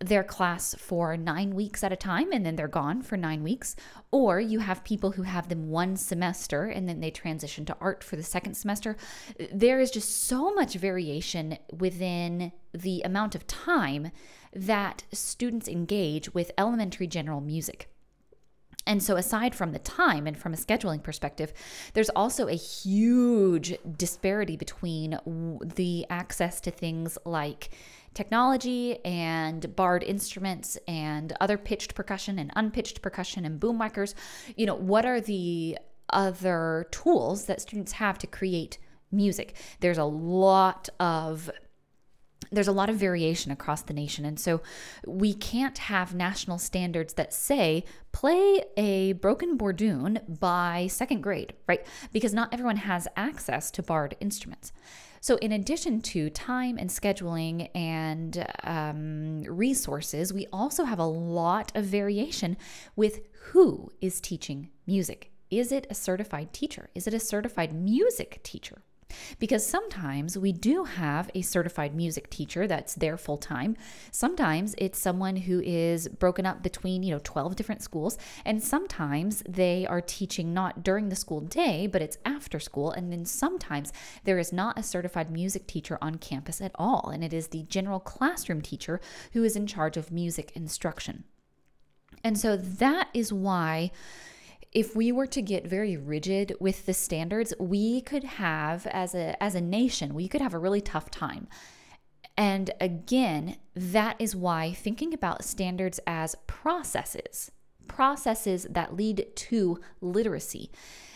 their 0.00 0.24
class 0.24 0.74
for 0.74 1.16
nine 1.16 1.54
weeks 1.54 1.84
at 1.84 1.92
a 1.92 1.96
time 1.96 2.32
and 2.32 2.44
then 2.44 2.56
they're 2.56 2.68
gone 2.68 3.02
for 3.02 3.16
nine 3.16 3.42
weeks. 3.42 3.76
Or 4.10 4.40
you 4.40 4.58
have 4.58 4.84
people 4.84 5.12
who 5.12 5.22
have 5.22 5.48
them 5.48 5.70
one 5.70 5.96
semester 5.96 6.64
and 6.64 6.88
then 6.88 7.00
they 7.00 7.10
transition 7.10 7.64
to 7.66 7.76
art 7.80 8.02
for 8.02 8.16
the 8.16 8.22
second 8.22 8.54
semester. 8.54 8.96
There 9.52 9.80
is 9.80 9.90
just 9.90 10.26
so 10.26 10.52
much 10.54 10.74
variation 10.74 11.58
within 11.72 12.52
the 12.72 13.02
amount 13.02 13.34
of 13.34 13.46
time 13.46 14.10
that 14.52 15.04
students 15.12 15.68
engage 15.68 16.32
with 16.34 16.52
elementary 16.58 17.06
general 17.06 17.40
music. 17.40 17.88
And 18.86 19.02
so, 19.02 19.16
aside 19.16 19.54
from 19.54 19.72
the 19.72 19.78
time 19.78 20.26
and 20.26 20.36
from 20.36 20.52
a 20.52 20.58
scheduling 20.58 21.02
perspective, 21.02 21.52
there's 21.94 22.10
also 22.10 22.48
a 22.48 22.54
huge 22.54 23.74
disparity 23.96 24.56
between 24.56 25.18
the 25.62 26.04
access 26.10 26.60
to 26.60 26.70
things 26.70 27.16
like 27.24 27.70
technology 28.14 29.04
and 29.04 29.74
barred 29.74 30.02
instruments 30.02 30.78
and 30.86 31.32
other 31.40 31.58
pitched 31.58 31.94
percussion 31.94 32.38
and 32.38 32.52
unpitched 32.56 33.02
percussion 33.02 33.44
and 33.44 33.60
Boomwhackers. 33.60 34.14
You 34.56 34.66
know, 34.66 34.74
what 34.74 35.04
are 35.04 35.20
the 35.20 35.78
other 36.10 36.86
tools 36.90 37.46
that 37.46 37.60
students 37.60 37.92
have 37.92 38.18
to 38.18 38.26
create 38.26 38.78
music? 39.10 39.56
There's 39.80 39.98
a 39.98 40.04
lot 40.04 40.88
of 41.00 41.50
there's 42.52 42.68
a 42.68 42.72
lot 42.72 42.90
of 42.90 42.96
variation 42.96 43.50
across 43.50 43.82
the 43.82 43.94
nation. 43.94 44.24
And 44.24 44.38
so 44.38 44.62
we 45.06 45.34
can't 45.34 45.76
have 45.78 46.14
national 46.14 46.58
standards 46.58 47.14
that 47.14 47.32
say 47.32 47.84
play 48.12 48.62
a 48.76 49.14
broken 49.14 49.56
bourdon 49.56 50.20
by 50.28 50.86
second 50.88 51.22
grade, 51.22 51.54
right? 51.66 51.84
Because 52.12 52.32
not 52.32 52.52
everyone 52.52 52.76
has 52.76 53.08
access 53.16 53.70
to 53.72 53.82
barred 53.82 54.16
instruments. 54.20 54.72
So, 55.24 55.36
in 55.36 55.52
addition 55.52 56.02
to 56.02 56.28
time 56.28 56.76
and 56.76 56.90
scheduling 56.90 57.70
and 57.74 58.46
um, 58.62 59.40
resources, 59.44 60.34
we 60.34 60.46
also 60.52 60.84
have 60.84 60.98
a 60.98 61.06
lot 61.06 61.72
of 61.74 61.86
variation 61.86 62.58
with 62.94 63.20
who 63.44 63.90
is 64.02 64.20
teaching 64.20 64.68
music. 64.86 65.32
Is 65.50 65.72
it 65.72 65.86
a 65.88 65.94
certified 65.94 66.52
teacher? 66.52 66.90
Is 66.94 67.06
it 67.06 67.14
a 67.14 67.18
certified 67.18 67.72
music 67.72 68.42
teacher? 68.42 68.82
Because 69.38 69.66
sometimes 69.66 70.36
we 70.38 70.52
do 70.52 70.84
have 70.84 71.30
a 71.34 71.42
certified 71.42 71.94
music 71.94 72.30
teacher 72.30 72.66
that's 72.66 72.94
there 72.94 73.16
full 73.16 73.38
time. 73.38 73.76
Sometimes 74.10 74.74
it's 74.78 74.98
someone 74.98 75.36
who 75.36 75.60
is 75.60 76.08
broken 76.08 76.46
up 76.46 76.62
between, 76.62 77.02
you 77.02 77.14
know, 77.14 77.20
12 77.22 77.56
different 77.56 77.82
schools. 77.82 78.18
And 78.44 78.62
sometimes 78.62 79.42
they 79.48 79.86
are 79.86 80.00
teaching 80.00 80.54
not 80.54 80.82
during 80.82 81.08
the 81.08 81.16
school 81.16 81.40
day, 81.40 81.86
but 81.86 82.02
it's 82.02 82.18
after 82.24 82.60
school. 82.60 82.90
And 82.90 83.12
then 83.12 83.24
sometimes 83.24 83.92
there 84.24 84.38
is 84.38 84.52
not 84.52 84.78
a 84.78 84.82
certified 84.82 85.30
music 85.30 85.66
teacher 85.66 85.98
on 86.00 86.16
campus 86.16 86.60
at 86.60 86.72
all. 86.74 87.10
And 87.12 87.24
it 87.24 87.32
is 87.32 87.48
the 87.48 87.64
general 87.64 88.00
classroom 88.00 88.60
teacher 88.60 89.00
who 89.32 89.44
is 89.44 89.56
in 89.56 89.66
charge 89.66 89.96
of 89.96 90.12
music 90.12 90.52
instruction. 90.54 91.24
And 92.22 92.38
so 92.38 92.56
that 92.56 93.08
is 93.12 93.32
why 93.32 93.90
if 94.74 94.96
we 94.96 95.12
were 95.12 95.26
to 95.28 95.40
get 95.40 95.66
very 95.66 95.96
rigid 95.96 96.54
with 96.60 96.84
the 96.84 96.94
standards, 96.94 97.54
we 97.60 98.00
could 98.00 98.24
have 98.24 98.86
as 98.88 99.14
a 99.14 99.40
as 99.42 99.54
a 99.54 99.60
nation, 99.60 100.14
we 100.14 100.28
could 100.28 100.40
have 100.40 100.54
a 100.54 100.58
really 100.58 100.80
tough 100.80 101.10
time. 101.10 101.46
And 102.36 102.72
again, 102.80 103.56
that 103.76 104.16
is 104.18 104.34
why 104.34 104.72
thinking 104.72 105.14
about 105.14 105.44
standards 105.44 106.00
as 106.04 106.34
processes, 106.48 107.52
processes 107.86 108.66
that 108.68 108.96
lead 108.96 109.28
to 109.36 109.78
literacy, 110.00 110.72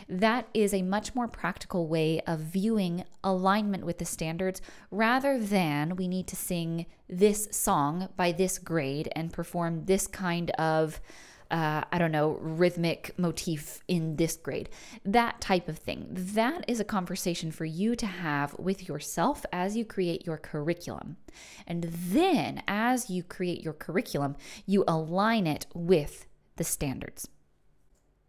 that 0.08 0.48
is 0.54 0.72
a 0.72 0.82
much 0.82 1.16
more 1.16 1.26
practical 1.26 1.88
way 1.88 2.20
of 2.20 2.38
viewing 2.38 3.02
alignment 3.24 3.84
with 3.84 3.98
the 3.98 4.04
standards 4.04 4.62
rather 4.92 5.40
than 5.40 5.96
we 5.96 6.06
need 6.06 6.28
to 6.28 6.36
sing 6.36 6.86
this 7.08 7.48
song 7.50 8.08
by 8.16 8.30
this 8.30 8.58
grade 8.58 9.08
and 9.16 9.32
perform 9.32 9.86
this 9.86 10.06
kind 10.06 10.52
of 10.52 11.00
uh, 11.50 11.82
I 11.90 11.98
don't 11.98 12.12
know, 12.12 12.38
rhythmic 12.40 13.14
motif 13.16 13.80
in 13.88 14.16
this 14.16 14.36
grade, 14.36 14.68
that 15.04 15.40
type 15.40 15.68
of 15.68 15.78
thing. 15.78 16.06
That 16.10 16.64
is 16.68 16.80
a 16.80 16.84
conversation 16.84 17.50
for 17.50 17.64
you 17.64 17.96
to 17.96 18.06
have 18.06 18.58
with 18.58 18.88
yourself 18.88 19.46
as 19.52 19.76
you 19.76 19.84
create 19.84 20.26
your 20.26 20.36
curriculum. 20.36 21.16
And 21.66 21.84
then 21.84 22.62
as 22.68 23.08
you 23.08 23.22
create 23.22 23.62
your 23.62 23.72
curriculum, 23.72 24.36
you 24.66 24.84
align 24.86 25.46
it 25.46 25.66
with 25.74 26.26
the 26.56 26.64
standards. 26.64 27.28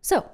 So, 0.02 0.32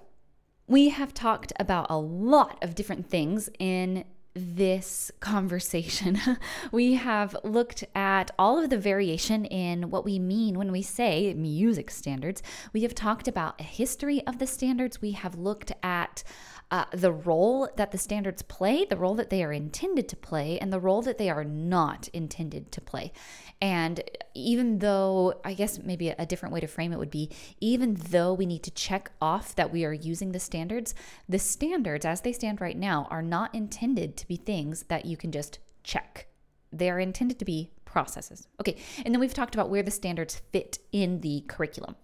we 0.68 0.90
have 0.90 1.14
talked 1.14 1.54
about 1.60 1.88
a 1.90 1.98
lot 1.98 2.64
of 2.64 2.74
different 2.74 3.08
things 3.08 3.50
in 3.60 4.04
this 4.36 5.12
conversation, 5.22 6.20
we 6.72 6.96
have 6.96 7.36
looked 7.44 7.86
at 7.96 8.32
all 8.38 8.62
of 8.62 8.70
the 8.70 8.78
variation 8.78 9.46
in 9.46 9.90
what 9.90 10.04
we 10.04 10.20
mean 10.20 10.58
when 10.58 10.72
we 10.72 10.82
say 10.82 11.34
music 11.34 11.90
standards. 11.90 12.44
We 12.74 12.84
have 12.84 12.94
talked 12.94 13.30
about 13.30 13.60
a 13.60 13.64
history 13.64 14.26
of 14.28 14.40
the 14.40 14.48
standards. 14.48 15.02
We 15.02 15.12
have 15.12 15.36
looked 15.36 15.72
at 15.82 16.24
uh, 16.72 16.86
the 16.92 17.12
role 17.12 17.70
that 17.78 17.92
the 17.92 17.98
standards 17.98 18.42
play, 18.42 18.86
the 18.86 18.98
role 18.98 19.16
that 19.16 19.30
they 19.30 19.44
are 19.44 19.54
intended 19.54 20.10
to 20.10 20.16
play, 20.16 20.60
and 20.60 20.74
the 20.74 20.80
role 20.80 21.02
that 21.04 21.18
they 21.18 21.30
are 21.30 21.44
not 21.44 22.10
intended 22.10 22.72
to 22.74 22.82
play. 22.82 23.14
And 23.62 24.02
even 24.34 24.80
though, 24.80 25.40
I 25.46 25.54
guess 25.54 25.80
maybe 25.82 26.10
a 26.10 26.26
different 26.26 26.54
way 26.54 26.60
to 26.60 26.68
frame 26.68 26.92
it 26.92 27.00
would 27.00 27.10
be 27.10 27.30
even 27.60 27.96
though 27.96 28.34
we 28.34 28.46
need 28.46 28.64
to 28.64 28.72
check 28.72 29.12
off 29.22 29.56
that 29.56 29.72
we 29.72 29.86
are 29.86 29.94
using 29.94 30.32
the 30.32 30.40
standards, 30.40 30.94
the 31.28 31.40
standards 31.40 32.06
as 32.06 32.22
they 32.22 32.34
stand 32.34 32.62
right 32.62 32.78
now 32.78 33.08
are 33.10 33.22
not 33.22 33.56
intended 33.56 34.18
to 34.18 34.28
be 34.28 34.36
things 34.36 34.84
that 34.84 35.06
you 35.06 35.16
can 35.18 35.32
just 35.32 35.60
check. 35.84 36.28
They 36.72 36.90
are 36.90 37.00
intended 37.00 37.40
to 37.40 37.46
be 37.46 37.72
processes. 37.86 38.48
Okay, 38.60 38.76
and 39.06 39.14
then 39.14 39.22
we've 39.22 39.34
talked 39.34 39.56
about 39.56 39.70
where 39.70 39.84
the 39.84 39.92
standards 39.92 40.42
fit 40.52 40.80
in 40.92 41.22
the 41.22 41.46
curriculum. 41.48 41.96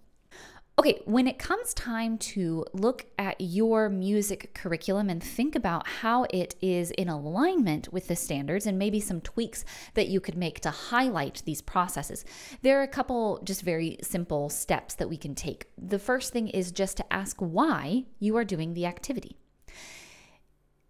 Okay, 0.82 1.00
when 1.04 1.28
it 1.28 1.38
comes 1.38 1.72
time 1.74 2.18
to 2.18 2.66
look 2.72 3.06
at 3.16 3.40
your 3.40 3.88
music 3.88 4.52
curriculum 4.52 5.10
and 5.10 5.22
think 5.22 5.54
about 5.54 5.86
how 5.86 6.24
it 6.30 6.56
is 6.60 6.90
in 6.90 7.08
alignment 7.08 7.92
with 7.92 8.08
the 8.08 8.16
standards 8.16 8.66
and 8.66 8.80
maybe 8.80 8.98
some 8.98 9.20
tweaks 9.20 9.64
that 9.94 10.08
you 10.08 10.18
could 10.18 10.36
make 10.36 10.58
to 10.58 10.72
highlight 10.72 11.40
these 11.46 11.62
processes, 11.62 12.24
there 12.62 12.80
are 12.80 12.82
a 12.82 12.88
couple 12.88 13.40
just 13.44 13.62
very 13.62 13.96
simple 14.02 14.48
steps 14.48 14.94
that 14.96 15.08
we 15.08 15.16
can 15.16 15.36
take. 15.36 15.66
The 15.78 16.00
first 16.00 16.32
thing 16.32 16.48
is 16.48 16.72
just 16.72 16.96
to 16.96 17.12
ask 17.12 17.36
why 17.38 18.06
you 18.18 18.36
are 18.36 18.44
doing 18.44 18.74
the 18.74 18.86
activity. 18.86 19.36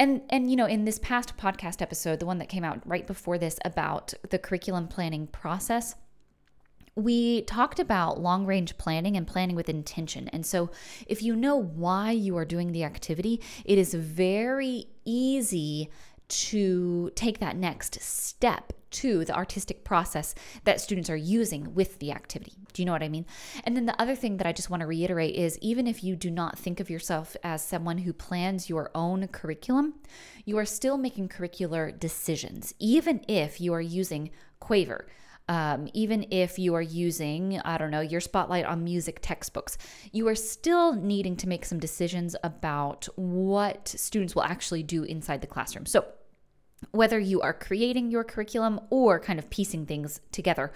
And 0.01 0.23
and 0.31 0.51
you 0.51 0.57
know, 0.57 0.65
in 0.65 0.87
this 0.87 0.99
past 1.01 1.37
podcast 1.37 1.83
episode, 1.83 2.19
the 2.19 2.25
one 2.25 2.39
that 2.39 2.49
came 2.49 2.65
out 2.65 2.81
right 2.87 3.07
before 3.07 3.37
this 3.37 3.59
about 3.63 4.15
the 4.31 4.39
curriculum 4.39 4.89
planning 4.89 5.27
process, 5.27 5.97
we 6.95 7.43
talked 7.43 7.81
about 7.81 8.21
long 8.21 8.45
range 8.45 8.77
planning 8.77 9.17
and 9.17 9.27
planning 9.27 9.57
with 9.57 9.69
intention. 9.69 10.29
And 10.29 10.45
so, 10.45 10.71
if 11.07 11.23
you 11.23 11.35
know 11.35 11.57
why 11.57 12.11
you 12.11 12.37
are 12.37 12.45
doing 12.45 12.73
the 12.73 12.85
activity, 12.85 13.41
it 13.65 13.79
is 13.79 13.95
very 13.95 14.87
easy 15.05 15.91
to 16.29 17.11
take 17.15 17.39
that 17.41 17.57
next 17.57 18.01
step 18.01 18.73
to 18.91 19.25
the 19.25 19.35
artistic 19.35 19.85
process 19.85 20.35
that 20.65 20.81
students 20.81 21.11
are 21.11 21.17
using 21.17 21.75
with 21.75 21.99
the 21.99 22.13
activity. 22.13 22.55
Do 22.73 22.81
you 22.81 22.87
know 22.87 22.93
what 22.93 23.03
I 23.03 23.09
mean? 23.09 23.27
And 23.65 23.77
then 23.77 23.87
the 23.87 24.01
other 24.01 24.15
thing 24.15 24.39
that 24.39 24.47
I 24.47 24.53
just 24.53 24.71
want 24.71 24.81
to 24.81 24.87
reiterate 24.87 25.35
is 25.35 25.59
even 25.61 25.87
if 25.87 26.03
you 26.03 26.17
do 26.17 26.31
not 26.31 26.59
think 26.59 26.81
of 26.81 26.91
yourself 26.91 27.37
as 27.43 27.63
someone 27.63 27.99
who 27.99 28.13
plans 28.13 28.69
your 28.69 28.91
own 28.95 29.29
curriculum, 29.29 29.95
you 30.45 30.59
are 30.59 30.65
still 30.65 30.97
making 30.97 31.29
curricular 31.29 31.99
decisions, 31.99 32.75
even 32.79 33.23
if 33.29 33.61
you 33.61 33.75
are 33.75 33.81
using 33.81 34.31
Quaver 34.61 35.07
um, 35.49 35.89
even 35.93 36.27
if 36.31 36.59
you 36.59 36.75
are 36.75 36.83
using, 36.83 37.61
I 37.65 37.79
don't 37.79 37.91
know, 37.91 38.01
your 38.01 38.21
spotlight 38.21 38.65
on 38.65 38.85
music 38.85 39.19
textbooks, 39.23 39.77
you 40.13 40.29
are 40.29 40.35
still 40.35 40.93
needing 40.95 41.37
to 41.37 41.49
make 41.49 41.65
some 41.65 41.79
decisions 41.79 42.37
about 42.43 43.09
what 43.17 43.89
students 43.89 44.35
will 44.35 44.45
actually 44.45 44.83
do 44.83 45.03
inside 45.05 45.41
the 45.41 45.47
classroom. 45.47 45.87
So, 45.87 46.05
whether 46.91 47.19
you 47.19 47.41
are 47.41 47.53
creating 47.53 48.11
your 48.11 48.25
curriculum 48.25 48.81
or 48.91 49.21
kind 49.21 49.39
of 49.39 49.49
piecing 49.51 49.87
things 49.87 50.21
together, 50.33 50.73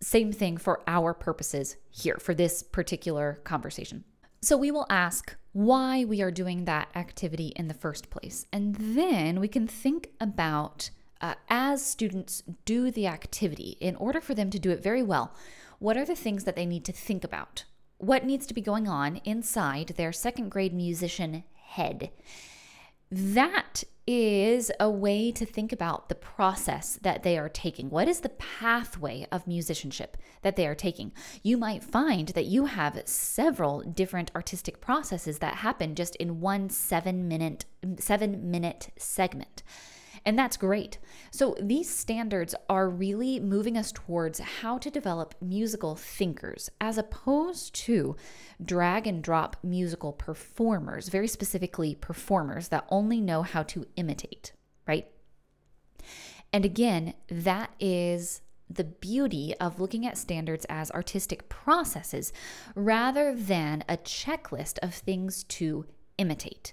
same 0.00 0.32
thing 0.32 0.56
for 0.56 0.80
our 0.86 1.12
purposes 1.12 1.76
here 1.90 2.16
for 2.20 2.34
this 2.34 2.62
particular 2.62 3.40
conversation. 3.44 4.04
So, 4.42 4.56
we 4.56 4.70
will 4.70 4.86
ask 4.90 5.36
why 5.52 6.04
we 6.04 6.22
are 6.22 6.30
doing 6.30 6.64
that 6.64 6.88
activity 6.94 7.52
in 7.56 7.68
the 7.68 7.74
first 7.74 8.10
place. 8.10 8.46
And 8.52 8.76
then 8.76 9.40
we 9.40 9.48
can 9.48 9.66
think 9.66 10.10
about 10.20 10.90
uh, 11.20 11.34
as 11.48 11.84
students 11.84 12.42
do 12.64 12.90
the 12.90 13.06
activity, 13.06 13.76
in 13.80 13.96
order 13.96 14.20
for 14.20 14.34
them 14.34 14.50
to 14.50 14.58
do 14.58 14.70
it 14.70 14.82
very 14.82 15.02
well, 15.02 15.34
what 15.78 15.96
are 15.96 16.04
the 16.04 16.16
things 16.16 16.44
that 16.44 16.56
they 16.56 16.66
need 16.66 16.84
to 16.84 16.92
think 16.92 17.24
about? 17.24 17.64
What 17.98 18.24
needs 18.24 18.46
to 18.46 18.54
be 18.54 18.60
going 18.60 18.88
on 18.88 19.16
inside 19.24 19.88
their 19.96 20.12
second 20.12 20.50
grade 20.50 20.72
musician 20.72 21.44
head? 21.54 22.10
That 23.10 23.84
is 24.06 24.72
a 24.80 24.90
way 24.90 25.30
to 25.32 25.44
think 25.44 25.72
about 25.72 26.08
the 26.08 26.14
process 26.14 26.98
that 27.02 27.22
they 27.22 27.36
are 27.38 27.48
taking. 27.48 27.90
What 27.90 28.08
is 28.08 28.20
the 28.20 28.28
pathway 28.28 29.26
of 29.30 29.46
musicianship 29.46 30.16
that 30.42 30.56
they 30.56 30.66
are 30.66 30.74
taking? 30.74 31.12
You 31.42 31.56
might 31.56 31.84
find 31.84 32.28
that 32.28 32.46
you 32.46 32.66
have 32.66 33.00
several 33.04 33.82
different 33.82 34.30
artistic 34.34 34.80
processes 34.80 35.38
that 35.40 35.56
happen 35.56 35.94
just 35.94 36.16
in 36.16 36.40
one 36.40 36.70
7 36.70 37.28
minute 37.28 37.66
7 37.98 38.50
minute 38.50 38.90
segment. 38.96 39.62
And 40.24 40.38
that's 40.38 40.56
great. 40.56 40.98
So 41.30 41.56
these 41.60 41.88
standards 41.88 42.54
are 42.68 42.88
really 42.88 43.40
moving 43.40 43.76
us 43.76 43.90
towards 43.90 44.38
how 44.38 44.78
to 44.78 44.90
develop 44.90 45.34
musical 45.40 45.96
thinkers 45.96 46.70
as 46.80 46.98
opposed 46.98 47.74
to 47.86 48.16
drag 48.62 49.06
and 49.06 49.22
drop 49.22 49.56
musical 49.62 50.12
performers, 50.12 51.08
very 51.08 51.28
specifically 51.28 51.94
performers 51.94 52.68
that 52.68 52.86
only 52.90 53.20
know 53.20 53.42
how 53.42 53.62
to 53.64 53.86
imitate, 53.96 54.52
right? 54.86 55.06
And 56.52 56.64
again, 56.64 57.14
that 57.28 57.70
is 57.80 58.42
the 58.68 58.84
beauty 58.84 59.54
of 59.58 59.80
looking 59.80 60.06
at 60.06 60.18
standards 60.18 60.64
as 60.68 60.90
artistic 60.92 61.48
processes 61.48 62.32
rather 62.74 63.34
than 63.34 63.84
a 63.88 63.96
checklist 63.96 64.78
of 64.80 64.94
things 64.94 65.44
to 65.44 65.86
imitate. 66.18 66.72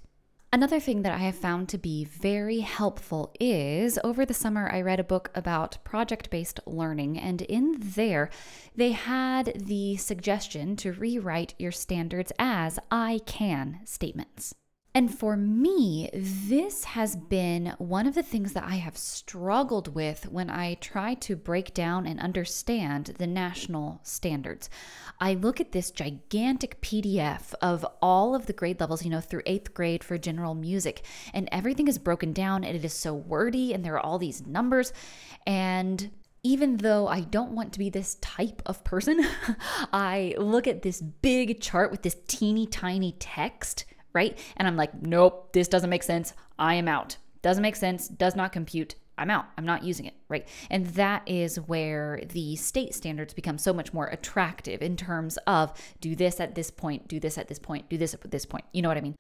Another 0.57 0.79
thing 0.79 1.03
that 1.03 1.13
I 1.13 1.19
have 1.19 1.35
found 1.35 1.69
to 1.69 1.77
be 1.77 2.03
very 2.03 2.61
helpful 2.61 3.31
is 3.39 3.99
over 4.03 4.25
the 4.25 4.33
summer, 4.33 4.67
I 4.73 4.81
read 4.81 4.99
a 4.99 5.03
book 5.03 5.29
about 5.35 5.77
project 5.83 6.31
based 6.31 6.59
learning, 6.65 7.19
and 7.19 7.43
in 7.43 7.75
there, 7.77 8.31
they 8.75 8.93
had 8.93 9.53
the 9.55 9.97
suggestion 9.97 10.75
to 10.77 10.93
rewrite 10.93 11.53
your 11.59 11.71
standards 11.71 12.31
as 12.39 12.79
I 12.89 13.19
can 13.27 13.81
statements. 13.85 14.55
And 14.97 15.15
for 15.15 15.37
me, 15.37 16.09
this 16.11 16.83
has 16.85 17.15
been 17.15 17.75
one 17.77 18.07
of 18.07 18.15
the 18.15 18.23
things 18.23 18.53
that 18.53 18.63
I 18.63 18.77
have 18.77 18.97
struggled 18.97 19.93
with 19.93 20.27
when 20.31 20.49
I 20.49 20.73
try 20.73 21.13
to 21.13 21.35
break 21.35 21.75
down 21.75 22.07
and 22.07 22.19
understand 22.19 23.13
the 23.19 23.27
national 23.27 23.99
standards. 24.01 24.71
I 25.19 25.35
look 25.35 25.61
at 25.61 25.71
this 25.71 25.91
gigantic 25.91 26.81
PDF 26.81 27.53
of 27.61 27.85
all 28.01 28.33
of 28.33 28.47
the 28.47 28.53
grade 28.53 28.79
levels, 28.79 29.05
you 29.05 29.11
know, 29.11 29.21
through 29.21 29.43
eighth 29.45 29.71
grade 29.75 30.03
for 30.03 30.17
general 30.17 30.55
music, 30.55 31.05
and 31.31 31.47
everything 31.51 31.87
is 31.87 31.99
broken 31.99 32.33
down 32.33 32.63
and 32.63 32.75
it 32.75 32.83
is 32.83 32.93
so 32.93 33.13
wordy 33.13 33.73
and 33.73 33.85
there 33.85 33.93
are 33.93 34.03
all 34.03 34.17
these 34.17 34.47
numbers. 34.47 34.93
And 35.45 36.09
even 36.41 36.77
though 36.77 37.07
I 37.07 37.21
don't 37.21 37.51
want 37.51 37.71
to 37.73 37.79
be 37.79 37.91
this 37.91 38.15
type 38.15 38.63
of 38.65 38.83
person, 38.83 39.23
I 39.93 40.33
look 40.39 40.65
at 40.65 40.81
this 40.81 41.01
big 41.01 41.61
chart 41.61 41.91
with 41.91 42.01
this 42.01 42.17
teeny 42.27 42.65
tiny 42.65 43.11
text 43.19 43.85
right? 44.17 44.37
And 44.57 44.67
I'm 44.67 44.75
like, 44.75 44.99
nope, 44.99 45.53
this 45.53 45.67
doesn't 45.67 45.91
make 45.91 46.01
sense. 46.01 46.33
I 46.57 46.73
am 46.73 46.87
out. 46.87 47.17
Doesn't 47.43 47.61
make 47.61 47.75
sense, 47.75 48.07
does 48.07 48.35
not 48.35 48.51
compute. 48.51 48.95
I'm 49.19 49.29
out. 49.29 49.45
I'm 49.57 49.65
not 49.65 49.83
using 49.83 50.05
it, 50.05 50.15
right? 50.27 50.47
And 50.71 50.87
that 50.87 51.21
is 51.27 51.57
where 51.57 52.21
the 52.29 52.55
state 52.55 52.95
standards 52.95 53.33
become 53.33 53.59
so 53.59 53.73
much 53.73 53.93
more 53.93 54.07
attractive 54.07 54.81
in 54.81 54.97
terms 54.97 55.37
of 55.45 55.71
do 56.01 56.15
this 56.15 56.39
at 56.39 56.55
this 56.55 56.71
point, 56.71 57.07
do 57.07 57.19
this 57.19 57.37
at 57.37 57.47
this 57.47 57.59
point, 57.59 57.89
do 57.89 57.97
this 57.97 58.15
at 58.15 58.31
this 58.31 58.45
point. 58.45 58.65
You 58.73 58.81
know 58.81 58.89
what 58.89 58.97
I 58.97 59.01
mean? 59.01 59.15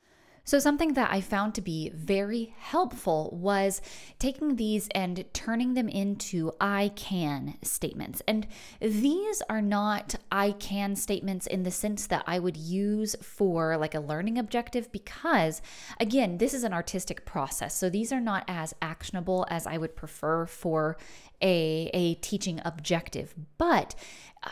So, 0.47 0.59
something 0.59 0.93
that 0.93 1.11
I 1.11 1.19
found 1.19 1.55
to 1.55 1.61
be 1.61 1.89
very 1.89 2.53
helpful 2.57 3.37
was 3.37 3.81
taking 4.17 4.55
these 4.55 4.87
and 4.95 5.25
turning 5.33 5.73
them 5.73 5.89
into 5.89 6.53
I 6.61 6.93
can 6.95 7.57
statements. 7.63 8.21
And 8.29 8.47
these 8.79 9.43
are 9.49 9.61
not 9.61 10.15
I 10.31 10.51
can 10.53 10.95
statements 10.95 11.47
in 11.47 11.63
the 11.63 11.69
sense 11.69 12.07
that 12.07 12.23
I 12.25 12.39
would 12.39 12.55
use 12.55 13.13
for 13.21 13.75
like 13.75 13.93
a 13.93 13.99
learning 13.99 14.37
objective 14.37 14.89
because, 14.89 15.61
again, 15.99 16.37
this 16.37 16.53
is 16.53 16.63
an 16.63 16.71
artistic 16.71 17.25
process. 17.25 17.75
So, 17.75 17.89
these 17.89 18.13
are 18.13 18.21
not 18.21 18.45
as 18.47 18.73
actionable 18.81 19.45
as 19.49 19.67
I 19.67 19.77
would 19.77 19.97
prefer 19.97 20.45
for 20.45 20.95
a, 21.41 21.91
a 21.93 22.13
teaching 22.15 22.61
objective. 22.63 23.35
But 23.57 23.95
uh, 24.41 24.51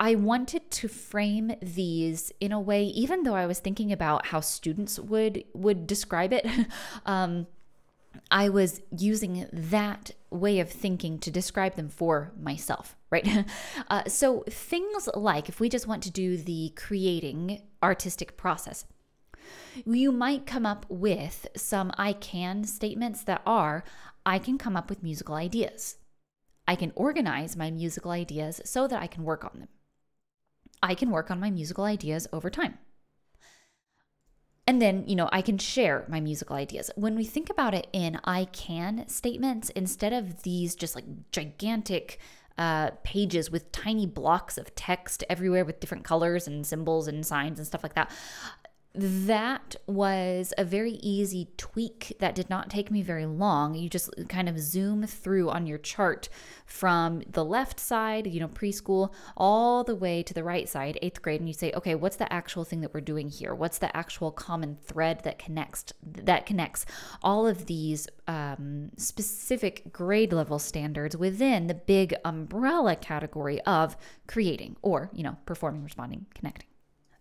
I 0.00 0.14
wanted 0.14 0.70
to 0.70 0.88
frame 0.88 1.52
these 1.60 2.32
in 2.40 2.52
a 2.52 2.60
way, 2.60 2.84
even 2.84 3.22
though 3.22 3.34
I 3.34 3.46
was 3.46 3.58
thinking 3.58 3.92
about 3.92 4.26
how 4.26 4.40
students 4.40 4.98
would 4.98 5.44
would 5.54 5.86
describe 5.86 6.32
it. 6.32 6.46
um, 7.06 7.46
I 8.30 8.48
was 8.48 8.80
using 8.96 9.46
that 9.52 10.12
way 10.30 10.58
of 10.60 10.70
thinking 10.70 11.18
to 11.20 11.30
describe 11.30 11.74
them 11.74 11.88
for 11.88 12.32
myself, 12.40 12.96
right? 13.10 13.26
Uh, 13.88 14.02
so 14.08 14.42
things 14.48 15.08
like 15.14 15.48
if 15.48 15.60
we 15.60 15.68
just 15.68 15.86
want 15.86 16.02
to 16.02 16.10
do 16.10 16.36
the 16.36 16.72
creating 16.76 17.62
artistic 17.82 18.36
process, 18.36 18.84
you 19.84 20.10
might 20.10 20.46
come 20.46 20.66
up 20.66 20.86
with 20.88 21.46
some 21.56 21.92
I 21.96 22.14
can 22.14 22.64
statements 22.64 23.22
that 23.24 23.42
are 23.46 23.84
I 24.24 24.38
can 24.40 24.58
come 24.58 24.76
up 24.76 24.88
with 24.90 25.04
musical 25.04 25.36
ideas. 25.36 25.96
I 26.66 26.74
can 26.74 26.92
organize 26.94 27.56
my 27.56 27.70
musical 27.70 28.10
ideas 28.10 28.60
so 28.64 28.86
that 28.88 29.00
I 29.00 29.06
can 29.06 29.24
work 29.24 29.44
on 29.44 29.60
them. 29.60 29.68
I 30.82 30.94
can 30.94 31.10
work 31.10 31.30
on 31.30 31.40
my 31.40 31.50
musical 31.50 31.84
ideas 31.84 32.26
over 32.32 32.50
time. 32.50 32.78
And 34.66 34.82
then, 34.82 35.04
you 35.06 35.14
know, 35.14 35.28
I 35.30 35.42
can 35.42 35.58
share 35.58 36.04
my 36.08 36.18
musical 36.20 36.56
ideas. 36.56 36.90
When 36.96 37.14
we 37.14 37.24
think 37.24 37.50
about 37.50 37.72
it 37.72 37.86
in 37.92 38.18
I 38.24 38.46
can 38.46 39.08
statements, 39.08 39.70
instead 39.70 40.12
of 40.12 40.42
these 40.42 40.74
just 40.74 40.96
like 40.96 41.04
gigantic 41.30 42.18
uh, 42.58 42.90
pages 43.04 43.50
with 43.50 43.70
tiny 43.70 44.06
blocks 44.06 44.58
of 44.58 44.74
text 44.74 45.22
everywhere 45.30 45.64
with 45.64 45.78
different 45.78 46.04
colors 46.04 46.48
and 46.48 46.66
symbols 46.66 47.06
and 47.06 47.24
signs 47.24 47.58
and 47.58 47.66
stuff 47.66 47.84
like 47.84 47.94
that, 47.94 48.10
that 48.96 49.76
was 49.86 50.54
a 50.56 50.64
very 50.64 50.92
easy 51.02 51.48
tweak 51.56 52.16
that 52.18 52.34
did 52.34 52.48
not 52.48 52.70
take 52.70 52.90
me 52.90 53.02
very 53.02 53.26
long. 53.26 53.74
You 53.74 53.88
just 53.88 54.10
kind 54.28 54.48
of 54.48 54.58
zoom 54.58 55.06
through 55.06 55.50
on 55.50 55.66
your 55.66 55.78
chart 55.78 56.28
from 56.64 57.22
the 57.30 57.44
left 57.44 57.78
side, 57.78 58.26
you 58.26 58.40
know, 58.40 58.48
preschool, 58.48 59.12
all 59.36 59.84
the 59.84 59.94
way 59.94 60.22
to 60.22 60.32
the 60.32 60.42
right 60.42 60.68
side, 60.68 60.98
eighth 61.02 61.22
grade, 61.22 61.40
and 61.40 61.48
you 61.48 61.54
say, 61.54 61.72
okay, 61.72 61.94
what's 61.94 62.16
the 62.16 62.32
actual 62.32 62.64
thing 62.64 62.80
that 62.80 62.94
we're 62.94 63.00
doing 63.00 63.28
here? 63.28 63.54
What's 63.54 63.78
the 63.78 63.94
actual 63.96 64.30
common 64.30 64.76
thread 64.82 65.20
that 65.24 65.38
connects 65.38 65.92
that 66.02 66.46
connects 66.46 66.86
all 67.22 67.46
of 67.46 67.66
these 67.66 68.08
um, 68.26 68.90
specific 68.96 69.92
grade 69.92 70.32
level 70.32 70.58
standards 70.58 71.16
within 71.16 71.66
the 71.66 71.74
big 71.74 72.14
umbrella 72.24 72.96
category 72.96 73.60
of 73.62 73.96
creating 74.26 74.76
or, 74.82 75.10
you 75.12 75.22
know, 75.22 75.36
performing, 75.44 75.84
responding, 75.84 76.26
connecting. 76.34 76.68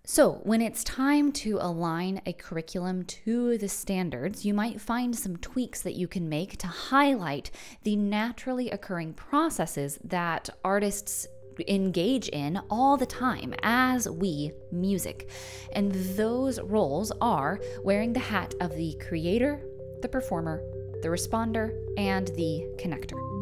So, 0.08 0.34
when 0.44 0.62
it's 0.62 0.84
time 0.84 1.32
to 1.32 1.58
align 1.60 2.22
a 2.28 2.34
curriculum 2.34 3.06
to 3.06 3.58
the 3.58 3.68
standards, 3.68 4.46
you 4.46 4.54
might 4.54 4.80
find 4.80 5.16
some 5.16 5.36
tweaks 5.38 5.82
that 5.82 5.96
you 5.96 6.08
can 6.08 6.30
make 6.30 6.58
to 6.58 6.68
highlight 6.68 7.50
the 7.82 7.96
naturally 7.96 8.70
occurring 8.70 9.14
processes 9.14 9.98
that 10.04 10.48
artists 10.64 11.26
engage 11.68 12.28
in 12.30 12.62
all 12.70 12.98
the 12.98 13.08
time 13.08 13.56
as 13.64 14.08
we 14.08 14.52
music. 14.72 15.32
And 15.74 15.92
those 15.92 16.62
roles 16.62 17.12
are 17.20 17.60
wearing 17.84 18.14
the 18.14 18.20
hat 18.20 18.54
of 18.62 18.76
the 18.76 18.96
creator, 19.08 19.60
the 20.04 20.10
performer, 20.10 20.62
the 21.02 21.08
responder, 21.08 21.76
and 21.98 22.28
the 22.28 22.78
connector. 22.78 23.35